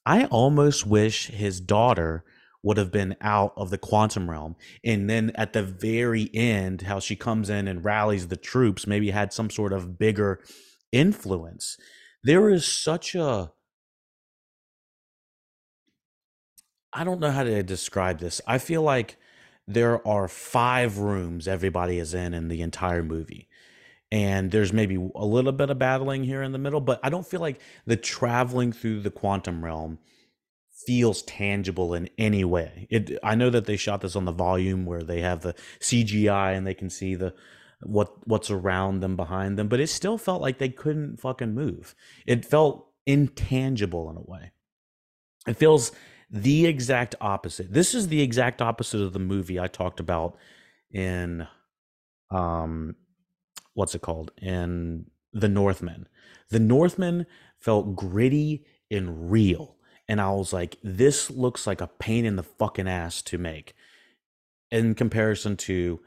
I 0.07 0.25
almost 0.27 0.87
wish 0.87 1.29
his 1.29 1.61
daughter 1.61 2.25
would 2.63 2.79
have 2.79 2.91
been 2.91 3.15
out 3.21 3.53
of 3.57 3.69
the 3.69 3.79
quantum 3.79 4.31
realm. 4.31 4.57
And 4.83 5.09
then 5.09 5.33
at 5.35 5.53
the 5.53 5.63
very 5.63 6.31
end, 6.33 6.83
how 6.83 6.99
she 6.99 7.15
comes 7.15 7.51
in 7.51 7.69
and 7.69 7.85
rallies 7.85 8.29
the 8.29 8.37
troops, 8.37 8.87
maybe 8.87 9.11
had 9.11 9.35
some 9.35 9.51
sort 9.51 9.75
of 9.75 9.99
bigger 9.99 10.41
influence. 10.91 11.77
There 12.23 12.49
is 12.49 12.67
such 12.67 13.15
a 13.15 13.53
I 16.95 17.03
don't 17.03 17.21
know 17.21 17.33
how 17.33 17.43
to 17.43 17.63
describe 17.63 18.21
this. 18.21 18.41
I 18.47 18.59
feel 18.59 18.83
like 18.83 19.17
there 19.67 20.07
are 20.07 20.29
five 20.29 20.99
rooms 20.99 21.49
everybody 21.49 21.99
is 21.99 22.15
in 22.15 22.35
in 22.35 22.49
the 22.49 22.63
entire 22.63 23.03
movie. 23.03 23.49
And 24.13 24.53
there's 24.53 24.73
maybe 24.73 24.95
a 25.17 25.25
little 25.25 25.51
bit 25.51 25.71
of 25.71 25.79
battling 25.79 26.23
here 26.23 26.43
in 26.43 26.53
the 26.53 26.59
middle, 26.59 26.81
but 26.81 27.01
I 27.03 27.11
don't 27.11 27.27
feel 27.27 27.41
like 27.41 27.61
the 27.85 27.97
traveling 27.97 28.73
through 28.73 29.01
the 29.01 29.11
quantum 29.11 29.65
realm 29.65 29.99
feels 30.87 31.23
tangible 31.23 31.95
in 31.95 32.09
any 32.17 32.45
way. 32.45 32.87
It 32.91 33.19
I 33.25 33.35
know 33.35 33.51
that 33.51 33.65
they 33.65 33.77
shot 33.77 34.03
this 34.03 34.15
on 34.15 34.25
the 34.25 34.33
volume 34.33 34.87
where 34.87 35.03
they 35.03 35.21
have 35.21 35.41
the 35.41 35.55
CGI 35.81 36.57
and 36.57 36.67
they 36.67 36.75
can 36.75 36.91
see 36.91 37.17
the 37.17 37.35
what 37.83 38.27
what's 38.27 38.51
around 38.51 39.01
them 39.01 39.17
behind 39.17 39.59
them, 39.59 39.69
but 39.69 39.81
it 39.81 39.89
still 39.89 40.19
felt 40.19 40.43
like 40.43 40.59
they 40.59 40.69
couldn't 40.69 41.19
fucking 41.19 41.55
move. 41.55 41.95
It 42.27 42.45
felt 42.45 42.87
intangible 43.07 44.11
in 44.11 44.17
a 44.17 44.21
way. 44.21 44.53
It 45.47 45.57
feels 45.57 45.93
the 46.35 46.67
exact 46.67 47.15
opposite. 47.21 47.73
This 47.73 47.95
is 47.95 48.09
the 48.09 48.21
exact 48.21 48.61
opposite 48.61 49.01
of 49.01 49.13
the 49.13 49.21
movie 49.21 49.61
I 49.61 49.69
talked 49.69 50.01
about 50.01 50.37
in 50.91 51.47
um 52.31 52.97
what's 53.75 53.95
it 53.95 54.03
called? 54.03 54.33
In 54.43 55.07
The 55.33 55.49
Northman. 55.49 56.09
The 56.51 56.59
Northman 56.59 57.27
felt 57.59 57.95
gritty 57.95 58.65
and 58.91 59.31
real 59.31 59.77
and 60.09 60.21
I 60.21 60.31
was 60.33 60.53
like, 60.53 60.77
this 60.83 61.31
looks 61.31 61.67
like 61.67 61.81
a 61.81 61.87
pain 61.87 62.25
in 62.25 62.37
the 62.37 62.43
fucking 62.43 62.89
ass 62.89 63.23
to 63.23 63.39
make 63.39 63.75
in 64.71 64.95
comparison 64.95 65.57
to 65.57 66.01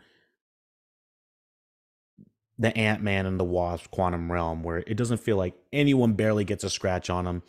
the 2.59 2.75
Ant 2.77 3.01
Man 3.01 3.25
and 3.25 3.39
the 3.39 3.45
Wasp 3.45 3.89
Quantum 3.91 4.31
Realm, 4.31 4.61
where 4.61 4.79
it 4.79 4.97
doesn't 4.97 5.19
feel 5.19 5.37
like 5.37 5.55
anyone 5.71 6.13
barely 6.13 6.43
gets 6.43 6.63
a 6.63 6.69
scratch 6.69 7.09
on 7.09 7.25
them. 7.25 7.43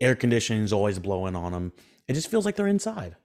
Air 0.00 0.14
conditioning 0.14 0.62
is 0.62 0.72
always 0.72 0.98
blowing 0.98 1.34
on 1.34 1.52
them. 1.52 1.72
It 2.08 2.14
just 2.14 2.30
feels 2.30 2.44
like 2.44 2.56
they're 2.56 2.66
inside. 2.66 3.16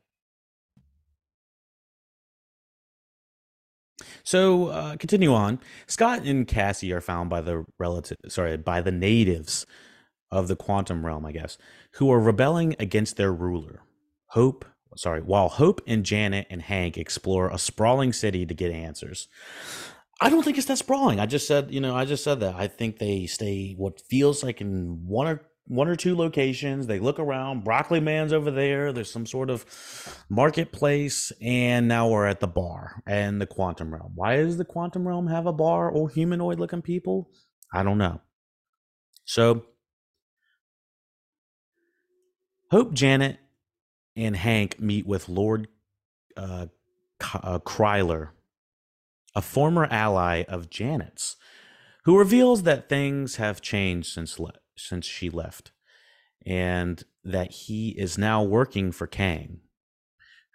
So 4.23 4.67
uh, 4.67 4.97
continue 4.97 5.33
on. 5.33 5.59
Scott 5.87 6.23
and 6.23 6.47
Cassie 6.47 6.91
are 6.91 7.01
found 7.01 7.29
by 7.29 7.41
the 7.41 7.65
relative, 7.79 8.17
sorry, 8.27 8.57
by 8.57 8.81
the 8.81 8.91
natives 8.91 9.65
of 10.31 10.47
the 10.47 10.55
quantum 10.55 11.05
realm, 11.05 11.25
I 11.25 11.31
guess, 11.31 11.57
who 11.93 12.11
are 12.11 12.19
rebelling 12.19 12.75
against 12.79 13.17
their 13.17 13.33
ruler. 13.33 13.81
Hope, 14.27 14.65
sorry, 14.95 15.21
while 15.21 15.49
Hope 15.49 15.81
and 15.87 16.05
Janet 16.05 16.47
and 16.49 16.61
Hank 16.61 16.97
explore 16.97 17.49
a 17.49 17.57
sprawling 17.57 18.13
city 18.13 18.45
to 18.45 18.53
get 18.53 18.71
answers. 18.71 19.27
I 20.21 20.29
don't 20.29 20.43
think 20.43 20.57
it's 20.57 20.67
that 20.67 20.77
sprawling. 20.77 21.19
I 21.19 21.25
just 21.25 21.47
said, 21.47 21.71
you 21.71 21.81
know, 21.81 21.95
I 21.95 22.05
just 22.05 22.23
said 22.23 22.39
that. 22.41 22.55
I 22.55 22.67
think 22.67 22.99
they 22.99 23.25
stay 23.25 23.73
what 23.75 23.99
feels 24.01 24.43
like 24.43 24.61
in 24.61 25.05
one 25.07 25.27
or 25.27 25.41
one 25.65 25.87
or 25.87 25.95
two 25.95 26.15
locations. 26.15 26.87
They 26.87 26.99
look 26.99 27.19
around. 27.19 27.63
Broccoli 27.63 27.99
Man's 27.99 28.33
over 28.33 28.51
there. 28.51 28.91
There's 28.91 29.11
some 29.11 29.25
sort 29.25 29.49
of 29.49 29.65
marketplace, 30.29 31.31
and 31.41 31.87
now 31.87 32.09
we're 32.09 32.27
at 32.27 32.39
the 32.39 32.47
bar 32.47 33.01
and 33.07 33.39
the 33.39 33.47
quantum 33.47 33.93
realm. 33.93 34.13
Why 34.15 34.37
does 34.37 34.57
the 34.57 34.65
quantum 34.65 35.07
realm 35.07 35.27
have 35.27 35.45
a 35.45 35.53
bar 35.53 35.89
or 35.89 36.09
humanoid 36.09 36.59
looking 36.59 36.81
people? 36.81 37.29
I 37.73 37.83
don't 37.83 37.97
know. 37.97 38.21
So 39.25 39.65
Hope, 42.71 42.93
Janet, 42.93 43.37
and 44.15 44.33
Hank 44.33 44.79
meet 44.79 45.05
with 45.05 45.27
Lord 45.27 45.67
uh, 46.37 46.67
uh, 47.33 47.59
Krylar, 47.59 48.29
a 49.35 49.41
former 49.41 49.87
ally 49.91 50.43
of 50.47 50.69
Janet's, 50.69 51.35
who 52.05 52.17
reveals 52.17 52.63
that 52.63 52.87
things 52.87 53.35
have 53.35 53.61
changed 53.61 54.07
since 54.13 54.39
le- 54.39 54.53
since 54.87 55.05
she 55.05 55.29
left, 55.29 55.71
and 56.45 57.03
that 57.23 57.51
he 57.51 57.89
is 57.89 58.17
now 58.17 58.43
working 58.43 58.91
for 58.91 59.07
Kang, 59.07 59.59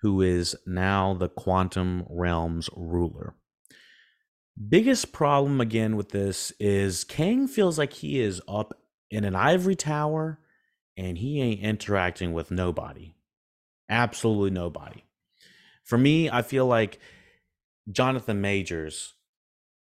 who 0.03 0.21
is 0.21 0.57
now 0.67 1.15
the 1.15 1.29
quantum 1.29 2.05
realm's 2.11 2.69
ruler. 2.77 3.35
Biggest 4.69 5.13
problem 5.13 5.61
again 5.61 5.97
with 5.97 6.11
this 6.11 6.51
is 6.59 7.05
Kang 7.05 7.47
feels 7.47 7.79
like 7.79 7.93
he 7.93 8.21
is 8.21 8.41
up 8.49 8.81
in 9.11 9.25
an 9.25 9.35
ivory 9.35 9.77
tower 9.77 10.39
and 10.97 11.19
he 11.19 11.43
ain't 11.43 11.61
interacting 11.61 12.33
with 12.33 12.51
nobody. 12.51 13.15
Absolutely 13.89 14.51
nobody. 14.51 15.05
For 15.85 15.99
me, 15.99 16.31
I 16.31 16.43
feel 16.43 16.67
like 16.67 16.99
Jonathan 17.91 18.41
Majors, 18.41 19.15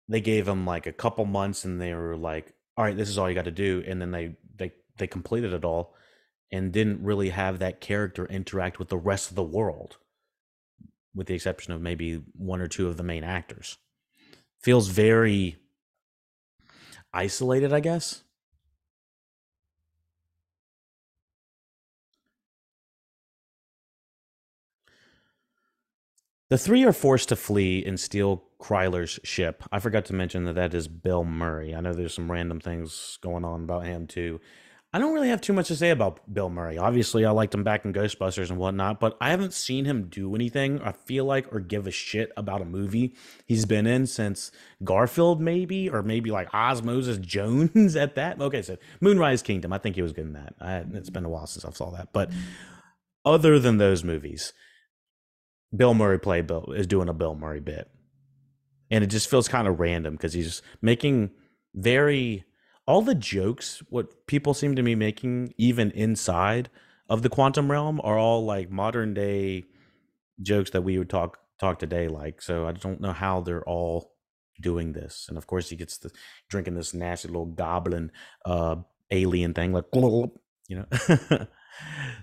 they 0.09 0.21
gave 0.21 0.49
him 0.49 0.67
like 0.67 0.87
a 0.87 0.93
couple 0.93 1.25
months 1.25 1.65
and 1.65 1.81
they 1.81 1.95
were 1.95 2.17
like, 2.17 2.53
all 2.79 2.85
right, 2.85 2.97
this 2.97 3.09
is 3.09 3.19
all 3.19 3.29
you 3.29 3.35
got 3.35 3.47
to 3.47 3.51
do. 3.51 3.83
And 3.89 4.01
then 4.01 4.13
they, 4.13 4.37
they, 4.57 4.71
they 4.99 5.09
completed 5.09 5.53
it 5.53 5.65
all 5.65 5.95
and 6.53 6.71
didn't 6.71 7.03
really 7.03 7.31
have 7.31 7.59
that 7.59 7.81
character 7.81 8.25
interact 8.27 8.79
with 8.79 8.89
the 8.89 8.97
rest 8.97 9.31
of 9.31 9.35
the 9.35 9.43
world, 9.43 9.97
with 11.13 11.27
the 11.27 11.35
exception 11.35 11.73
of 11.73 11.83
maybe 11.83 12.23
one 12.37 12.61
or 12.61 12.69
two 12.69 12.87
of 12.87 12.97
the 12.97 13.03
main 13.03 13.25
actors. 13.25 13.79
Feels 14.61 14.87
very 14.87 15.57
isolated, 17.13 17.73
I 17.73 17.81
guess. 17.81 18.23
The 26.49 26.59
three 26.59 26.85
are 26.85 26.93
forced 26.93 27.29
to 27.31 27.37
flee 27.37 27.85
and 27.85 27.99
steal 27.99 28.48
Krylar's 28.61 29.21
ship. 29.25 29.63
I 29.71 29.79
forgot 29.79 30.05
to 30.07 30.15
mention 30.15 30.45
that 30.45 30.55
that 30.55 30.75
is 30.75 30.89
Bill 30.89 31.25
Murray. 31.25 31.75
I 31.75 31.81
know 31.81 31.93
there's 31.93 32.15
some 32.15 32.31
random 32.31 32.61
things 32.61 33.19
going 33.23 33.45
on 33.45 33.65
about 33.65 33.87
him 33.87 34.07
too. 34.07 34.41
I 34.91 34.99
don't 34.99 35.13
really 35.13 35.29
have 35.29 35.43
too 35.43 35.53
much 35.53 35.69
to 35.69 35.77
say 35.77 35.91
about 35.91 36.33
Bill 36.33 36.49
Murray. 36.49 36.79
Obviously, 36.79 37.27
I 37.27 37.31
liked 37.31 37.53
him 37.53 37.63
back 37.63 37.85
in 37.85 37.93
Ghostbusters 37.93 38.49
and 38.49 38.59
whatnot, 38.59 39.01
but 39.01 39.19
I 39.21 39.29
haven't 39.29 39.53
seen 39.53 39.85
him 39.85 40.09
do 40.09 40.35
anything, 40.35 40.81
I 40.81 40.93
feel 40.93 41.27
like, 41.27 41.53
or 41.53 41.61
give 41.61 41.87
a 41.87 41.91
shit 41.91 42.33
about 42.39 42.63
a 42.63 42.65
movie 42.65 43.15
he's 43.45 43.67
been 43.67 43.87
in 43.87 44.07
since 44.07 44.51
Garfield, 44.83 45.43
maybe, 45.43 45.91
or 45.91 46.03
maybe 46.03 46.31
like 46.31 46.53
Osmosis 46.55 47.19
Jones 47.19 47.97
at 47.97 48.15
that. 48.15 48.41
Okay, 48.41 48.63
so 48.63 48.79
Moonrise 49.03 49.43
Kingdom. 49.43 49.75
I 49.75 49.79
think 49.79 49.95
he 49.95 50.03
was 50.03 50.15
good 50.15 50.25
in 50.25 50.33
that. 50.33 50.55
I, 50.59 50.85
it's 50.95 51.11
been 51.11 51.27
a 51.27 51.31
while 51.31 51.47
since 51.47 51.67
I 51.67 51.71
saw 51.73 51.91
that. 51.91 52.15
But 52.15 52.31
other 53.27 53.59
than 53.59 53.77
those 53.77 54.03
movies, 54.03 54.55
Bill 55.77 55.93
Murray 55.93 56.19
play 56.19 56.41
Bill 56.41 56.73
is 56.73 56.87
doing 56.87 57.11
a 57.11 57.15
Bill 57.15 57.35
Murray 57.35 57.61
bit, 57.61 57.91
and 58.91 59.05
it 59.05 59.09
just 59.09 59.29
feels 59.31 59.49
kind 59.49 59.69
of 59.69 59.81
random 59.81 60.15
because 60.15 60.33
he's 60.33 60.63
making 60.83 61.31
very 61.75 62.45
all 62.87 63.03
the 63.03 63.15
jokes 63.15 63.83
what 63.91 64.27
people 64.27 64.55
seem 64.55 64.75
to 64.75 64.83
be 64.83 64.95
making 64.95 65.53
even 65.59 65.91
inside 65.93 66.71
of 67.09 67.23
the 67.23 67.29
quantum 67.29 67.71
realm 67.71 68.01
are 68.03 68.19
all 68.19 68.45
like 68.45 68.71
modern 68.71 69.15
day 69.15 69.65
jokes 70.43 70.71
that 70.71 70.83
we 70.83 70.99
would 70.99 71.11
talk 71.11 71.39
talk 71.61 71.79
today 71.79 72.09
like 72.09 72.41
so 72.41 72.67
i 72.67 72.73
don't 72.73 73.01
know 73.01 73.13
how 73.13 73.41
they're 73.41 73.65
all 73.65 74.13
doing 74.61 74.93
this. 74.93 75.27
And 75.29 75.39
of 75.39 75.47
course 75.47 75.71
he 75.71 75.77
gets 75.77 75.99
the 75.99 76.11
drinking 76.49 76.75
this 76.75 76.95
nasty 76.95 77.29
little 77.29 77.47
goblin 77.47 78.11
uh 78.45 78.77
alien 79.11 79.55
thing 79.55 79.73
like 79.73 79.85
you 79.95 80.77
know? 80.77 80.87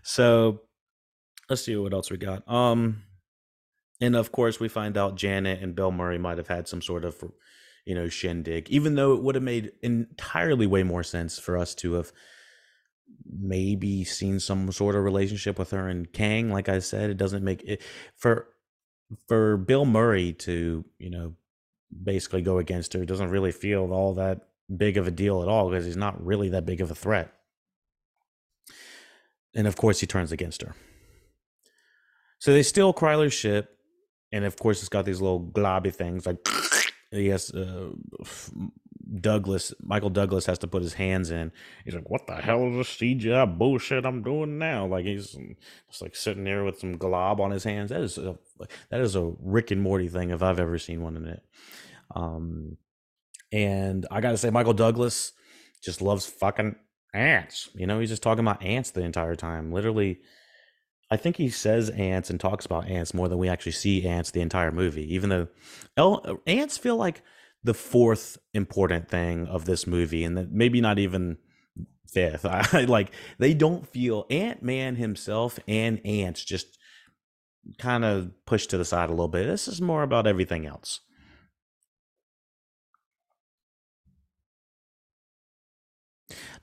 So 0.03 0.61
let's 1.49 1.63
see 1.63 1.75
what 1.77 1.93
else 1.93 2.11
we 2.11 2.17
got. 2.17 2.47
Um 2.49 3.03
and 4.01 4.15
of 4.15 4.31
course, 4.31 4.59
we 4.59 4.67
find 4.67 4.97
out 4.97 5.15
Janet 5.15 5.61
and 5.61 5.75
Bill 5.75 5.91
Murray 5.91 6.17
might 6.17 6.37
have 6.37 6.47
had 6.47 6.67
some 6.67 6.81
sort 6.81 7.05
of, 7.05 7.23
you 7.85 7.95
know, 7.95 8.09
shindig, 8.09 8.69
even 8.69 8.95
though 8.95 9.13
it 9.13 9.23
would 9.23 9.35
have 9.35 9.43
made 9.43 9.71
entirely 9.81 10.67
way 10.67 10.83
more 10.83 11.03
sense 11.03 11.39
for 11.39 11.57
us 11.57 11.73
to 11.75 11.93
have 11.93 12.11
maybe 13.25 14.03
seen 14.03 14.39
some 14.39 14.71
sort 14.71 14.95
of 14.95 15.03
relationship 15.03 15.57
with 15.57 15.71
her 15.71 15.87
and 15.87 16.11
Kang. 16.11 16.51
Like 16.51 16.69
I 16.69 16.79
said, 16.79 17.09
it 17.09 17.17
doesn't 17.17 17.43
make 17.43 17.63
it 17.63 17.81
for 18.15 18.47
for 19.27 19.57
Bill 19.57 19.85
Murray 19.85 20.33
to, 20.33 20.83
you 20.97 21.09
know, 21.09 21.33
basically 22.03 22.41
go 22.41 22.57
against 22.57 22.93
her 22.93 23.05
doesn't 23.05 23.29
really 23.29 23.51
feel 23.51 23.93
all 23.93 24.15
that 24.15 24.47
big 24.75 24.97
of 24.97 25.07
a 25.07 25.11
deal 25.11 25.41
at 25.41 25.47
all 25.47 25.69
because 25.69 25.85
he's 25.85 25.95
not 25.95 26.23
really 26.23 26.49
that 26.49 26.65
big 26.65 26.81
of 26.81 26.91
a 26.91 26.95
threat. 26.95 27.31
And 29.53 29.67
of 29.67 29.75
course, 29.75 29.99
he 29.99 30.07
turns 30.07 30.31
against 30.31 30.61
her. 30.63 30.75
So 32.39 32.51
they 32.51 32.63
steal 32.63 32.93
Krylar's 32.93 33.33
ship, 33.33 33.74
and 34.35 34.43
of 34.43 34.57
course, 34.57 34.79
it's 34.79 34.89
got 34.89 35.05
these 35.05 35.21
little 35.21 35.41
globby 35.41 35.95
things 35.95 36.25
like 36.25 36.45
yes, 37.11 37.53
uh, 37.53 37.91
Douglas, 39.21 39.73
Michael 39.81 40.09
Douglas 40.09 40.45
has 40.47 40.59
to 40.59 40.67
put 40.67 40.81
his 40.81 40.93
hands 40.93 41.31
in. 41.31 41.53
He's 41.85 41.95
like, 41.95 42.09
"What 42.09 42.27
the 42.27 42.35
hell 42.35 42.67
is 42.67 42.75
this 42.75 42.97
CGI 42.97 43.57
bullshit 43.57 44.05
I'm 44.05 44.23
doing 44.23 44.57
now?" 44.57 44.87
Like 44.87 45.05
he's 45.05 45.37
just 45.87 46.01
like 46.01 46.17
sitting 46.17 46.43
there 46.43 46.65
with 46.65 46.79
some 46.79 46.97
glob 46.97 47.39
on 47.39 47.51
his 47.51 47.63
hands. 47.63 47.91
That 47.91 48.01
is 48.01 48.17
a, 48.17 48.37
that 48.89 48.99
is 48.99 49.15
a 49.15 49.31
Rick 49.39 49.71
and 49.71 49.81
Morty 49.81 50.09
thing 50.09 50.31
if 50.31 50.43
I've 50.43 50.59
ever 50.59 50.77
seen 50.77 51.01
one 51.01 51.15
in 51.15 51.27
it. 51.27 51.43
Um, 52.13 52.75
and 53.53 54.05
I 54.11 54.19
got 54.19 54.31
to 54.31 54.37
say, 54.37 54.49
Michael 54.49 54.73
Douglas 54.73 55.31
just 55.81 56.01
loves 56.01 56.25
fucking 56.25 56.75
ants. 57.13 57.69
You 57.73 57.87
know, 57.87 57.99
he's 58.01 58.09
just 58.09 58.23
talking 58.23 58.43
about 58.43 58.63
ants 58.63 58.91
the 58.91 59.03
entire 59.03 59.35
time. 59.35 59.71
Literally, 59.71 60.19
I 61.11 61.17
think 61.17 61.37
he 61.37 61.49
says 61.49 61.89
ants 61.91 62.29
and 62.29 62.39
talks 62.39 62.65
about 62.65 62.87
ants 62.89 63.13
more 63.13 63.27
than 63.27 63.37
we 63.37 63.47
actually 63.47 63.73
see 63.73 64.07
ants 64.07 64.31
the 64.31 64.41
entire 64.41 64.71
movie. 64.71 65.13
Even 65.13 65.29
though 65.29 65.47
el- 65.97 66.39
ants 66.47 66.77
feel 66.77 66.95
like 66.95 67.21
the 67.63 67.73
fourth 67.73 68.37
important 68.53 69.09
thing 69.09 69.47
of 69.47 69.65
this 69.65 69.87
movie, 69.87 70.23
and 70.23 70.51
maybe 70.51 70.81
not 70.81 70.99
even 70.99 71.37
fifth. 72.07 72.45
I 72.73 72.85
like 72.85 73.11
they 73.37 73.53
don't 73.53 73.87
feel 73.87 74.25
Ant 74.29 74.63
Man 74.63 74.95
himself 74.95 75.59
and 75.67 75.99
ants 76.05 76.43
just 76.43 76.77
kind 77.79 78.05
of 78.05 78.31
pushed 78.45 78.69
to 78.69 78.77
the 78.77 78.85
side 78.85 79.09
a 79.09 79.13
little 79.13 79.27
bit. 79.27 79.47
This 79.47 79.67
is 79.67 79.81
more 79.81 80.03
about 80.03 80.27
everything 80.27 80.65
else. 80.65 81.01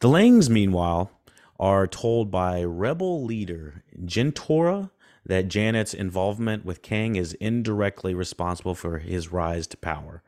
The 0.00 0.09
Langs, 0.09 0.50
meanwhile, 0.50 1.11
are 1.59 1.87
told 1.87 2.31
by 2.31 2.62
rebel 2.65 3.25
leader 3.25 3.85
Jentorra 4.05 4.91
that 5.25 5.49
Janet's 5.49 5.95
involvement 5.95 6.65
with 6.65 6.83
Kang 6.83 7.17
is 7.17 7.35
indirectly 7.35 8.15
responsible 8.15 8.75
for 8.75 8.99
his 8.99 9.33
rise 9.33 9.67
to 9.69 9.77
power. 9.77 10.23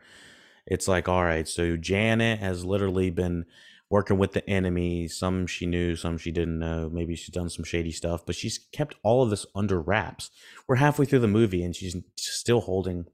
It's 0.67 0.89
like, 0.89 1.09
all 1.09 1.25
right, 1.25 1.47
so 1.49 1.77
Janet 1.77 2.39
has 2.39 2.65
literally 2.65 3.11
been 3.11 3.45
working 3.91 4.19
with 4.19 4.33
the 4.33 4.49
enemy. 4.49 5.09
Some 5.09 5.47
she 5.47 5.67
knew, 5.67 5.97
some 5.97 6.17
she 6.17 6.31
didn't 6.31 6.59
know. 6.59 6.89
Maybe 6.91 7.17
she's 7.17 7.35
done 7.35 7.51
some 7.51 7.65
shady 7.65 7.93
stuff, 7.93 8.25
but 8.25 8.35
she's 8.35 8.59
kept 8.73 8.95
all 9.03 9.23
of 9.23 9.31
this 9.31 9.47
under 9.55 9.81
wraps. 9.81 10.31
We're 10.67 10.77
halfway 10.77 11.05
through 11.05 11.21
the 11.21 11.29
movie 11.29 11.63
and 11.63 11.75
she's 11.77 11.97
still 12.17 12.61
holding 12.61 13.07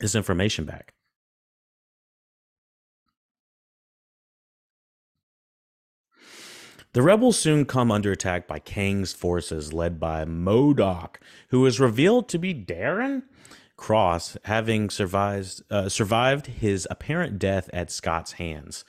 this 0.00 0.14
information 0.14 0.64
back. 0.64 0.94
The 6.94 7.02
rebels 7.02 7.36
soon 7.36 7.64
come 7.64 7.90
under 7.90 8.12
attack 8.12 8.46
by 8.46 8.60
Kang's 8.60 9.12
forces 9.12 9.72
led 9.72 9.98
by 9.98 10.24
MODOK, 10.24 11.16
who 11.48 11.66
is 11.66 11.80
revealed 11.80 12.28
to 12.28 12.38
be 12.38 12.54
Darren 12.54 13.24
Cross, 13.76 14.36
having 14.44 14.90
survived 14.90 15.60
uh, 15.72 15.88
survived 15.88 16.46
his 16.46 16.86
apparent 16.88 17.40
death 17.40 17.68
at 17.72 17.90
Scott's 17.90 18.30
hands. 18.32 18.84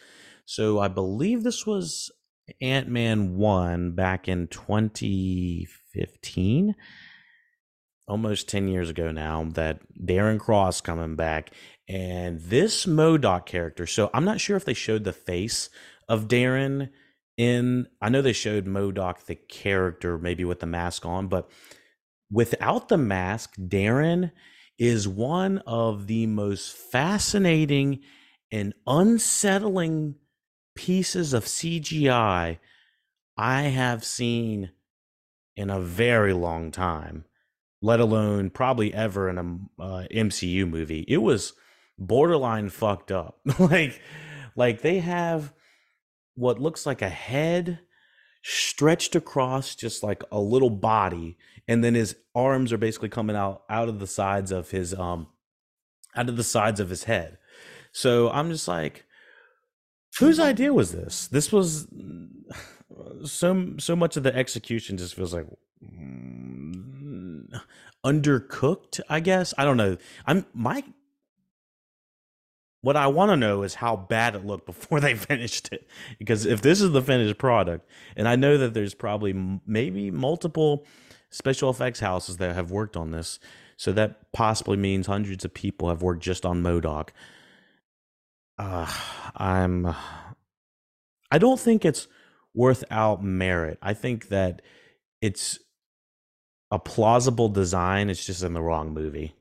So 0.46 0.78
I 0.78 0.88
believe 0.88 1.42
this 1.42 1.66
was 1.66 2.12
Ant 2.62 2.88
Man 2.88 3.38
1 3.38 3.94
back 3.94 4.28
in 4.28 4.50
2015, 4.50 6.76
almost 8.08 8.48
10 8.48 8.68
years 8.68 8.92
ago 8.92 9.10
now, 9.10 9.50
that 9.54 9.80
Darren 10.00 10.40
Cross 10.40 10.82
coming 10.82 11.16
back. 11.16 11.50
And 11.90 12.40
this 12.40 12.86
MODOK 12.86 13.48
character, 13.48 13.88
so 13.88 14.12
I'm 14.14 14.26
not 14.26 14.40
sure 14.40 14.58
if 14.58 14.66
they 14.66 14.76
showed 14.76 15.06
the 15.06 15.12
face 15.12 15.72
of 16.08 16.28
Darren 16.28 16.90
in, 17.38 17.88
I 18.02 18.10
know 18.10 18.22
they 18.22 18.34
showed 18.34 18.66
MODOK 18.66 19.26
the 19.26 19.36
character, 19.36 20.18
maybe 20.18 20.46
with 20.46 20.60
the 20.60 20.66
mask 20.66 21.06
on, 21.06 21.28
but 21.28 21.50
without 22.32 22.90
the 22.90 22.98
mask, 22.98 23.56
Darren 23.58 24.32
is 24.78 25.08
one 25.08 25.60
of 25.60 26.08
the 26.08 26.28
most 26.28 26.76
fascinating 26.76 28.02
and 28.52 28.74
unsettling 28.88 30.16
pieces 30.76 31.34
of 31.34 31.46
CGI 31.46 32.60
I 33.38 33.62
have 33.64 34.04
seen 34.04 34.72
in 35.56 35.70
a 35.70 35.80
very 35.80 36.34
long 36.34 36.72
time, 36.72 37.26
let 37.82 38.00
alone 38.00 38.50
probably 38.50 38.94
ever 38.94 39.30
in 39.30 39.38
a 39.38 39.82
uh, 39.82 40.08
MCU 40.14 40.68
movie. 40.70 41.06
It 41.08 41.18
was 41.18 41.54
borderline 41.98 42.70
fucked 42.70 43.12
up. 43.12 43.40
like 43.60 44.02
like 44.56 44.82
they 44.82 45.00
have 45.00 45.54
what 46.36 46.62
looks 46.62 46.86
like 46.86 47.02
a 47.02 47.10
head 47.10 47.80
stretched 48.44 49.16
across 49.16 49.76
just 49.76 50.04
like 50.04 50.24
a 50.32 50.40
little 50.40 50.70
body 50.70 51.38
and 51.68 51.84
then 51.84 51.96
his 51.96 52.16
arms 52.36 52.72
are 52.72 52.78
basically 52.78 53.10
coming 53.10 53.36
out 53.36 53.64
out 53.70 53.90
of 53.90 54.00
the 54.00 54.06
sides 54.06 54.52
of 54.52 54.70
his 54.70 54.94
um 54.94 55.28
out 56.16 56.30
of 56.30 56.38
the 56.38 56.44
sides 56.44 56.80
of 56.80 56.90
his 56.90 57.06
head. 57.06 57.38
So 57.92 58.30
i'm 58.30 58.52
just 58.52 58.68
like 58.68 59.06
whose 60.20 60.40
idea 60.40 60.74
was 60.74 60.92
this? 60.92 61.28
This 61.28 61.52
was 61.52 61.88
so 63.24 63.74
so 63.80 63.96
much 63.96 64.16
of 64.16 64.24
the 64.24 64.36
execution 64.36 64.98
just 64.98 65.16
feels 65.16 65.34
like 65.34 65.48
mm, 65.84 67.46
undercooked 68.06 69.02
i 69.10 69.20
guess? 69.20 69.54
I 69.58 69.66
don't 69.66 69.78
know. 69.78 69.98
I'm 70.28 70.46
my 70.54 70.84
what 72.86 72.96
I 72.96 73.08
want 73.08 73.32
to 73.32 73.36
know 73.36 73.64
is 73.64 73.74
how 73.74 73.96
bad 73.96 74.36
it 74.36 74.46
looked 74.46 74.68
before 74.68 75.00
they 75.02 75.16
finished 75.16 75.70
it. 75.72 75.88
Because 76.20 76.46
if 76.46 76.62
this 76.62 76.82
is 76.82 76.92
the 76.92 77.02
finished 77.02 77.40
product, 77.40 77.90
and 78.16 78.28
I 78.28 78.36
know 78.36 78.60
that 78.60 78.76
there's 78.76 78.94
probably 78.94 79.34
maybe 79.66 80.12
multiple 80.12 80.86
special 81.32 81.72
effects 81.72 82.00
houses 82.00 82.38
that 82.38 82.54
have 82.54 82.70
worked 82.70 82.96
on 82.96 83.10
this, 83.10 83.40
so 83.76 83.92
that 83.94 84.32
possibly 84.34 84.78
means 84.78 85.08
hundreds 85.08 85.44
of 85.44 85.52
people 85.52 85.90
have 85.90 86.04
worked 86.04 86.22
just 86.22 86.46
on 86.46 86.62
MODOK. 86.62 87.10
Uh, 88.60 88.88
I'm. 89.36 89.96
I 91.32 91.40
don't 91.40 91.60
think 91.60 91.86
it's 91.86 92.08
worth 92.54 92.82
without 92.82 93.24
merit. 93.24 93.80
I 93.82 93.96
think 93.96 94.28
that 94.28 94.62
it's 95.24 95.58
a 96.70 96.78
plausible 96.78 97.50
design. 97.50 98.12
It's 98.12 98.24
just 98.24 98.44
in 98.44 98.54
the 98.54 98.62
wrong 98.62 98.94
movie, 98.94 99.34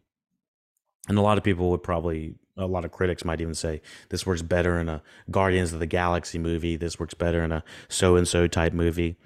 and 1.11 1.19
a 1.19 1.23
lot 1.23 1.37
of 1.37 1.45
people 1.45 1.71
would 1.71 1.83
probably 1.83 2.37
a 2.57 2.67
lot 2.67 2.85
of 2.85 2.93
critics 2.93 3.25
might 3.25 3.41
even 3.41 3.55
say 3.55 3.83
this 4.11 4.27
works 4.27 4.43
better 4.43 4.79
in 4.79 4.89
a 4.89 5.03
Guardians 5.31 5.73
of 5.73 5.81
the 5.81 5.87
Galaxy 5.87 6.39
movie. 6.39 6.77
This 6.77 6.99
works 6.99 7.15
better 7.15 7.43
in 7.43 7.53
a 7.53 7.65
so 7.89 8.17
and 8.17 8.29
so 8.29 8.47
type 8.47 8.73
movie. 8.73 9.17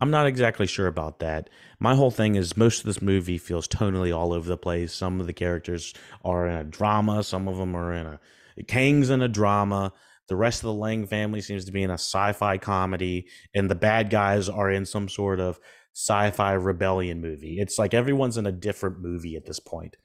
I'm 0.00 0.10
not 0.10 0.26
exactly 0.26 0.66
sure 0.66 0.86
about 0.86 1.18
that. 1.18 1.50
My 1.80 1.96
whole 1.96 2.12
thing 2.12 2.36
is 2.36 2.56
most 2.56 2.80
of 2.80 2.86
this 2.86 3.02
movie 3.02 3.38
feels 3.38 3.66
tonally 3.66 4.16
all 4.16 4.32
over 4.32 4.48
the 4.48 4.56
place. 4.56 4.94
Some 4.94 5.20
of 5.20 5.26
the 5.26 5.32
characters 5.32 5.92
are 6.24 6.46
in 6.46 6.56
a 6.56 6.64
drama, 6.64 7.24
some 7.24 7.48
of 7.48 7.56
them 7.56 7.74
are 7.74 7.92
in 7.92 8.06
a 8.06 8.20
Kang's 8.66 9.10
in 9.10 9.22
a 9.22 9.28
drama. 9.28 9.92
The 10.28 10.36
rest 10.36 10.60
of 10.60 10.66
the 10.66 10.74
Lang 10.74 11.06
family 11.06 11.40
seems 11.40 11.64
to 11.64 11.72
be 11.72 11.82
in 11.82 11.90
a 11.90 11.94
sci-fi 11.94 12.58
comedy, 12.58 13.28
and 13.54 13.70
the 13.70 13.74
bad 13.74 14.10
guys 14.10 14.48
are 14.48 14.70
in 14.70 14.84
some 14.84 15.08
sort 15.08 15.40
of 15.40 15.58
sci-fi 15.94 16.52
rebellion 16.52 17.20
movie. 17.20 17.58
It's 17.58 17.78
like 17.78 17.94
everyone's 17.94 18.36
in 18.36 18.46
a 18.46 18.52
different 18.52 19.00
movie 19.00 19.36
at 19.36 19.46
this 19.46 19.58
point. 19.58 19.96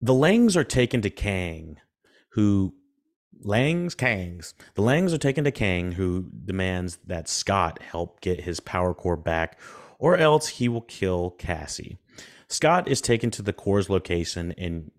The 0.00 0.14
Langs 0.14 0.56
are 0.56 0.64
taken 0.64 1.02
to 1.02 1.10
Kang, 1.10 1.78
who 2.30 2.74
Langs 3.40 3.94
Kangs. 3.94 4.54
The 4.74 4.82
Langs 4.82 5.12
are 5.12 5.18
taken 5.18 5.44
to 5.44 5.50
Kang, 5.50 5.92
who 5.92 6.30
demands 6.44 6.98
that 7.06 7.28
Scott 7.28 7.80
help 7.82 8.20
get 8.20 8.42
his 8.42 8.60
power 8.60 8.94
core 8.94 9.16
back, 9.16 9.58
or 9.98 10.16
else 10.16 10.48
he 10.48 10.68
will 10.68 10.82
kill 10.82 11.30
Cassie. 11.30 11.98
Scott 12.48 12.88
is 12.88 13.00
taken 13.00 13.30
to 13.32 13.42
the 13.42 13.52
core's 13.52 13.90
location 13.90 14.54
and 14.56 14.90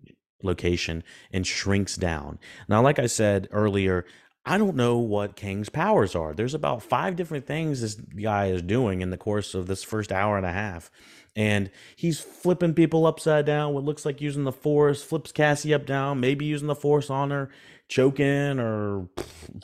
location 0.42 1.02
and 1.32 1.46
shrinks 1.46 1.96
down. 1.96 2.38
Now, 2.68 2.82
like 2.82 2.98
I 2.98 3.06
said 3.06 3.48
earlier, 3.50 4.04
I 4.44 4.56
don't 4.56 4.76
know 4.76 4.98
what 4.98 5.36
Kang's 5.36 5.68
powers 5.68 6.14
are. 6.14 6.32
There's 6.34 6.54
about 6.54 6.82
five 6.82 7.16
different 7.16 7.46
things 7.46 7.80
this 7.80 7.94
guy 7.94 8.46
is 8.46 8.62
doing 8.62 9.00
in 9.00 9.10
the 9.10 9.18
course 9.18 9.54
of 9.54 9.66
this 9.66 9.82
first 9.82 10.12
hour 10.12 10.36
and 10.36 10.46
a 10.46 10.52
half 10.52 10.90
and 11.36 11.70
he's 11.96 12.20
flipping 12.20 12.74
people 12.74 13.06
upside 13.06 13.46
down. 13.46 13.74
What 13.74 13.84
looks 13.84 14.04
like 14.04 14.20
using 14.20 14.44
the 14.44 14.52
force, 14.52 15.02
flips 15.02 15.32
Cassie 15.32 15.74
up 15.74 15.86
down, 15.86 16.20
maybe 16.20 16.44
using 16.44 16.68
the 16.68 16.74
force 16.74 17.10
on 17.10 17.30
her, 17.30 17.50
choking 17.88 18.58
or 18.58 19.08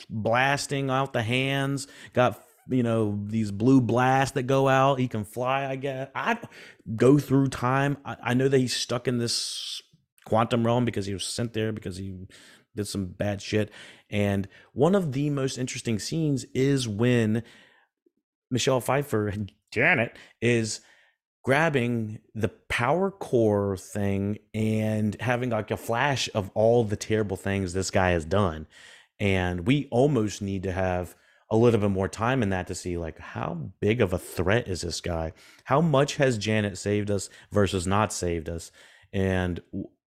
blasting 0.09 0.89
out 0.89 1.13
the 1.13 1.23
hands. 1.23 1.87
Got 2.13 2.41
you 2.69 2.83
know 2.83 3.19
these 3.27 3.51
blue 3.51 3.81
blasts 3.81 4.33
that 4.35 4.43
go 4.43 4.67
out. 4.67 4.99
He 4.99 5.07
can 5.07 5.23
fly. 5.23 5.65
I 5.65 5.75
guess 5.75 6.09
I 6.15 6.37
go 6.95 7.17
through 7.17 7.47
time. 7.47 7.97
I, 8.05 8.17
I 8.23 8.33
know 8.33 8.47
that 8.47 8.57
he's 8.57 8.75
stuck 8.75 9.07
in 9.07 9.17
this 9.17 9.81
quantum 10.25 10.65
realm 10.65 10.85
because 10.85 11.05
he 11.05 11.13
was 11.13 11.25
sent 11.25 11.53
there 11.53 11.71
because 11.71 11.97
he 11.97 12.27
did 12.75 12.87
some 12.87 13.07
bad 13.07 13.41
shit. 13.41 13.71
And 14.09 14.47
one 14.73 14.95
of 14.95 15.11
the 15.13 15.29
most 15.29 15.57
interesting 15.57 15.99
scenes 15.99 16.45
is 16.53 16.87
when 16.87 17.43
Michelle 18.51 18.81
Pfeiffer, 18.81 19.33
Janet, 19.71 20.17
is 20.41 20.81
grabbing 21.47 22.19
the 22.35 22.49
power 22.67 23.09
core 23.09 23.77
thing 23.77 24.37
and 24.53 25.15
having 25.21 25.49
like 25.49 25.71
a 25.71 25.77
flash 25.77 26.27
of 26.35 26.51
all 26.53 26.83
the 26.83 26.97
terrible 26.97 27.37
things 27.37 27.71
this 27.71 27.89
guy 27.89 28.09
has 28.09 28.25
done. 28.25 28.67
And 29.17 29.65
we 29.65 29.87
almost 29.89 30.41
need 30.41 30.63
to 30.63 30.73
have 30.73 31.15
a 31.49 31.55
little 31.55 31.79
bit 31.79 31.89
more 31.89 32.09
time 32.09 32.43
in 32.43 32.49
that 32.49 32.67
to 32.67 32.75
see 32.75 32.97
like 32.97 33.17
how 33.17 33.71
big 33.79 34.01
of 34.01 34.11
a 34.11 34.17
threat 34.17 34.67
is 34.67 34.81
this 34.81 34.99
guy? 34.99 35.31
How 35.63 35.79
much 35.79 36.17
has 36.17 36.37
Janet 36.37 36.77
saved 36.77 37.09
us 37.09 37.29
versus 37.49 37.87
not 37.87 38.11
saved 38.11 38.49
us? 38.49 38.69
And 39.13 39.61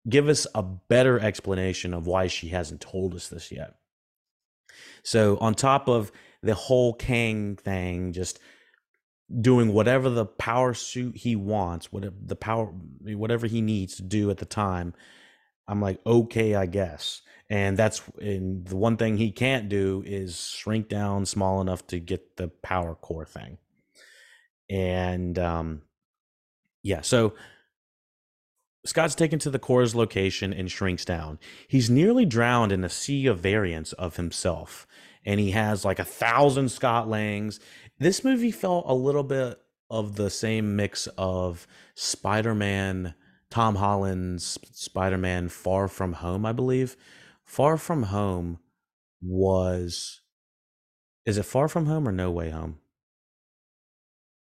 give 0.08 0.30
us 0.30 0.46
a 0.54 0.62
better 0.62 1.20
explanation 1.20 1.92
of 1.92 2.06
why 2.06 2.28
she 2.28 2.48
hasn't 2.48 2.80
told 2.80 3.14
us 3.14 3.28
this 3.28 3.52
yet. 3.52 3.74
So 5.02 5.36
on 5.36 5.54
top 5.54 5.86
of 5.86 6.10
the 6.42 6.54
whole 6.54 6.94
Kang 6.94 7.56
thing, 7.56 8.14
just 8.14 8.40
doing 9.40 9.72
whatever 9.72 10.08
the 10.08 10.26
power 10.26 10.74
suit 10.74 11.16
he 11.16 11.36
wants, 11.36 11.92
whatever 11.92 12.14
the 12.24 12.36
power, 12.36 12.66
whatever 13.02 13.46
he 13.46 13.60
needs 13.60 13.96
to 13.96 14.02
do 14.02 14.30
at 14.30 14.38
the 14.38 14.44
time. 14.44 14.94
I'm 15.68 15.80
like, 15.80 16.00
okay, 16.06 16.54
I 16.54 16.66
guess. 16.66 17.22
And 17.48 17.76
that's 17.76 18.02
and 18.20 18.66
the 18.66 18.76
one 18.76 18.96
thing 18.96 19.16
he 19.16 19.30
can't 19.30 19.68
do 19.68 20.02
is 20.06 20.48
shrink 20.48 20.88
down 20.88 21.26
small 21.26 21.60
enough 21.60 21.86
to 21.88 21.98
get 21.98 22.36
the 22.36 22.48
power 22.48 22.94
core 22.94 23.26
thing. 23.26 23.58
And 24.68 25.38
um 25.38 25.82
yeah, 26.82 27.00
so 27.00 27.34
Scott's 28.84 29.16
taken 29.16 29.38
to 29.40 29.50
the 29.50 29.58
core's 29.58 29.94
location 29.94 30.52
and 30.52 30.70
shrinks 30.70 31.04
down. 31.04 31.38
He's 31.66 31.90
nearly 31.90 32.24
drowned 32.24 32.70
in 32.70 32.84
a 32.84 32.88
sea 32.88 33.26
of 33.26 33.40
variants 33.40 33.92
of 33.94 34.16
himself. 34.16 34.86
And 35.24 35.40
he 35.40 35.50
has 35.50 35.84
like 35.84 35.98
a 35.98 36.04
thousand 36.04 36.68
Scott 36.70 37.08
Langs 37.08 37.58
this 37.98 38.24
movie 38.24 38.50
felt 38.50 38.84
a 38.88 38.94
little 38.94 39.22
bit 39.22 39.60
of 39.90 40.16
the 40.16 40.30
same 40.30 40.76
mix 40.76 41.06
of 41.18 41.66
Spider-Man, 41.94 43.14
Tom 43.50 43.76
Holland's 43.76 44.58
Spider-Man 44.72 45.48
Far 45.48 45.88
From 45.88 46.14
Home, 46.14 46.44
I 46.44 46.52
believe. 46.52 46.96
Far 47.44 47.76
From 47.76 48.04
Home 48.04 48.58
was 49.22 50.20
is 51.24 51.38
it 51.38 51.44
Far 51.44 51.68
From 51.68 51.86
Home 51.86 52.08
or 52.08 52.12
No 52.12 52.30
Way 52.30 52.50
Home? 52.50 52.78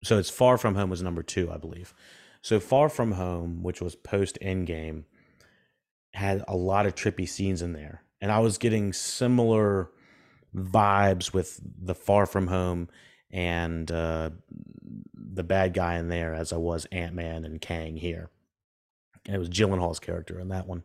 So 0.04 0.20
it's 0.20 0.30
Far 0.30 0.58
From 0.58 0.76
Home 0.76 0.92
was 0.92 1.02
number 1.02 1.24
2, 1.24 1.52
I 1.52 1.58
believe. 1.58 1.94
So 2.42 2.60
Far 2.60 2.90
From 2.90 3.14
Home, 3.14 3.64
which 3.64 3.82
was 3.82 3.96
post 3.96 4.38
Endgame, 4.40 5.06
had 6.14 6.44
a 6.48 6.56
lot 6.56 6.86
of 6.86 6.94
trippy 6.94 7.28
scenes 7.28 7.64
in 7.64 7.74
there. 7.74 8.04
And 8.22 8.32
I 8.32 8.40
was 8.40 8.60
getting 8.60 8.94
similar 8.94 9.90
vibes 10.56 11.34
with 11.34 11.60
the 11.64 11.96
Far 11.96 12.28
From 12.28 12.48
Home 12.48 12.88
and 13.36 13.92
uh, 13.92 14.30
the 15.14 15.44
bad 15.44 15.74
guy 15.74 15.98
in 15.98 16.08
there 16.08 16.34
as 16.34 16.54
I 16.54 16.58
was 16.58 16.86
Ant 16.86 17.14
Man 17.14 17.44
and 17.44 17.60
Kang 17.60 17.98
here. 17.98 18.30
It 19.28 19.38
was 19.38 19.50
Gyllenhaal's 19.50 20.00
character 20.00 20.40
in 20.40 20.48
that 20.50 20.68
one, 20.68 20.84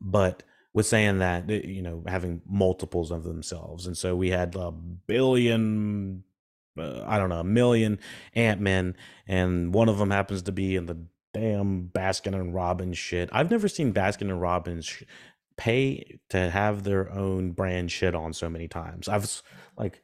but 0.00 0.42
with 0.74 0.86
saying 0.86 1.18
that 1.20 1.48
you 1.48 1.80
know 1.80 2.04
having 2.06 2.42
multiples 2.46 3.10
of 3.10 3.24
themselves, 3.24 3.86
and 3.86 3.96
so 3.96 4.14
we 4.14 4.30
had 4.30 4.54
a 4.54 4.70
billion. 4.70 6.24
Uh, 6.78 7.04
I 7.06 7.18
don't 7.18 7.28
know, 7.28 7.40
a 7.40 7.44
million 7.44 7.98
Ant 8.34 8.60
Men, 8.60 8.96
and 9.26 9.74
one 9.74 9.90
of 9.90 9.98
them 9.98 10.10
happens 10.10 10.42
to 10.42 10.52
be 10.52 10.74
in 10.74 10.86
the 10.86 11.04
damn 11.34 11.88
Baskin 11.88 12.34
and 12.34 12.54
Robbins 12.54 12.96
shit. 12.96 13.28
I've 13.30 13.50
never 13.50 13.68
seen 13.68 13.92
Baskin 13.92 14.22
and 14.22 14.40
Robbins 14.40 14.86
sh- 14.86 15.02
pay 15.58 16.18
to 16.30 16.50
have 16.50 16.84
their 16.84 17.10
own 17.12 17.52
brand 17.52 17.90
shit 17.90 18.14
on 18.14 18.32
so 18.32 18.48
many 18.48 18.68
times. 18.68 19.06
I've 19.06 19.42
like 19.76 20.02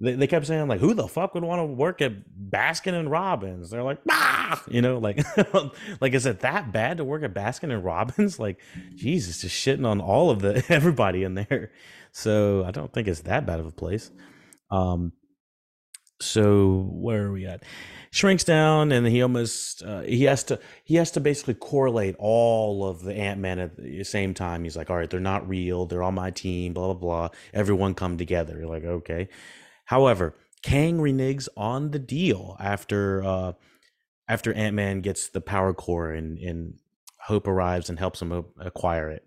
they, 0.00 0.14
they 0.14 0.26
kept 0.26 0.46
saying 0.46 0.66
like 0.68 0.80
who 0.80 0.94
the 0.94 1.06
fuck 1.06 1.34
would 1.34 1.44
want 1.44 1.60
to 1.60 1.64
work 1.66 2.02
at 2.02 2.12
baskin 2.50 2.94
and 2.94 3.10
robbins? 3.10 3.70
They're 3.70 3.82
like 3.82 4.00
ah 4.10 4.62
you 4.68 4.82
know 4.82 4.98
like 4.98 5.24
like 6.00 6.14
is 6.14 6.26
it 6.26 6.40
that 6.40 6.72
bad 6.72 6.96
to 6.98 7.04
work 7.04 7.22
at 7.22 7.34
baskin 7.34 7.72
and 7.72 7.84
robbins? 7.84 8.38
Like 8.44 8.60
jesus 8.94 9.40
just 9.40 9.54
shitting 9.54 9.86
on 9.86 10.00
all 10.00 10.30
of 10.30 10.40
the 10.42 10.64
everybody 10.68 11.22
in 11.22 11.34
there. 11.34 11.70
So 12.12 12.64
i 12.64 12.70
don't 12.70 12.92
think 12.92 13.08
it's 13.08 13.22
that 13.22 13.46
bad 13.46 13.60
of 13.60 13.66
a 13.66 13.70
place. 13.72 14.10
Um 14.70 15.12
so 16.20 16.88
where 16.90 17.24
are 17.24 17.32
we 17.32 17.46
at? 17.46 17.62
Shrinks 18.10 18.44
down 18.44 18.92
and 18.92 19.06
he 19.06 19.22
almost 19.22 19.82
uh, 19.82 20.02
he 20.02 20.24
has 20.24 20.44
to 20.44 20.58
he 20.84 20.96
has 20.96 21.10
to 21.12 21.20
basically 21.20 21.54
correlate 21.54 22.16
all 22.18 22.86
of 22.88 23.02
the 23.02 23.14
ant-man 23.14 23.58
at 23.58 23.76
the 23.76 24.04
same 24.04 24.34
time. 24.34 24.64
He's 24.64 24.76
like 24.76 24.90
all 24.90 24.96
right 24.96 25.08
they're 25.08 25.20
not 25.20 25.48
real. 25.48 25.86
They're 25.86 26.02
on 26.02 26.14
my 26.14 26.30
team 26.32 26.72
blah 26.72 26.92
blah 26.92 26.94
blah. 26.94 27.28
Everyone 27.52 27.94
come 27.94 28.18
together. 28.18 28.58
You're 28.58 28.68
like 28.68 28.84
okay 28.84 29.28
However, 29.84 30.34
Kang 30.62 30.98
reneges 30.98 31.48
on 31.56 31.90
the 31.90 31.98
deal 31.98 32.56
after 32.58 33.22
uh, 33.22 33.52
after 34.28 34.52
Ant 34.54 34.74
Man 34.74 35.00
gets 35.00 35.28
the 35.28 35.40
power 35.40 35.74
core 35.74 36.10
and, 36.10 36.38
and 36.38 36.78
Hope 37.26 37.46
arrives 37.46 37.88
and 37.88 37.98
helps 37.98 38.20
him 38.20 38.44
acquire 38.58 39.10
it. 39.10 39.24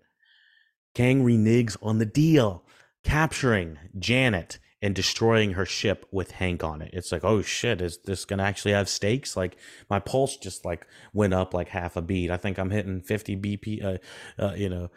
Kang 0.94 1.24
reneges 1.24 1.76
on 1.82 1.98
the 1.98 2.06
deal, 2.06 2.64
capturing 3.04 3.78
Janet 3.98 4.58
and 4.80 4.94
destroying 4.94 5.52
her 5.52 5.66
ship 5.66 6.06
with 6.12 6.32
Hank 6.32 6.62
on 6.62 6.82
it. 6.82 6.90
It's 6.92 7.10
like, 7.10 7.24
oh 7.24 7.42
shit, 7.42 7.80
is 7.80 7.98
this 8.04 8.24
gonna 8.24 8.44
actually 8.44 8.72
have 8.72 8.88
stakes? 8.88 9.36
Like 9.36 9.56
my 9.90 9.98
pulse 9.98 10.36
just 10.36 10.64
like 10.64 10.86
went 11.12 11.34
up 11.34 11.54
like 11.54 11.68
half 11.68 11.96
a 11.96 12.02
beat. 12.02 12.30
I 12.30 12.36
think 12.36 12.58
I'm 12.58 12.70
hitting 12.70 13.00
50 13.00 13.36
BP, 13.36 13.84
uh, 13.84 13.98
uh, 14.42 14.54
you 14.54 14.68
know, 14.68 14.90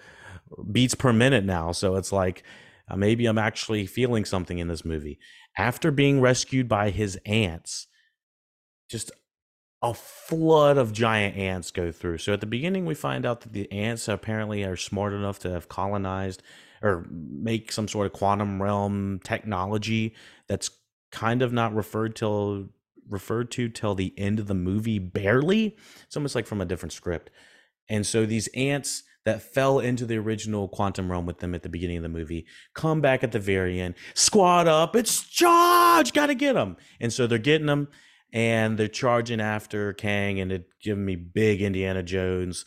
beats 0.71 0.95
per 0.95 1.13
minute 1.13 1.45
now. 1.45 1.71
So 1.71 1.95
it's 1.95 2.11
like 2.11 2.43
uh, 2.91 2.95
maybe 2.97 3.25
I'm 3.25 3.37
actually 3.37 3.85
feeling 3.85 4.25
something 4.25 4.59
in 4.59 4.67
this 4.67 4.83
movie. 4.83 5.19
After 5.57 5.91
being 5.91 6.19
rescued 6.19 6.67
by 6.67 6.89
his 6.89 7.17
ants, 7.25 7.87
just 8.89 9.11
a 9.81 9.93
flood 9.93 10.77
of 10.77 10.91
giant 10.91 11.37
ants 11.37 11.71
go 11.71 11.91
through. 11.91 12.19
So 12.19 12.33
at 12.33 12.41
the 12.41 12.45
beginning, 12.45 12.85
we 12.85 12.93
find 12.93 13.25
out 13.25 13.41
that 13.41 13.53
the 13.53 13.71
ants 13.71 14.07
apparently 14.07 14.63
are 14.63 14.75
smart 14.75 15.13
enough 15.13 15.39
to 15.39 15.49
have 15.51 15.69
colonized 15.69 16.43
or 16.83 17.07
make 17.09 17.71
some 17.71 17.87
sort 17.87 18.07
of 18.07 18.13
quantum 18.13 18.61
realm 18.61 19.19
technology 19.23 20.13
that's 20.47 20.69
kind 21.11 21.41
of 21.41 21.53
not 21.53 21.73
referred 21.73 22.15
till 22.15 22.69
referred 23.09 23.51
to 23.51 23.67
till 23.67 23.95
the 23.95 24.13
end 24.17 24.39
of 24.39 24.47
the 24.47 24.53
movie 24.53 24.99
barely. 24.99 25.75
It's 26.03 26.15
almost 26.15 26.35
like 26.35 26.47
from 26.47 26.61
a 26.61 26.65
different 26.65 26.93
script. 26.93 27.29
And 27.89 28.05
so 28.05 28.25
these 28.25 28.47
ants 28.55 29.03
that 29.25 29.41
fell 29.41 29.79
into 29.79 30.05
the 30.05 30.17
original 30.17 30.67
quantum 30.67 31.11
realm 31.11 31.25
with 31.25 31.39
them 31.39 31.53
at 31.53 31.63
the 31.63 31.69
beginning 31.69 31.97
of 31.97 32.03
the 32.03 32.09
movie 32.09 32.45
come 32.73 33.01
back 33.01 33.23
at 33.23 33.31
the 33.31 33.39
very 33.39 33.79
end, 33.79 33.95
squad 34.13 34.67
up, 34.67 34.95
it's 34.95 35.23
charge, 35.27 36.13
gotta 36.13 36.35
get 36.35 36.53
them. 36.53 36.77
And 36.99 37.11
so 37.13 37.27
they're 37.27 37.37
getting 37.37 37.67
them 37.67 37.87
and 38.33 38.77
they're 38.77 38.87
charging 38.87 39.41
after 39.41 39.93
Kang 39.93 40.39
and 40.39 40.51
it 40.51 40.65
giving 40.81 41.05
me 41.05 41.15
big 41.15 41.61
Indiana 41.61 42.03
Jones, 42.03 42.65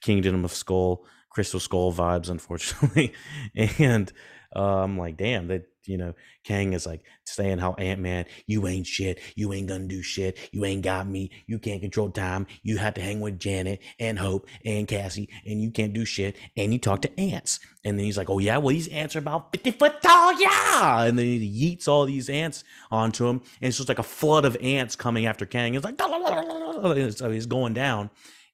Kingdom 0.00 0.44
of 0.44 0.52
Skull, 0.52 1.06
Crystal 1.30 1.60
Skull 1.60 1.92
vibes, 1.92 2.28
unfortunately. 2.28 3.12
and 3.78 4.12
uh, 4.54 4.82
I'm 4.82 4.98
like, 4.98 5.16
damn, 5.16 5.48
that 5.48 5.66
you 5.88 5.96
know, 5.96 6.14
Kang 6.44 6.72
is 6.72 6.86
like 6.86 7.02
saying 7.24 7.58
how 7.58 7.74
Ant 7.74 8.00
Man, 8.00 8.26
you 8.46 8.66
ain't 8.66 8.86
shit, 8.86 9.20
you 9.34 9.52
ain't 9.52 9.68
gonna 9.68 9.86
do 9.86 10.02
shit, 10.02 10.38
you 10.52 10.64
ain't 10.64 10.82
got 10.82 11.08
me, 11.08 11.30
you 11.46 11.58
can't 11.58 11.80
control 11.80 12.10
time, 12.10 12.46
you 12.62 12.76
have 12.78 12.94
to 12.94 13.00
hang 13.00 13.20
with 13.20 13.38
Janet 13.38 13.80
and 13.98 14.18
Hope 14.18 14.48
and 14.64 14.88
Cassie, 14.88 15.28
and 15.46 15.62
you 15.62 15.70
can't 15.70 15.92
do 15.92 16.04
shit, 16.04 16.36
and 16.56 16.72
you 16.72 16.78
talk 16.78 17.02
to 17.02 17.20
ants. 17.20 17.60
And 17.84 17.98
then 17.98 18.06
he's 18.06 18.16
like, 18.16 18.30
oh 18.30 18.38
yeah, 18.38 18.58
well 18.58 18.74
these 18.74 18.88
ants 18.88 19.16
are 19.16 19.20
about 19.20 19.52
50 19.52 19.70
foot 19.72 20.02
tall, 20.02 20.40
yeah. 20.40 21.02
And 21.02 21.18
then 21.18 21.26
he 21.26 21.76
yeets 21.76 21.88
all 21.88 22.06
these 22.06 22.28
ants 22.28 22.64
onto 22.90 23.26
him, 23.26 23.42
and 23.60 23.68
it's 23.68 23.76
just 23.76 23.88
like 23.88 23.98
a 23.98 24.02
flood 24.02 24.44
of 24.44 24.56
ants 24.60 24.96
coming 24.96 25.26
after 25.26 25.46
Kang. 25.46 25.74
It's 25.74 25.84
like, 25.84 26.00
so 27.16 27.30
he's 27.30 27.46
going 27.46 27.74
down. 27.74 28.10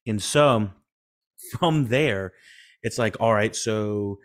And 0.06 0.22
so 0.22 0.70
from 1.58 1.88
there, 1.88 2.32
it's 2.82 2.98
like, 2.98 3.16
all 3.20 3.34
right, 3.34 3.54
so 3.54 4.18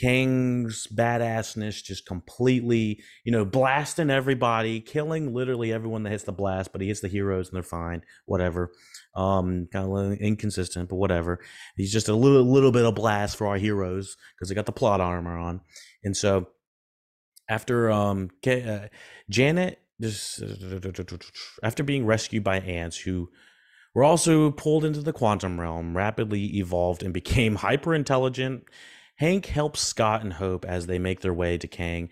Kang's 0.00 0.86
badassness 0.86 1.82
just 1.82 2.06
completely, 2.06 3.02
you 3.24 3.32
know, 3.32 3.44
blasting 3.44 4.10
everybody, 4.10 4.80
killing 4.80 5.34
literally 5.34 5.72
everyone 5.72 6.02
that 6.02 6.10
hits 6.10 6.24
the 6.24 6.32
blast, 6.32 6.72
but 6.72 6.80
he 6.80 6.88
hits 6.88 7.00
the 7.00 7.08
heroes 7.08 7.48
and 7.48 7.56
they're 7.56 7.62
fine, 7.62 8.02
whatever. 8.24 8.72
Um, 9.14 9.68
kind 9.72 9.96
of 9.96 10.18
inconsistent, 10.18 10.88
but 10.88 10.96
whatever. 10.96 11.40
He's 11.76 11.92
just 11.92 12.08
a 12.08 12.14
little, 12.14 12.42
little 12.42 12.72
bit 12.72 12.86
of 12.86 12.94
blast 12.94 13.36
for 13.36 13.46
our 13.46 13.58
heroes 13.58 14.16
because 14.34 14.48
they 14.48 14.54
got 14.54 14.66
the 14.66 14.72
plot 14.72 15.00
armor 15.00 15.36
on, 15.36 15.60
and 16.02 16.16
so 16.16 16.48
after 17.48 17.90
um, 17.90 18.30
uh, 18.46 18.86
Janet, 19.28 19.78
just 20.00 20.42
after 21.62 21.82
being 21.82 22.06
rescued 22.06 22.42
by 22.42 22.58
ants 22.60 22.96
who 22.96 23.28
were 23.94 24.04
also 24.04 24.50
pulled 24.50 24.84
into 24.84 25.02
the 25.02 25.12
quantum 25.12 25.60
realm, 25.60 25.96
rapidly 25.96 26.56
evolved 26.56 27.02
and 27.02 27.12
became 27.12 27.54
hyper 27.56 27.94
intelligent 27.94 28.64
Hank 29.22 29.46
helps 29.46 29.80
Scott 29.80 30.24
and 30.24 30.32
Hope 30.32 30.64
as 30.64 30.88
they 30.88 30.98
make 30.98 31.20
their 31.20 31.32
way 31.32 31.56
to 31.56 31.68
Kang. 31.68 32.08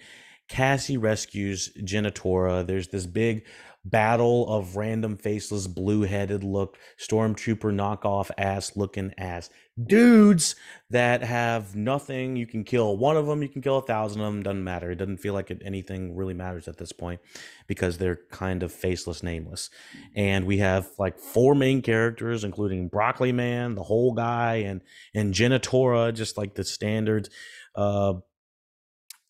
Cassie 0.48 0.96
rescues 0.96 1.68
Genitora. 1.82 2.64
There's 2.64 2.86
this 2.86 3.06
big 3.06 3.44
battle 3.85 4.47
of 4.53 4.76
random 4.76 5.16
faceless 5.16 5.66
blue-headed 5.66 6.45
look 6.45 6.76
stormtrooper 6.99 7.72
knockoff 7.72 8.31
ass 8.37 8.76
looking 8.76 9.12
ass 9.16 9.49
dudes 9.87 10.55
that 10.91 11.22
have 11.22 11.74
nothing. 11.74 12.37
You 12.37 12.47
can 12.47 12.64
kill 12.64 12.99
one 12.99 13.16
of 13.16 13.26
them 13.26 13.43
you 13.43 13.49
can 13.49 13.62
kill 13.62 13.78
a 13.78 13.83
thousand 13.83 14.20
of 14.20 14.26
them 14.26 14.43
doesn't 14.43 14.64
matter. 14.64 14.91
It 14.91 14.97
doesn't 14.97 15.18
feel 15.18 15.33
like 15.33 15.51
it, 15.51 15.62
anything 15.64 16.14
really 16.14 16.35
matters 16.35 16.68
at 16.68 16.76
this 16.76 16.93
point 16.93 17.20
because 17.66 17.97
they're 17.97 18.20
kind 18.31 18.62
of 18.62 18.72
faceless 18.72 19.22
nameless. 19.22 19.70
And 20.14 20.47
we 20.47 20.59
have 20.59 20.89
like 20.99 21.18
four 21.18 21.55
main 21.55 21.81
characters 21.81 22.45
including 22.45 22.89
broccoli 22.89 23.33
man 23.33 23.74
the 23.74 23.83
whole 23.83 24.12
guy 24.12 24.57
and 24.57 24.83
and 25.14 25.33
genitora 25.33 26.12
just 26.12 26.37
like 26.37 26.55
the 26.55 26.64
standard 26.64 27.28
uh 27.74 28.14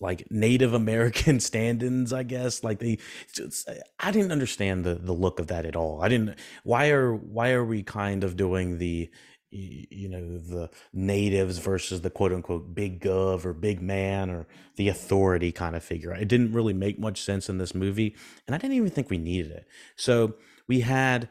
like 0.00 0.30
Native 0.30 0.72
American 0.72 1.40
stand-ins, 1.40 2.12
I 2.12 2.22
guess. 2.22 2.64
Like 2.64 2.78
they, 2.78 2.98
just, 3.32 3.68
I 3.98 4.10
didn't 4.10 4.32
understand 4.32 4.84
the 4.84 4.94
the 4.94 5.12
look 5.12 5.38
of 5.38 5.48
that 5.48 5.66
at 5.66 5.76
all. 5.76 6.02
I 6.02 6.08
didn't. 6.08 6.38
Why 6.64 6.90
are 6.90 7.14
why 7.14 7.50
are 7.52 7.64
we 7.64 7.82
kind 7.82 8.24
of 8.24 8.36
doing 8.36 8.78
the, 8.78 9.10
you 9.50 10.08
know, 10.08 10.38
the 10.38 10.70
natives 10.92 11.58
versus 11.58 12.00
the 12.00 12.10
quote 12.10 12.32
unquote 12.32 12.74
big 12.74 13.00
gov 13.02 13.44
or 13.44 13.52
big 13.52 13.82
man 13.82 14.30
or 14.30 14.46
the 14.76 14.88
authority 14.88 15.52
kind 15.52 15.76
of 15.76 15.84
figure? 15.84 16.14
It 16.14 16.28
didn't 16.28 16.52
really 16.52 16.74
make 16.74 16.98
much 16.98 17.22
sense 17.22 17.48
in 17.48 17.58
this 17.58 17.74
movie, 17.74 18.16
and 18.46 18.54
I 18.54 18.58
didn't 18.58 18.76
even 18.76 18.90
think 18.90 19.10
we 19.10 19.18
needed 19.18 19.52
it. 19.52 19.66
So 19.96 20.34
we 20.66 20.80
had. 20.80 21.28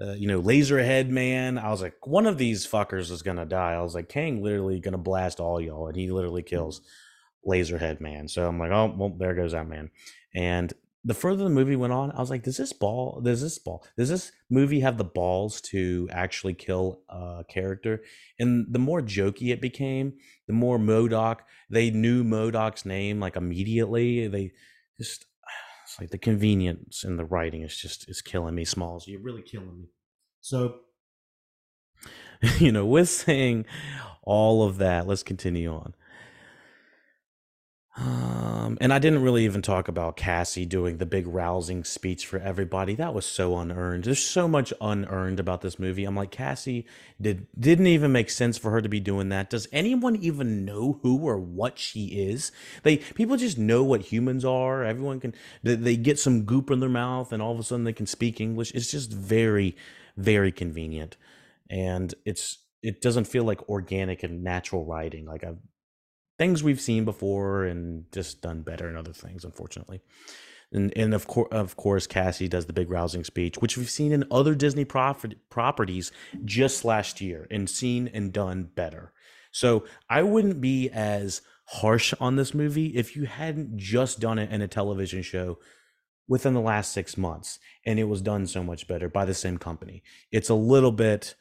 Uh, 0.00 0.14
you 0.14 0.26
know, 0.26 0.40
Laserhead 0.40 1.10
Man. 1.10 1.58
I 1.58 1.68
was 1.70 1.82
like, 1.82 2.06
one 2.06 2.26
of 2.26 2.38
these 2.38 2.66
fuckers 2.66 3.10
is 3.10 3.20
gonna 3.20 3.44
die. 3.44 3.74
I 3.74 3.82
was 3.82 3.94
like, 3.94 4.08
Kang 4.08 4.42
literally 4.42 4.80
gonna 4.80 4.96
blast 4.96 5.38
all 5.38 5.60
y'all, 5.60 5.86
and 5.86 5.94
he 5.94 6.10
literally 6.10 6.42
kills 6.42 6.80
Laserhead 7.46 8.00
man. 8.00 8.28
So 8.28 8.46
I'm 8.46 8.58
like, 8.58 8.70
oh 8.70 8.94
well, 8.96 9.10
there 9.10 9.34
goes 9.34 9.52
that 9.52 9.68
man. 9.68 9.90
And 10.34 10.72
the 11.04 11.14
further 11.14 11.44
the 11.44 11.50
movie 11.50 11.76
went 11.76 11.92
on, 11.92 12.12
I 12.12 12.20
was 12.20 12.30
like, 12.30 12.44
does 12.44 12.56
this 12.56 12.72
ball, 12.72 13.20
does 13.20 13.42
this 13.42 13.58
ball, 13.58 13.84
does 13.98 14.08
this 14.08 14.30
movie 14.48 14.80
have 14.80 14.98
the 14.98 15.04
balls 15.04 15.60
to 15.62 16.08
actually 16.12 16.54
kill 16.54 17.00
a 17.08 17.44
character? 17.48 18.02
And 18.38 18.66
the 18.72 18.78
more 18.78 19.02
jokey 19.02 19.52
it 19.52 19.60
became, 19.60 20.14
the 20.46 20.52
more 20.52 20.78
MODOK, 20.78 21.38
they 21.70 21.90
knew 21.90 22.22
MODOK's 22.22 22.86
name 22.86 23.18
like 23.18 23.34
immediately. 23.34 24.28
They 24.28 24.52
just, 24.96 25.26
it's 25.84 25.98
like 25.98 26.10
the 26.10 26.18
convenience 26.18 27.02
in 27.02 27.16
the 27.16 27.24
writing 27.24 27.62
is 27.62 27.76
just, 27.76 28.08
is 28.08 28.22
killing 28.22 28.54
me, 28.54 28.64
Smalls. 28.64 29.08
You're 29.08 29.20
really 29.20 29.42
killing 29.42 29.80
me. 29.80 29.88
So, 30.40 30.76
you 32.58 32.70
know, 32.70 32.86
with 32.86 33.08
saying 33.08 33.64
all 34.22 34.62
of 34.62 34.78
that, 34.78 35.08
let's 35.08 35.24
continue 35.24 35.72
on. 35.72 35.94
Um, 37.94 38.78
and 38.80 38.90
I 38.90 38.98
didn't 38.98 39.22
really 39.22 39.44
even 39.44 39.60
talk 39.60 39.86
about 39.86 40.16
Cassie 40.16 40.64
doing 40.64 40.96
the 40.96 41.04
big 41.04 41.26
rousing 41.26 41.84
speech 41.84 42.24
for 42.24 42.38
everybody. 42.38 42.94
That 42.94 43.12
was 43.12 43.26
so 43.26 43.58
unearned. 43.58 44.04
There's 44.04 44.24
so 44.24 44.48
much 44.48 44.72
unearned 44.80 45.38
about 45.38 45.60
this 45.60 45.78
movie. 45.78 46.04
I'm 46.04 46.16
like, 46.16 46.30
Cassie 46.30 46.86
did 47.20 47.46
didn't 47.58 47.88
even 47.88 48.10
make 48.10 48.30
sense 48.30 48.56
for 48.56 48.70
her 48.70 48.80
to 48.80 48.88
be 48.88 48.98
doing 48.98 49.28
that. 49.28 49.50
Does 49.50 49.68
anyone 49.72 50.16
even 50.16 50.64
know 50.64 51.00
who 51.02 51.18
or 51.18 51.38
what 51.38 51.78
she 51.78 52.06
is? 52.06 52.50
They 52.82 52.96
people 52.96 53.36
just 53.36 53.58
know 53.58 53.84
what 53.84 54.00
humans 54.00 54.44
are. 54.44 54.82
Everyone 54.84 55.20
can 55.20 55.34
they, 55.62 55.74
they 55.74 55.96
get 55.98 56.18
some 56.18 56.44
goop 56.44 56.70
in 56.70 56.80
their 56.80 56.88
mouth 56.88 57.30
and 57.30 57.42
all 57.42 57.52
of 57.52 57.60
a 57.60 57.62
sudden 57.62 57.84
they 57.84 57.92
can 57.92 58.06
speak 58.06 58.40
English. 58.40 58.72
It's 58.72 58.90
just 58.90 59.12
very, 59.12 59.76
very 60.16 60.50
convenient. 60.50 61.18
And 61.68 62.14
it's 62.24 62.58
it 62.82 63.02
doesn't 63.02 63.26
feel 63.26 63.44
like 63.44 63.68
organic 63.68 64.22
and 64.22 64.42
natural 64.42 64.86
writing. 64.86 65.26
Like 65.26 65.44
I've 65.44 65.58
things 66.42 66.64
we've 66.64 66.80
seen 66.80 67.04
before 67.04 67.62
and 67.62 68.04
just 68.10 68.42
done 68.42 68.62
better 68.62 68.88
in 68.88 68.96
other 68.96 69.12
things, 69.12 69.44
unfortunately. 69.44 70.00
And, 70.72 70.92
and 70.96 71.14
of 71.14 71.28
course, 71.28 71.48
of 71.52 71.76
course, 71.76 72.08
Cassie 72.08 72.48
does 72.48 72.66
the 72.66 72.72
big 72.72 72.90
rousing 72.90 73.22
speech, 73.22 73.58
which 73.58 73.78
we've 73.78 73.88
seen 73.88 74.10
in 74.10 74.24
other 74.28 74.56
Disney 74.56 74.84
properties 74.84 76.10
just 76.44 76.84
last 76.84 77.20
year 77.20 77.46
and 77.48 77.70
seen 77.70 78.08
and 78.08 78.32
done 78.32 78.64
better. 78.74 79.12
So 79.52 79.84
I 80.10 80.24
wouldn't 80.24 80.60
be 80.60 80.90
as 80.90 81.42
harsh 81.66 82.12
on 82.18 82.34
this 82.34 82.54
movie 82.54 82.96
if 82.96 83.14
you 83.14 83.24
hadn't 83.26 83.76
just 83.76 84.18
done 84.18 84.40
it 84.40 84.50
in 84.50 84.62
a 84.62 84.66
television 84.66 85.22
show 85.22 85.60
within 86.26 86.54
the 86.54 86.60
last 86.60 86.92
six 86.92 87.16
months 87.16 87.60
and 87.86 88.00
it 88.00 88.04
was 88.04 88.20
done 88.20 88.48
so 88.48 88.64
much 88.64 88.88
better 88.88 89.08
by 89.08 89.24
the 89.24 89.34
same 89.34 89.58
company. 89.58 90.02
It's 90.32 90.48
a 90.48 90.54
little 90.54 90.92
bit 90.92 91.36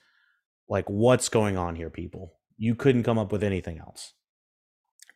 like, 0.70 0.88
what's 0.88 1.28
going 1.28 1.58
on 1.58 1.76
here, 1.76 1.90
people? 1.90 2.34
You 2.56 2.76
couldn't 2.76 3.02
come 3.02 3.18
up 3.18 3.32
with 3.32 3.44
anything 3.44 3.80
else. 3.80 4.14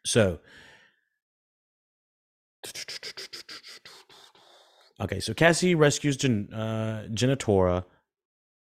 So, 0.06 0.40
okay, 5.02 5.20
so 5.20 5.34
Cassie 5.34 5.76
rescues 5.76 6.16
Gen, 6.16 6.54
uh, 6.54 7.08
Genitora. 7.12 7.86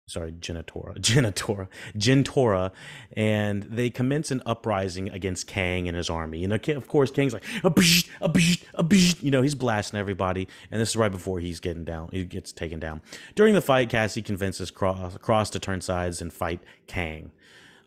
Sorry, 0.07 0.33
Genitora, 0.33 0.97
Genitora, 1.01 1.69
Gentora, 1.95 2.73
and 3.13 3.65
they 3.65 3.91
commence 3.91 4.31
an 4.31 4.43
uprising 4.47 5.11
against 5.11 5.47
Kang 5.47 5.87
and 5.87 5.95
his 5.95 6.09
army. 6.09 6.45
And 6.45 6.53
of 6.55 6.89
course, 6.89 7.11
Kang's 7.11 7.35
like, 7.35 7.45
a 7.63 7.69
bish, 7.69 8.09
a 8.23 8.29
bish, 8.31 8.65
a 8.73 8.83
bish. 8.83 9.23
you 9.23 9.31
know, 9.31 9.43
he's 9.43 9.55
blasting 9.55 10.01
everybody, 10.01 10.49
and 10.71 10.81
this 10.81 10.91
is 10.91 10.97
right 10.97 11.13
before 11.13 11.41
he's 11.41 11.61
getting 11.61 11.85
down. 11.85 12.09
He 12.11 12.25
gets 12.25 12.55
taken 12.55 12.81
down. 12.81 13.03
During 13.35 13.53
the 13.53 13.61
fight, 13.61 13.91
Cassie 13.91 14.23
convinces 14.23 14.71
Cross, 14.71 15.19
Cross 15.19 15.51
to 15.51 15.59
turn 15.59 15.83
sides 15.83 16.23
and 16.23 16.33
fight 16.33 16.61
Kang, 16.87 17.33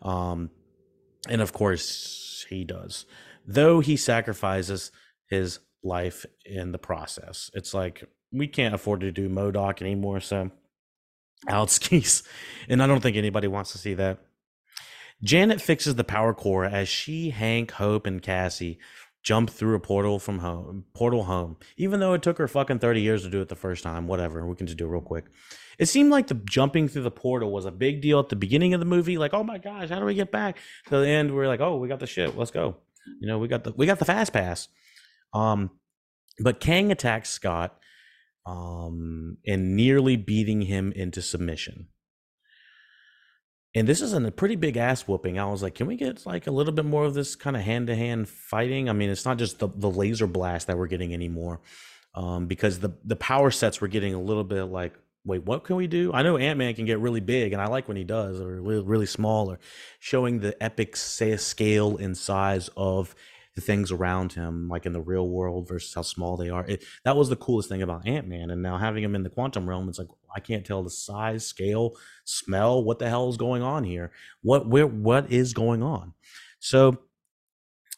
um, 0.00 0.50
and 1.28 1.40
of 1.40 1.52
course, 1.52 2.46
he 2.48 2.62
does 2.62 3.04
though 3.46 3.80
he 3.80 3.96
sacrifices 3.96 4.90
his 5.26 5.58
life 5.82 6.26
in 6.44 6.72
the 6.72 6.78
process. 6.78 7.50
It's 7.54 7.74
like 7.74 8.04
we 8.32 8.46
can't 8.46 8.74
afford 8.74 9.00
to 9.00 9.12
do 9.12 9.28
MODOK 9.28 9.80
anymore, 9.80 10.20
so 10.20 10.50
out 11.48 11.70
skis. 11.70 12.22
And 12.68 12.82
I 12.82 12.86
don't 12.86 13.00
think 13.00 13.16
anybody 13.16 13.48
wants 13.48 13.72
to 13.72 13.78
see 13.78 13.94
that. 13.94 14.18
Janet 15.22 15.60
fixes 15.60 15.94
the 15.94 16.04
power 16.04 16.34
core 16.34 16.64
as 16.64 16.88
she, 16.88 17.30
Hank, 17.30 17.72
Hope, 17.72 18.06
and 18.06 18.22
Cassie 18.22 18.78
jump 19.22 19.50
through 19.50 19.76
a 19.76 19.80
portal 19.80 20.18
from 20.18 20.40
home 20.40 20.84
portal 20.94 21.24
home. 21.24 21.56
Even 21.76 22.00
though 22.00 22.12
it 22.12 22.22
took 22.22 22.38
her 22.38 22.48
fucking 22.48 22.80
30 22.80 23.00
years 23.00 23.22
to 23.22 23.30
do 23.30 23.40
it 23.40 23.48
the 23.48 23.54
first 23.54 23.84
time, 23.84 24.06
whatever. 24.06 24.44
We 24.46 24.56
can 24.56 24.66
just 24.66 24.78
do 24.78 24.86
it 24.86 24.90
real 24.90 25.00
quick. 25.00 25.26
It 25.78 25.86
seemed 25.86 26.10
like 26.10 26.26
the 26.26 26.34
jumping 26.34 26.88
through 26.88 27.02
the 27.02 27.10
portal 27.10 27.52
was 27.52 27.64
a 27.64 27.70
big 27.70 28.00
deal 28.00 28.18
at 28.18 28.28
the 28.28 28.36
beginning 28.36 28.74
of 28.74 28.80
the 28.80 28.86
movie. 28.86 29.18
Like, 29.18 29.32
oh 29.32 29.44
my 29.44 29.58
gosh, 29.58 29.88
how 29.88 29.98
do 29.98 30.04
we 30.04 30.14
get 30.14 30.30
back? 30.30 30.58
To 30.88 30.98
the 30.98 31.08
end, 31.08 31.34
we're 31.34 31.46
like, 31.46 31.60
oh, 31.60 31.76
we 31.76 31.88
got 31.88 32.00
the 32.00 32.06
shit. 32.06 32.36
Let's 32.36 32.50
go. 32.50 32.76
You 33.20 33.28
know, 33.28 33.38
we 33.38 33.48
got 33.48 33.64
the 33.64 33.72
we 33.76 33.86
got 33.86 33.98
the 33.98 34.04
fast 34.04 34.32
pass. 34.32 34.68
Um, 35.34 35.70
but 36.38 36.60
Kang 36.60 36.92
attacks 36.92 37.30
Scott, 37.30 37.78
um, 38.46 39.38
and 39.46 39.76
nearly 39.76 40.16
beating 40.16 40.62
him 40.62 40.92
into 40.92 41.22
submission. 41.22 41.88
And 43.74 43.88
this 43.88 44.02
is 44.02 44.12
a 44.12 44.30
pretty 44.30 44.56
big 44.56 44.76
ass 44.76 45.08
whooping. 45.08 45.38
I 45.38 45.46
was 45.46 45.62
like, 45.62 45.74
can 45.74 45.86
we 45.86 45.96
get 45.96 46.26
like 46.26 46.46
a 46.46 46.50
little 46.50 46.74
bit 46.74 46.84
more 46.84 47.04
of 47.04 47.14
this 47.14 47.34
kind 47.34 47.56
of 47.56 47.62
hand 47.62 47.86
to 47.86 47.96
hand 47.96 48.28
fighting? 48.28 48.90
I 48.90 48.92
mean, 48.92 49.08
it's 49.08 49.24
not 49.24 49.38
just 49.38 49.60
the, 49.60 49.68
the 49.74 49.90
laser 49.90 50.26
blast 50.26 50.66
that 50.66 50.76
we're 50.76 50.88
getting 50.88 51.14
anymore, 51.14 51.60
um, 52.14 52.46
because 52.46 52.80
the 52.80 52.90
the 53.04 53.16
power 53.16 53.50
sets 53.50 53.80
were 53.80 53.88
getting 53.88 54.12
a 54.14 54.20
little 54.20 54.44
bit 54.44 54.64
like 54.64 54.94
wait, 55.24 55.44
what 55.44 55.64
can 55.64 55.76
we 55.76 55.86
do? 55.86 56.12
I 56.12 56.22
know 56.22 56.36
Ant 56.36 56.58
Man 56.58 56.74
can 56.74 56.84
get 56.84 56.98
really 56.98 57.20
big, 57.20 57.52
and 57.52 57.62
I 57.62 57.66
like 57.66 57.88
when 57.88 57.96
he 57.96 58.04
does, 58.04 58.40
or 58.40 58.60
really, 58.60 58.82
really 58.82 59.06
small, 59.06 59.50
or 59.50 59.58
showing 60.00 60.40
the 60.40 60.60
epic 60.62 60.96
say, 60.96 61.36
scale 61.36 61.96
and 61.96 62.16
size 62.16 62.68
of 62.76 63.14
the 63.54 63.60
things 63.60 63.92
around 63.92 64.32
him, 64.32 64.68
like 64.68 64.86
in 64.86 64.92
the 64.92 65.00
real 65.00 65.28
world 65.28 65.68
versus 65.68 65.92
how 65.94 66.02
small 66.02 66.36
they 66.36 66.48
are. 66.48 66.64
It, 66.66 66.84
that 67.04 67.16
was 67.16 67.28
the 67.28 67.36
coolest 67.36 67.68
thing 67.68 67.82
about 67.82 68.06
Ant 68.06 68.26
Man, 68.26 68.50
and 68.50 68.62
now 68.62 68.78
having 68.78 69.04
him 69.04 69.14
in 69.14 69.22
the 69.22 69.30
quantum 69.30 69.68
realm, 69.68 69.88
it's 69.88 69.98
like 69.98 70.08
I 70.34 70.40
can't 70.40 70.64
tell 70.64 70.82
the 70.82 70.90
size, 70.90 71.46
scale, 71.46 71.96
smell. 72.24 72.82
What 72.82 72.98
the 72.98 73.08
hell 73.08 73.28
is 73.28 73.36
going 73.36 73.62
on 73.62 73.84
here? 73.84 74.10
What 74.42 74.68
where 74.68 74.86
what 74.86 75.30
is 75.30 75.52
going 75.52 75.82
on? 75.82 76.14
So 76.58 76.98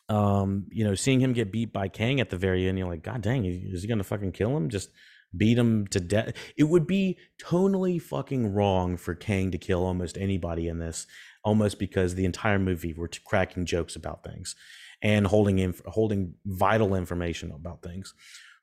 um, 0.08 0.66
you 0.70 0.84
know, 0.84 0.94
seeing 0.94 1.20
him 1.20 1.32
get 1.32 1.52
beat 1.52 1.72
by 1.72 1.88
Kang 1.88 2.20
at 2.20 2.30
the 2.30 2.36
very 2.36 2.68
end, 2.68 2.78
you're 2.78 2.88
like, 2.88 3.02
God 3.02 3.22
dang, 3.22 3.44
is 3.46 3.82
he 3.82 3.88
gonna 3.88 4.04
fucking 4.04 4.32
kill 4.32 4.54
him? 4.56 4.68
Just 4.68 4.90
beat 5.36 5.58
him 5.58 5.86
to 5.88 6.00
death. 6.00 6.34
It 6.56 6.64
would 6.64 6.86
be 6.86 7.18
tonally 7.40 8.00
fucking 8.00 8.52
wrong 8.52 8.96
for 8.96 9.14
Kang 9.14 9.50
to 9.50 9.58
kill 9.58 9.84
almost 9.84 10.16
anybody 10.16 10.68
in 10.68 10.78
this, 10.78 11.06
almost 11.44 11.78
because 11.78 12.14
the 12.14 12.24
entire 12.24 12.58
movie 12.58 12.94
we're 12.94 13.08
cracking 13.24 13.66
jokes 13.66 13.96
about 13.96 14.24
things 14.24 14.54
and 15.02 15.26
holding 15.26 15.58
inf- 15.58 15.82
holding 15.86 16.34
vital 16.46 16.94
information 16.94 17.52
about 17.52 17.82
things. 17.82 18.14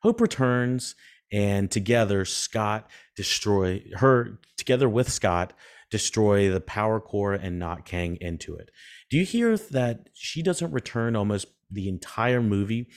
Hope 0.01 0.19
returns, 0.19 0.95
and 1.31 1.69
together 1.69 2.25
Scott 2.25 2.89
destroy 3.15 3.83
her 3.97 4.39
together 4.57 4.89
with 4.89 5.11
Scott 5.11 5.53
destroy 5.91 6.49
the 6.49 6.61
power 6.61 6.99
core 6.99 7.33
and 7.33 7.59
knock 7.59 7.85
Kang 7.85 8.17
into 8.21 8.55
it. 8.55 8.71
Do 9.09 9.17
you 9.17 9.25
hear 9.25 9.57
that 9.57 10.09
she 10.13 10.41
doesn't 10.41 10.71
return 10.71 11.15
almost 11.15 11.47
the 11.71 11.87
entire 11.87 12.41
movie? 12.41 12.89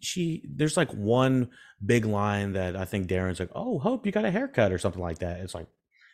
She 0.00 0.44
there's 0.48 0.76
like 0.76 0.90
one 0.92 1.50
big 1.84 2.04
line 2.04 2.52
that 2.52 2.76
I 2.76 2.84
think 2.84 3.08
Darren's 3.08 3.40
like, 3.40 3.50
"Oh, 3.54 3.78
Hope, 3.78 4.06
you 4.06 4.12
got 4.12 4.24
a 4.24 4.30
haircut" 4.30 4.72
or 4.72 4.78
something 4.78 5.02
like 5.02 5.18
that. 5.18 5.40
It's 5.40 5.54
like 5.54 5.66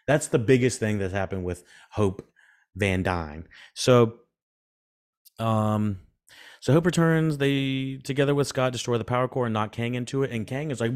that's 0.06 0.28
the 0.28 0.38
biggest 0.38 0.80
thing 0.80 0.98
that's 0.98 1.12
happened 1.12 1.44
with 1.44 1.64
Hope 1.90 2.26
Van 2.74 3.02
Dyne. 3.02 3.46
So, 3.74 4.14
um, 5.38 6.00
So 6.60 6.72
Hope 6.72 6.86
returns. 6.86 7.38
They 7.38 8.00
together 8.02 8.34
with 8.34 8.46
Scott 8.46 8.72
destroy 8.72 8.98
the 8.98 9.04
power 9.04 9.28
core 9.28 9.46
and 9.46 9.52
knock 9.52 9.72
Kang 9.72 9.94
into 9.94 10.22
it. 10.22 10.30
And 10.30 10.46
Kang 10.46 10.70
is 10.70 10.80
like, 10.80 10.92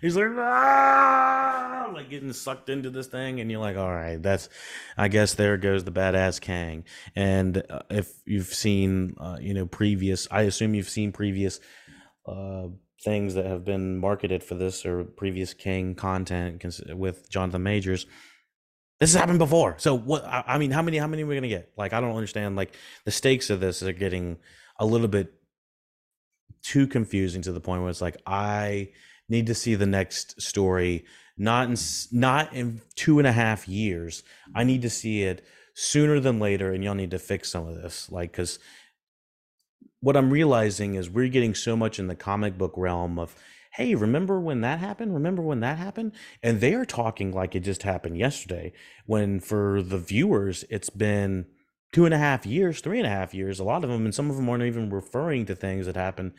he's 0.00 0.16
like, 0.16 0.26
ah! 0.36 1.90
like 1.92 2.10
getting 2.10 2.32
sucked 2.32 2.68
into 2.68 2.90
this 2.90 3.06
thing. 3.06 3.40
And 3.40 3.50
you're 3.50 3.60
like, 3.60 3.76
all 3.76 3.92
right, 3.92 4.22
that's, 4.22 4.48
I 4.96 5.08
guess 5.08 5.34
there 5.34 5.56
goes 5.56 5.84
the 5.84 5.92
badass 5.92 6.40
Kang. 6.40 6.84
And 7.16 7.62
uh, 7.68 7.80
if 7.90 8.12
you've 8.24 8.46
seen, 8.46 9.16
uh, 9.18 9.38
you 9.40 9.54
know, 9.54 9.66
previous, 9.66 10.28
I 10.30 10.42
assume 10.42 10.74
you've 10.74 10.88
seen 10.88 11.12
previous 11.12 11.60
uh, 12.26 12.68
things 13.02 13.34
that 13.34 13.46
have 13.46 13.64
been 13.64 13.98
marketed 13.98 14.42
for 14.42 14.54
this 14.54 14.84
or 14.84 15.04
previous 15.04 15.54
Kang 15.54 15.94
content 15.94 16.62
with 16.94 17.30
Jonathan 17.30 17.62
Majors 17.62 18.06
this 19.00 19.12
has 19.12 19.20
happened 19.20 19.38
before. 19.38 19.76
So 19.78 19.96
what? 19.96 20.24
I 20.26 20.58
mean, 20.58 20.70
how 20.70 20.82
many? 20.82 20.98
How 20.98 21.06
many 21.06 21.22
are 21.22 21.26
we 21.26 21.34
gonna 21.34 21.48
get? 21.48 21.72
Like, 21.76 21.92
I 21.92 22.00
don't 22.00 22.16
understand. 22.16 22.56
Like, 22.56 22.74
the 23.04 23.10
stakes 23.10 23.50
of 23.50 23.60
this 23.60 23.82
are 23.82 23.92
getting 23.92 24.38
a 24.78 24.86
little 24.86 25.08
bit 25.08 25.32
too 26.62 26.86
confusing 26.86 27.42
to 27.42 27.52
the 27.52 27.60
point 27.60 27.82
where 27.82 27.90
it's 27.90 28.00
like 28.00 28.16
I 28.26 28.90
need 29.28 29.46
to 29.46 29.54
see 29.54 29.74
the 29.74 29.86
next 29.86 30.40
story 30.40 31.04
not 31.36 31.68
in 31.68 31.76
not 32.10 32.52
in 32.52 32.80
two 32.96 33.18
and 33.18 33.28
a 33.28 33.32
half 33.32 33.68
years. 33.68 34.24
I 34.54 34.64
need 34.64 34.82
to 34.82 34.90
see 34.90 35.22
it 35.22 35.46
sooner 35.74 36.18
than 36.18 36.40
later, 36.40 36.72
and 36.72 36.82
y'all 36.82 36.94
need 36.94 37.12
to 37.12 37.18
fix 37.18 37.52
some 37.52 37.68
of 37.68 37.76
this. 37.76 38.10
Like, 38.10 38.32
because 38.32 38.58
what 40.00 40.16
I'm 40.16 40.30
realizing 40.30 40.94
is 40.94 41.08
we're 41.08 41.28
getting 41.28 41.54
so 41.54 41.76
much 41.76 41.98
in 41.98 42.08
the 42.08 42.16
comic 42.16 42.58
book 42.58 42.74
realm 42.76 43.18
of 43.18 43.36
hey, 43.72 43.94
remember 43.94 44.40
when 44.40 44.60
that 44.62 44.78
happened? 44.78 45.14
Remember 45.14 45.42
when 45.42 45.60
that 45.60 45.78
happened? 45.78 46.12
And 46.42 46.60
they 46.60 46.74
are 46.74 46.84
talking 46.84 47.32
like 47.32 47.54
it 47.54 47.60
just 47.60 47.82
happened 47.82 48.18
yesterday, 48.18 48.72
when 49.06 49.40
for 49.40 49.82
the 49.82 49.98
viewers, 49.98 50.64
it's 50.70 50.90
been 50.90 51.46
two 51.92 52.04
and 52.04 52.14
a 52.14 52.18
half 52.18 52.44
years, 52.44 52.80
three 52.80 52.98
and 52.98 53.06
a 53.06 53.10
half 53.10 53.34
years, 53.34 53.58
a 53.58 53.64
lot 53.64 53.84
of 53.84 53.90
them, 53.90 54.04
and 54.04 54.14
some 54.14 54.30
of 54.30 54.36
them 54.36 54.48
aren't 54.48 54.64
even 54.64 54.90
referring 54.90 55.46
to 55.46 55.54
things 55.54 55.86
that 55.86 55.96
happened 55.96 56.32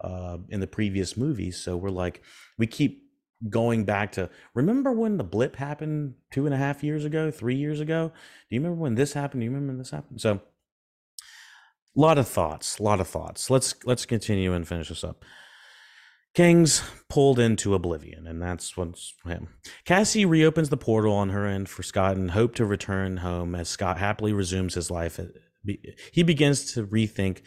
uh, 0.00 0.38
in 0.48 0.60
the 0.60 0.66
previous 0.66 1.16
movies. 1.16 1.58
So 1.58 1.76
we're 1.76 1.90
like, 1.90 2.22
we 2.58 2.66
keep 2.66 3.02
going 3.50 3.84
back 3.84 4.12
to 4.12 4.30
remember 4.54 4.92
when 4.92 5.18
the 5.18 5.24
blip 5.24 5.56
happened 5.56 6.14
two 6.32 6.46
and 6.46 6.54
a 6.54 6.58
half 6.58 6.82
years 6.82 7.04
ago, 7.04 7.30
three 7.30 7.54
years 7.54 7.80
ago? 7.80 8.08
Do 8.48 8.56
you 8.56 8.60
remember 8.60 8.80
when 8.80 8.94
this 8.94 9.12
happened? 9.12 9.40
Do 9.40 9.44
you 9.44 9.50
remember 9.50 9.72
when 9.72 9.78
this 9.78 9.90
happened? 9.90 10.20
So 10.20 10.40
a 11.96 12.00
lot 12.00 12.18
of 12.18 12.28
thoughts, 12.28 12.78
a 12.78 12.82
lot 12.82 13.00
of 13.00 13.08
thoughts. 13.08 13.50
Let's 13.50 13.74
let's 13.84 14.06
continue 14.06 14.52
and 14.52 14.66
finish 14.66 14.88
this 14.88 15.04
up. 15.04 15.24
Kang's 16.36 16.82
pulled 17.08 17.38
into 17.38 17.74
oblivion, 17.74 18.26
and 18.26 18.42
that's 18.42 18.76
what's 18.76 19.14
him. 19.24 19.48
Cassie 19.86 20.26
reopens 20.26 20.68
the 20.68 20.76
portal 20.76 21.14
on 21.14 21.30
her 21.30 21.46
end 21.46 21.68
for 21.68 21.82
Scott 21.82 22.16
and 22.16 22.30
hope 22.30 22.54
to 22.56 22.66
return 22.66 23.16
home 23.16 23.54
as 23.54 23.70
Scott 23.70 23.96
happily 23.96 24.34
resumes 24.34 24.74
his 24.74 24.90
life. 24.90 25.18
He 26.12 26.22
begins 26.22 26.72
to 26.74 26.86
rethink 26.86 27.40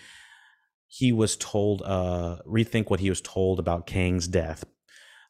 he 0.88 1.12
was 1.12 1.38
told, 1.38 1.84
uh, 1.86 2.38
rethink 2.48 2.90
what 2.90 3.00
he 3.00 3.10
was 3.10 3.22
told 3.22 3.60
about 3.60 3.86
Kang's 3.86 4.28
death 4.28 4.66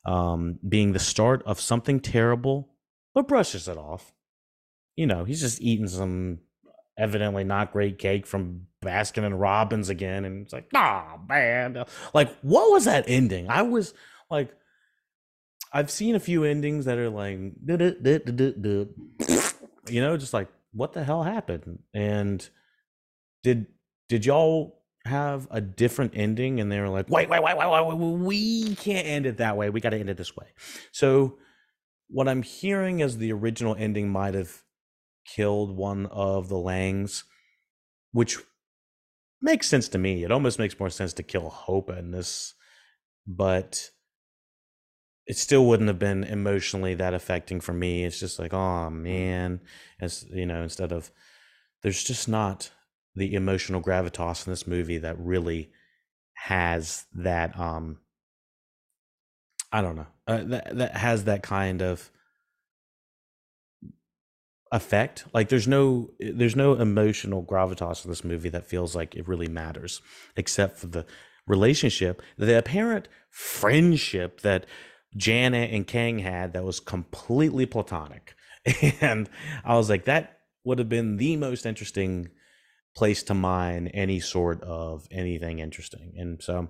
um, 0.05 0.57
being 0.68 0.93
the 0.93 0.99
start 0.99 1.43
of 1.45 1.60
something 1.60 1.99
terrible, 1.99 2.70
but 3.14 3.28
brushes 3.28 3.68
it 3.68 3.78
off. 3.78 4.14
You 4.95 5.05
know, 5.05 5.26
he's 5.26 5.41
just 5.41 5.62
eating 5.62 5.88
some 5.88 6.39
evidently 6.97 7.43
not 7.43 7.74
great 7.74 7.99
cake 7.99 8.26
from 8.26 8.68
Baskin 8.84 9.26
and 9.26 9.40
Robbins 9.40 9.90
again, 9.90 10.26
and 10.26 10.44
it's 10.44 10.54
like, 10.54 10.70
ah, 10.74 11.18
man, 11.28 11.84
like 12.14 12.36
what 12.42 12.72
was 12.72 12.86
that 12.86 13.06
ending? 13.08 13.50
I 13.50 13.62
was 13.64 13.94
like, 14.30 14.54
I've 15.72 15.92
seen 15.92 16.16
a 16.16 16.20
few 16.20 16.44
endings 16.44 16.86
that 16.86 16.98
are 16.98 17.10
like, 17.10 17.38
you 19.90 20.02
know, 20.02 20.18
just 20.18 20.34
like 20.34 20.48
what 20.72 20.94
the 20.94 21.04
hell 21.04 21.24
happened, 21.24 21.80
and 21.94 22.48
did 23.44 23.68
did 24.08 24.26
y'all 24.26 24.80
have 25.06 25.48
a 25.52 25.62
different 25.62 26.14
ending? 26.16 26.60
And 26.60 26.72
they 26.72 26.80
were 26.80 26.90
like, 26.90 27.10
wait, 27.10 27.30
wait, 27.30 27.42
wait, 27.42 27.58
wait, 27.58 27.70
wait, 27.70 27.98
we 27.98 28.76
can't 28.76 29.08
end 29.08 29.26
it 29.26 29.38
that 29.38 29.58
way. 29.58 29.70
We 29.70 29.82
got 29.82 29.92
to 29.92 29.98
end 29.98 30.10
it 30.10 30.18
this 30.18 30.36
way. 30.36 30.48
So 30.92 31.38
what 32.10 32.28
I'm 32.28 32.44
hearing 32.44 33.00
is 33.00 33.18
the 33.18 33.32
original 33.32 33.76
ending 33.78 34.10
might 34.10 34.34
have 34.34 34.64
killed 35.26 35.76
one 35.76 36.08
of 36.08 36.50
the 36.50 36.58
Langs, 36.58 37.24
which 38.12 38.38
makes 39.42 39.68
sense 39.68 39.88
to 39.90 39.98
me. 39.98 40.24
It 40.24 40.32
almost 40.32 40.60
makes 40.60 40.80
more 40.80 40.90
sense 40.90 41.14
to 41.14 41.24
kill 41.24 41.50
Hope 41.50 41.90
in 41.90 42.12
this, 42.12 42.54
but 43.28 43.90
it 45.26 45.38
still 45.38 45.66
wouldn't 45.66 45.88
have 45.88 46.00
been 46.00 46.24
emotionally 46.24 46.96
that 46.96 47.14
affecting 47.14 47.60
for 47.60 47.74
me. 47.74 48.04
It's 48.04 48.20
just 48.20 48.40
like, 48.40 48.54
oh 48.54 48.90
man, 48.90 49.62
as 50.02 50.26
you 50.32 50.46
know, 50.46 50.64
instead 50.64 50.92
of 50.92 51.12
there's 51.84 52.04
just 52.04 52.28
not 52.28 52.72
the 53.16 53.36
emotional 53.36 53.82
gravitas 53.82 54.46
in 54.46 54.52
this 54.52 54.68
movie 54.68 54.98
that 54.98 55.20
really 55.20 55.72
has 56.34 57.06
that 57.14 57.58
um 57.60 57.98
I 59.72 59.82
don't 59.82 59.96
know 59.96 60.08
uh, 60.26 60.44
that 60.46 60.78
that 60.78 60.98
has 60.98 61.26
that 61.26 61.44
kind 61.44 61.82
of 61.82 62.10
effect 64.72 65.26
like 65.34 65.50
there's 65.50 65.68
no 65.68 66.10
there's 66.20 66.56
no 66.56 66.74
emotional 66.74 67.44
gravitas 67.44 68.06
in 68.06 68.12
this 68.12 68.24
movie 68.24 68.50
that 68.50 68.68
feels 68.68 68.96
like 68.96 69.16
it 69.16 69.28
really 69.28 69.48
matters 69.48 70.02
except 70.36 70.78
for 70.78 70.88
the 70.88 71.06
relationship 71.48 72.22
the 72.38 72.58
apparent 72.58 73.08
friendship 73.32 74.42
that 74.42 74.68
janet 75.18 75.72
and 75.74 75.88
kang 75.88 76.20
had 76.20 76.54
that 76.54 76.64
was 76.64 76.80
completely 76.80 77.66
platonic 77.66 78.36
and 79.02 79.28
i 79.66 79.76
was 79.76 79.90
like 79.90 80.06
that 80.06 80.40
would 80.64 80.78
have 80.78 80.90
been 80.90 81.18
the 81.18 81.36
most 81.36 81.66
interesting 81.66 82.30
place 82.96 83.24
to 83.24 83.34
mine 83.34 83.88
any 83.88 84.20
sort 84.20 84.62
of 84.62 85.08
anything 85.10 85.58
interesting 85.58 86.14
and 86.16 86.44
so 86.44 86.70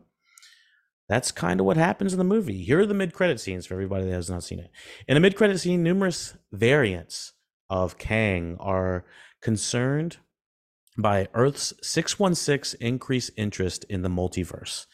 that's 1.09 1.31
kind 1.31 1.59
of 1.59 1.65
what 1.65 1.75
happens 1.75 2.13
in 2.13 2.19
the 2.19 2.23
movie. 2.23 2.63
Here 2.63 2.79
are 2.79 2.85
the 2.85 2.93
mid-credit 2.93 3.39
scenes 3.39 3.65
for 3.65 3.73
everybody 3.73 4.05
that 4.05 4.11
has 4.11 4.29
not 4.29 4.43
seen 4.43 4.59
it. 4.59 4.69
In 5.07 5.15
the 5.15 5.19
mid-credit 5.19 5.57
scene, 5.57 5.81
numerous 5.81 6.37
variants 6.51 7.33
of 7.69 7.97
Kang 7.97 8.57
are 8.59 9.05
concerned 9.41 10.17
by 10.97 11.27
Earth's 11.33 11.73
616 11.81 12.77
increased 12.81 13.31
interest 13.37 13.85
in 13.89 14.01
the 14.01 14.09
multiverse 14.09 14.85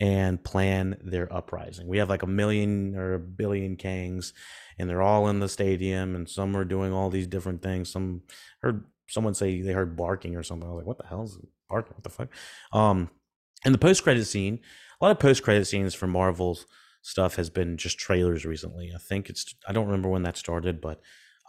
and 0.00 0.42
plan 0.44 0.96
their 1.02 1.32
uprising. 1.32 1.88
We 1.88 1.98
have 1.98 2.08
like 2.08 2.22
a 2.22 2.28
million 2.28 2.94
or 2.94 3.14
a 3.14 3.18
billion 3.18 3.76
Kangs 3.76 4.32
and 4.78 4.88
they're 4.88 5.02
all 5.02 5.28
in 5.28 5.40
the 5.40 5.48
stadium 5.48 6.14
and 6.14 6.28
some 6.28 6.56
are 6.56 6.64
doing 6.64 6.92
all 6.92 7.10
these 7.10 7.26
different 7.26 7.62
things. 7.62 7.90
Some 7.90 8.22
heard 8.62 8.84
someone 9.08 9.34
say 9.34 9.60
they 9.60 9.72
heard 9.72 9.96
barking 9.96 10.36
or 10.36 10.42
something. 10.42 10.68
I 10.68 10.70
was 10.70 10.78
like, 10.78 10.86
what 10.86 10.98
the 10.98 11.06
hell 11.06 11.24
is 11.24 11.38
barking? 11.68 11.94
What 11.94 12.04
the 12.04 12.10
fuck? 12.10 12.28
Um, 12.72 13.10
and 13.64 13.74
the 13.74 13.78
post 13.78 14.04
credit 14.04 14.24
scene, 14.26 14.60
a 15.00 15.04
lot 15.04 15.10
of 15.10 15.18
post 15.18 15.42
credit 15.42 15.66
scenes 15.66 15.94
for 15.94 16.06
Marvel's 16.06 16.66
stuff 17.02 17.36
has 17.36 17.50
been 17.50 17.76
just 17.76 17.98
trailers 17.98 18.44
recently. 18.44 18.92
I 18.94 18.98
think 18.98 19.28
it's 19.28 19.54
I 19.66 19.72
don't 19.72 19.86
remember 19.86 20.08
when 20.08 20.22
that 20.22 20.36
started, 20.36 20.80
but 20.80 21.00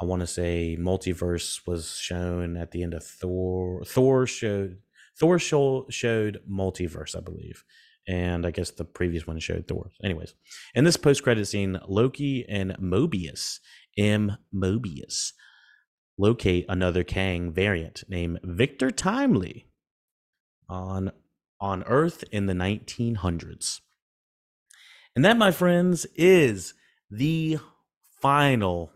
I 0.02 0.06
want 0.06 0.22
to 0.22 0.28
say 0.28 0.78
multiverse 0.80 1.68
was 1.68 1.98
shown 1.98 2.56
at 2.56 2.72
the 2.72 2.84
end 2.84 2.94
of 2.94 3.04
Thor. 3.04 3.84
Thor 3.86 4.26
showed 4.26 4.78
Thor 5.20 5.38
show, 5.38 5.86
showed 5.90 6.40
multiverse, 6.50 7.16
I 7.16 7.20
believe, 7.20 7.66
and 8.08 8.46
I 8.46 8.52
guess 8.52 8.72
the 8.72 8.86
previous 8.86 9.28
one 9.28 9.40
showed 9.40 9.68
Thor. 9.68 9.92
Anyways, 10.02 10.34
in 10.74 10.86
this 10.86 10.96
post 10.96 11.24
credit 11.24 11.46
scene, 11.46 11.78
Loki 11.88 12.46
and 12.48 12.78
Mobius, 12.80 13.60
M 13.98 14.38
Mobius, 14.56 15.34
locate 16.18 16.66
another 16.70 17.04
Kang 17.04 17.52
variant 17.52 18.04
named 18.08 18.40
Victor 18.44 18.92
Timely 18.92 19.68
on 20.70 21.12
on 21.60 21.84
Earth 21.84 22.24
in 22.32 22.46
the 22.46 22.54
1900s. 22.54 23.82
And 25.14 25.26
that, 25.26 25.36
my 25.36 25.52
friends, 25.52 26.06
is 26.16 26.74
the 27.12 27.58
final 28.22 28.94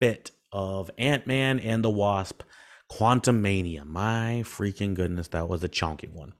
bit 0.00 0.30
of 0.52 0.90
Ant 0.98 1.26
Man 1.26 1.58
and 1.60 1.84
the 1.84 1.90
Wasp 1.90 2.42
Quantumania. 2.90 3.84
My 3.84 4.42
freaking 4.44 4.94
goodness, 4.94 5.28
that 5.28 5.48
was 5.48 5.62
a 5.64 5.68
chunky 5.68 6.08
one. 6.08 6.32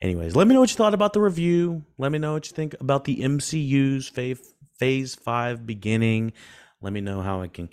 Anyways, 0.00 0.34
let 0.34 0.48
me 0.48 0.54
know 0.54 0.60
what 0.60 0.70
you 0.70 0.76
thought 0.76 0.94
about 0.94 1.12
the 1.12 1.20
review. 1.20 1.84
Let 1.96 2.10
me 2.10 2.18
know 2.18 2.32
what 2.32 2.50
you 2.50 2.56
think 2.56 2.74
about 2.80 3.04
the 3.04 3.18
MCU's 3.18 4.08
phase, 4.08 4.54
phase 4.78 5.14
5 5.14 5.64
beginning. 5.64 6.32
Let 6.80 6.92
me 6.92 7.00
know 7.00 7.22
how 7.22 7.42
it 7.42 7.54
can 7.54 7.68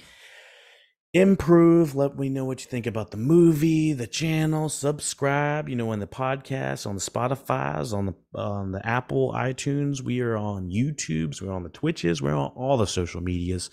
improve. 1.12 1.96
Let 1.96 2.20
me 2.20 2.30
know 2.30 2.46
what 2.46 2.64
you 2.64 2.70
think 2.70 2.86
about 2.86 3.10
the 3.10 3.18
movie, 3.18 3.94
the 3.94 4.06
channel, 4.06 4.70
subscribe, 4.70 5.68
you 5.70 5.76
know, 5.76 5.90
on 5.92 6.00
the 6.00 6.08
podcast, 6.08 6.86
on 6.86 6.94
the 6.94 7.02
Spotify's, 7.02 7.94
on 7.94 8.06
the 8.06 8.40
on 8.40 8.72
the 8.74 8.86
Apple 8.88 9.34
iTunes. 9.34 10.02
We 10.02 10.22
are 10.22 10.38
on 10.38 10.70
YouTube's, 10.70 11.42
we're 11.42 11.52
on 11.52 11.64
the 11.64 11.70
Twitches, 11.70 12.22
we're 12.22 12.36
on 12.36 12.52
all 12.56 12.78
the 12.78 12.86
social 12.86 13.22
medias 13.22 13.72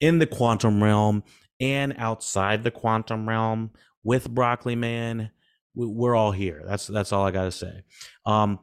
in 0.00 0.18
the 0.18 0.26
quantum 0.26 0.82
realm 0.82 1.22
and 1.60 1.94
outside 1.98 2.62
the 2.64 2.70
quantum 2.70 3.28
realm 3.28 3.70
with 4.04 4.30
Broccoli 4.30 4.76
Man. 4.76 5.30
We're 5.74 6.14
all 6.14 6.32
here. 6.32 6.62
That's 6.66 6.86
that's 6.86 7.12
all 7.12 7.24
I 7.24 7.30
gotta 7.30 7.52
say. 7.52 7.82
Um, 8.26 8.58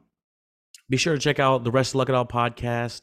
be 0.88 0.96
sure 0.96 1.14
to 1.14 1.20
check 1.20 1.38
out 1.38 1.64
the 1.64 1.70
rest 1.70 1.88
of 1.88 1.92
the 1.92 1.98
Luck 1.98 2.08
It 2.08 2.14
Out 2.14 2.28
podcast. 2.28 3.02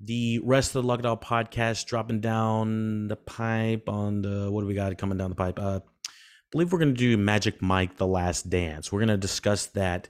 The 0.00 0.40
rest 0.42 0.74
of 0.74 0.82
the 0.82 0.88
Luck 0.88 1.00
It 1.00 1.06
Out 1.06 1.22
podcast 1.22 1.86
dropping 1.86 2.20
down 2.20 3.08
the 3.08 3.16
pipe 3.16 3.88
on 3.88 4.22
the 4.22 4.50
what 4.50 4.62
do 4.62 4.66
we 4.66 4.74
got 4.74 4.96
coming 4.98 5.18
down 5.18 5.30
the 5.30 5.36
pipe? 5.36 5.58
Uh, 5.58 5.80
believe 6.50 6.72
we're 6.72 6.78
going 6.78 6.94
to 6.94 6.98
do 6.98 7.16
Magic 7.16 7.62
Mike 7.62 7.96
The 7.96 8.06
Last 8.06 8.50
Dance. 8.50 8.90
We're 8.90 9.00
going 9.00 9.08
to 9.08 9.16
discuss 9.16 9.66
that, 9.66 10.08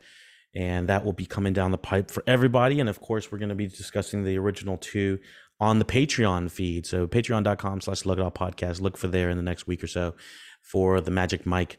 and 0.55 0.88
that 0.88 1.05
will 1.05 1.12
be 1.12 1.26
coming 1.26 1.53
down 1.53 1.70
the 1.70 1.78
pipe 1.78 2.11
for 2.11 2.22
everybody. 2.26 2.80
And 2.80 2.88
of 2.88 3.01
course, 3.01 3.30
we're 3.30 3.38
going 3.38 3.51
to 3.51 3.55
be 3.55 3.66
discussing 3.66 4.24
the 4.24 4.38
original 4.38 4.78
two 4.78 5.18
on 5.61 5.79
the 5.79 5.85
Patreon 5.85 6.51
feed. 6.51 6.87
So 6.87 7.07
patreon.com 7.07 7.83
slash 7.83 8.07
look 8.07 8.19
it 8.19 8.25
up 8.25 8.39
podcast. 8.39 8.81
Look 8.81 8.97
for 8.97 9.09
there 9.09 9.31
in 9.31 9.37
the 9.37 9.43
next 9.43 9.67
week 9.67 9.85
or 9.85 9.87
so 9.87 10.15
for 10.63 11.01
the 11.01 11.11
Magic 11.11 11.45
Mike 11.45 11.79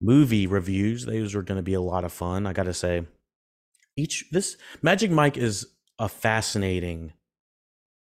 movie 0.00 0.46
reviews. 0.46 1.06
Those 1.06 1.34
are 1.34 1.42
going 1.42 1.56
to 1.56 1.62
be 1.62 1.74
a 1.74 1.80
lot 1.80 2.04
of 2.04 2.12
fun. 2.12 2.46
I 2.46 2.52
got 2.52 2.64
to 2.64 2.74
say, 2.74 3.06
each 3.96 4.26
this 4.30 4.56
Magic 4.82 5.10
Mike 5.10 5.36
is 5.36 5.66
a 5.98 6.08
fascinating, 6.08 7.12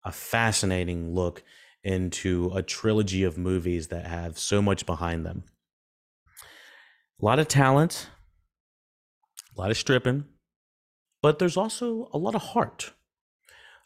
a 0.04 0.12
fascinating 0.12 1.14
look 1.14 1.42
into 1.82 2.50
a 2.54 2.62
trilogy 2.62 3.24
of 3.24 3.38
movies 3.38 3.88
that 3.88 4.06
have 4.06 4.38
so 4.38 4.62
much 4.62 4.86
behind 4.86 5.24
them. 5.24 5.44
A 7.20 7.24
lot 7.24 7.38
of 7.38 7.48
talent, 7.48 8.08
a 9.56 9.60
lot 9.60 9.70
of 9.70 9.76
stripping, 9.76 10.24
but 11.22 11.38
there's 11.38 11.56
also 11.56 12.08
a 12.12 12.18
lot 12.18 12.34
of 12.34 12.42
heart. 12.42 12.92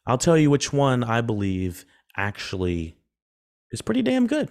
I'll 0.08 0.18
tell 0.18 0.38
you 0.38 0.50
which 0.50 0.72
one 0.72 1.04
I 1.04 1.20
believe 1.20 1.84
actually 2.16 2.96
is 3.70 3.82
pretty 3.82 4.00
damn 4.00 4.26
good. 4.26 4.50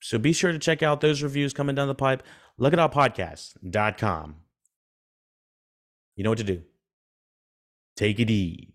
So 0.00 0.16
be 0.16 0.32
sure 0.32 0.52
to 0.52 0.60
check 0.60 0.80
out 0.80 1.00
those 1.00 1.22
reviews 1.22 1.52
coming 1.52 1.74
down 1.74 1.88
the 1.88 1.94
pipe. 1.94 2.22
Look 2.56 2.72
at 2.72 2.78
our 2.78 2.88
podcast.com. 2.88 4.36
You 6.14 6.24
know 6.24 6.30
what 6.30 6.38
to 6.38 6.44
do. 6.44 6.62
Take 7.96 8.20
it 8.20 8.30
easy. 8.30 8.72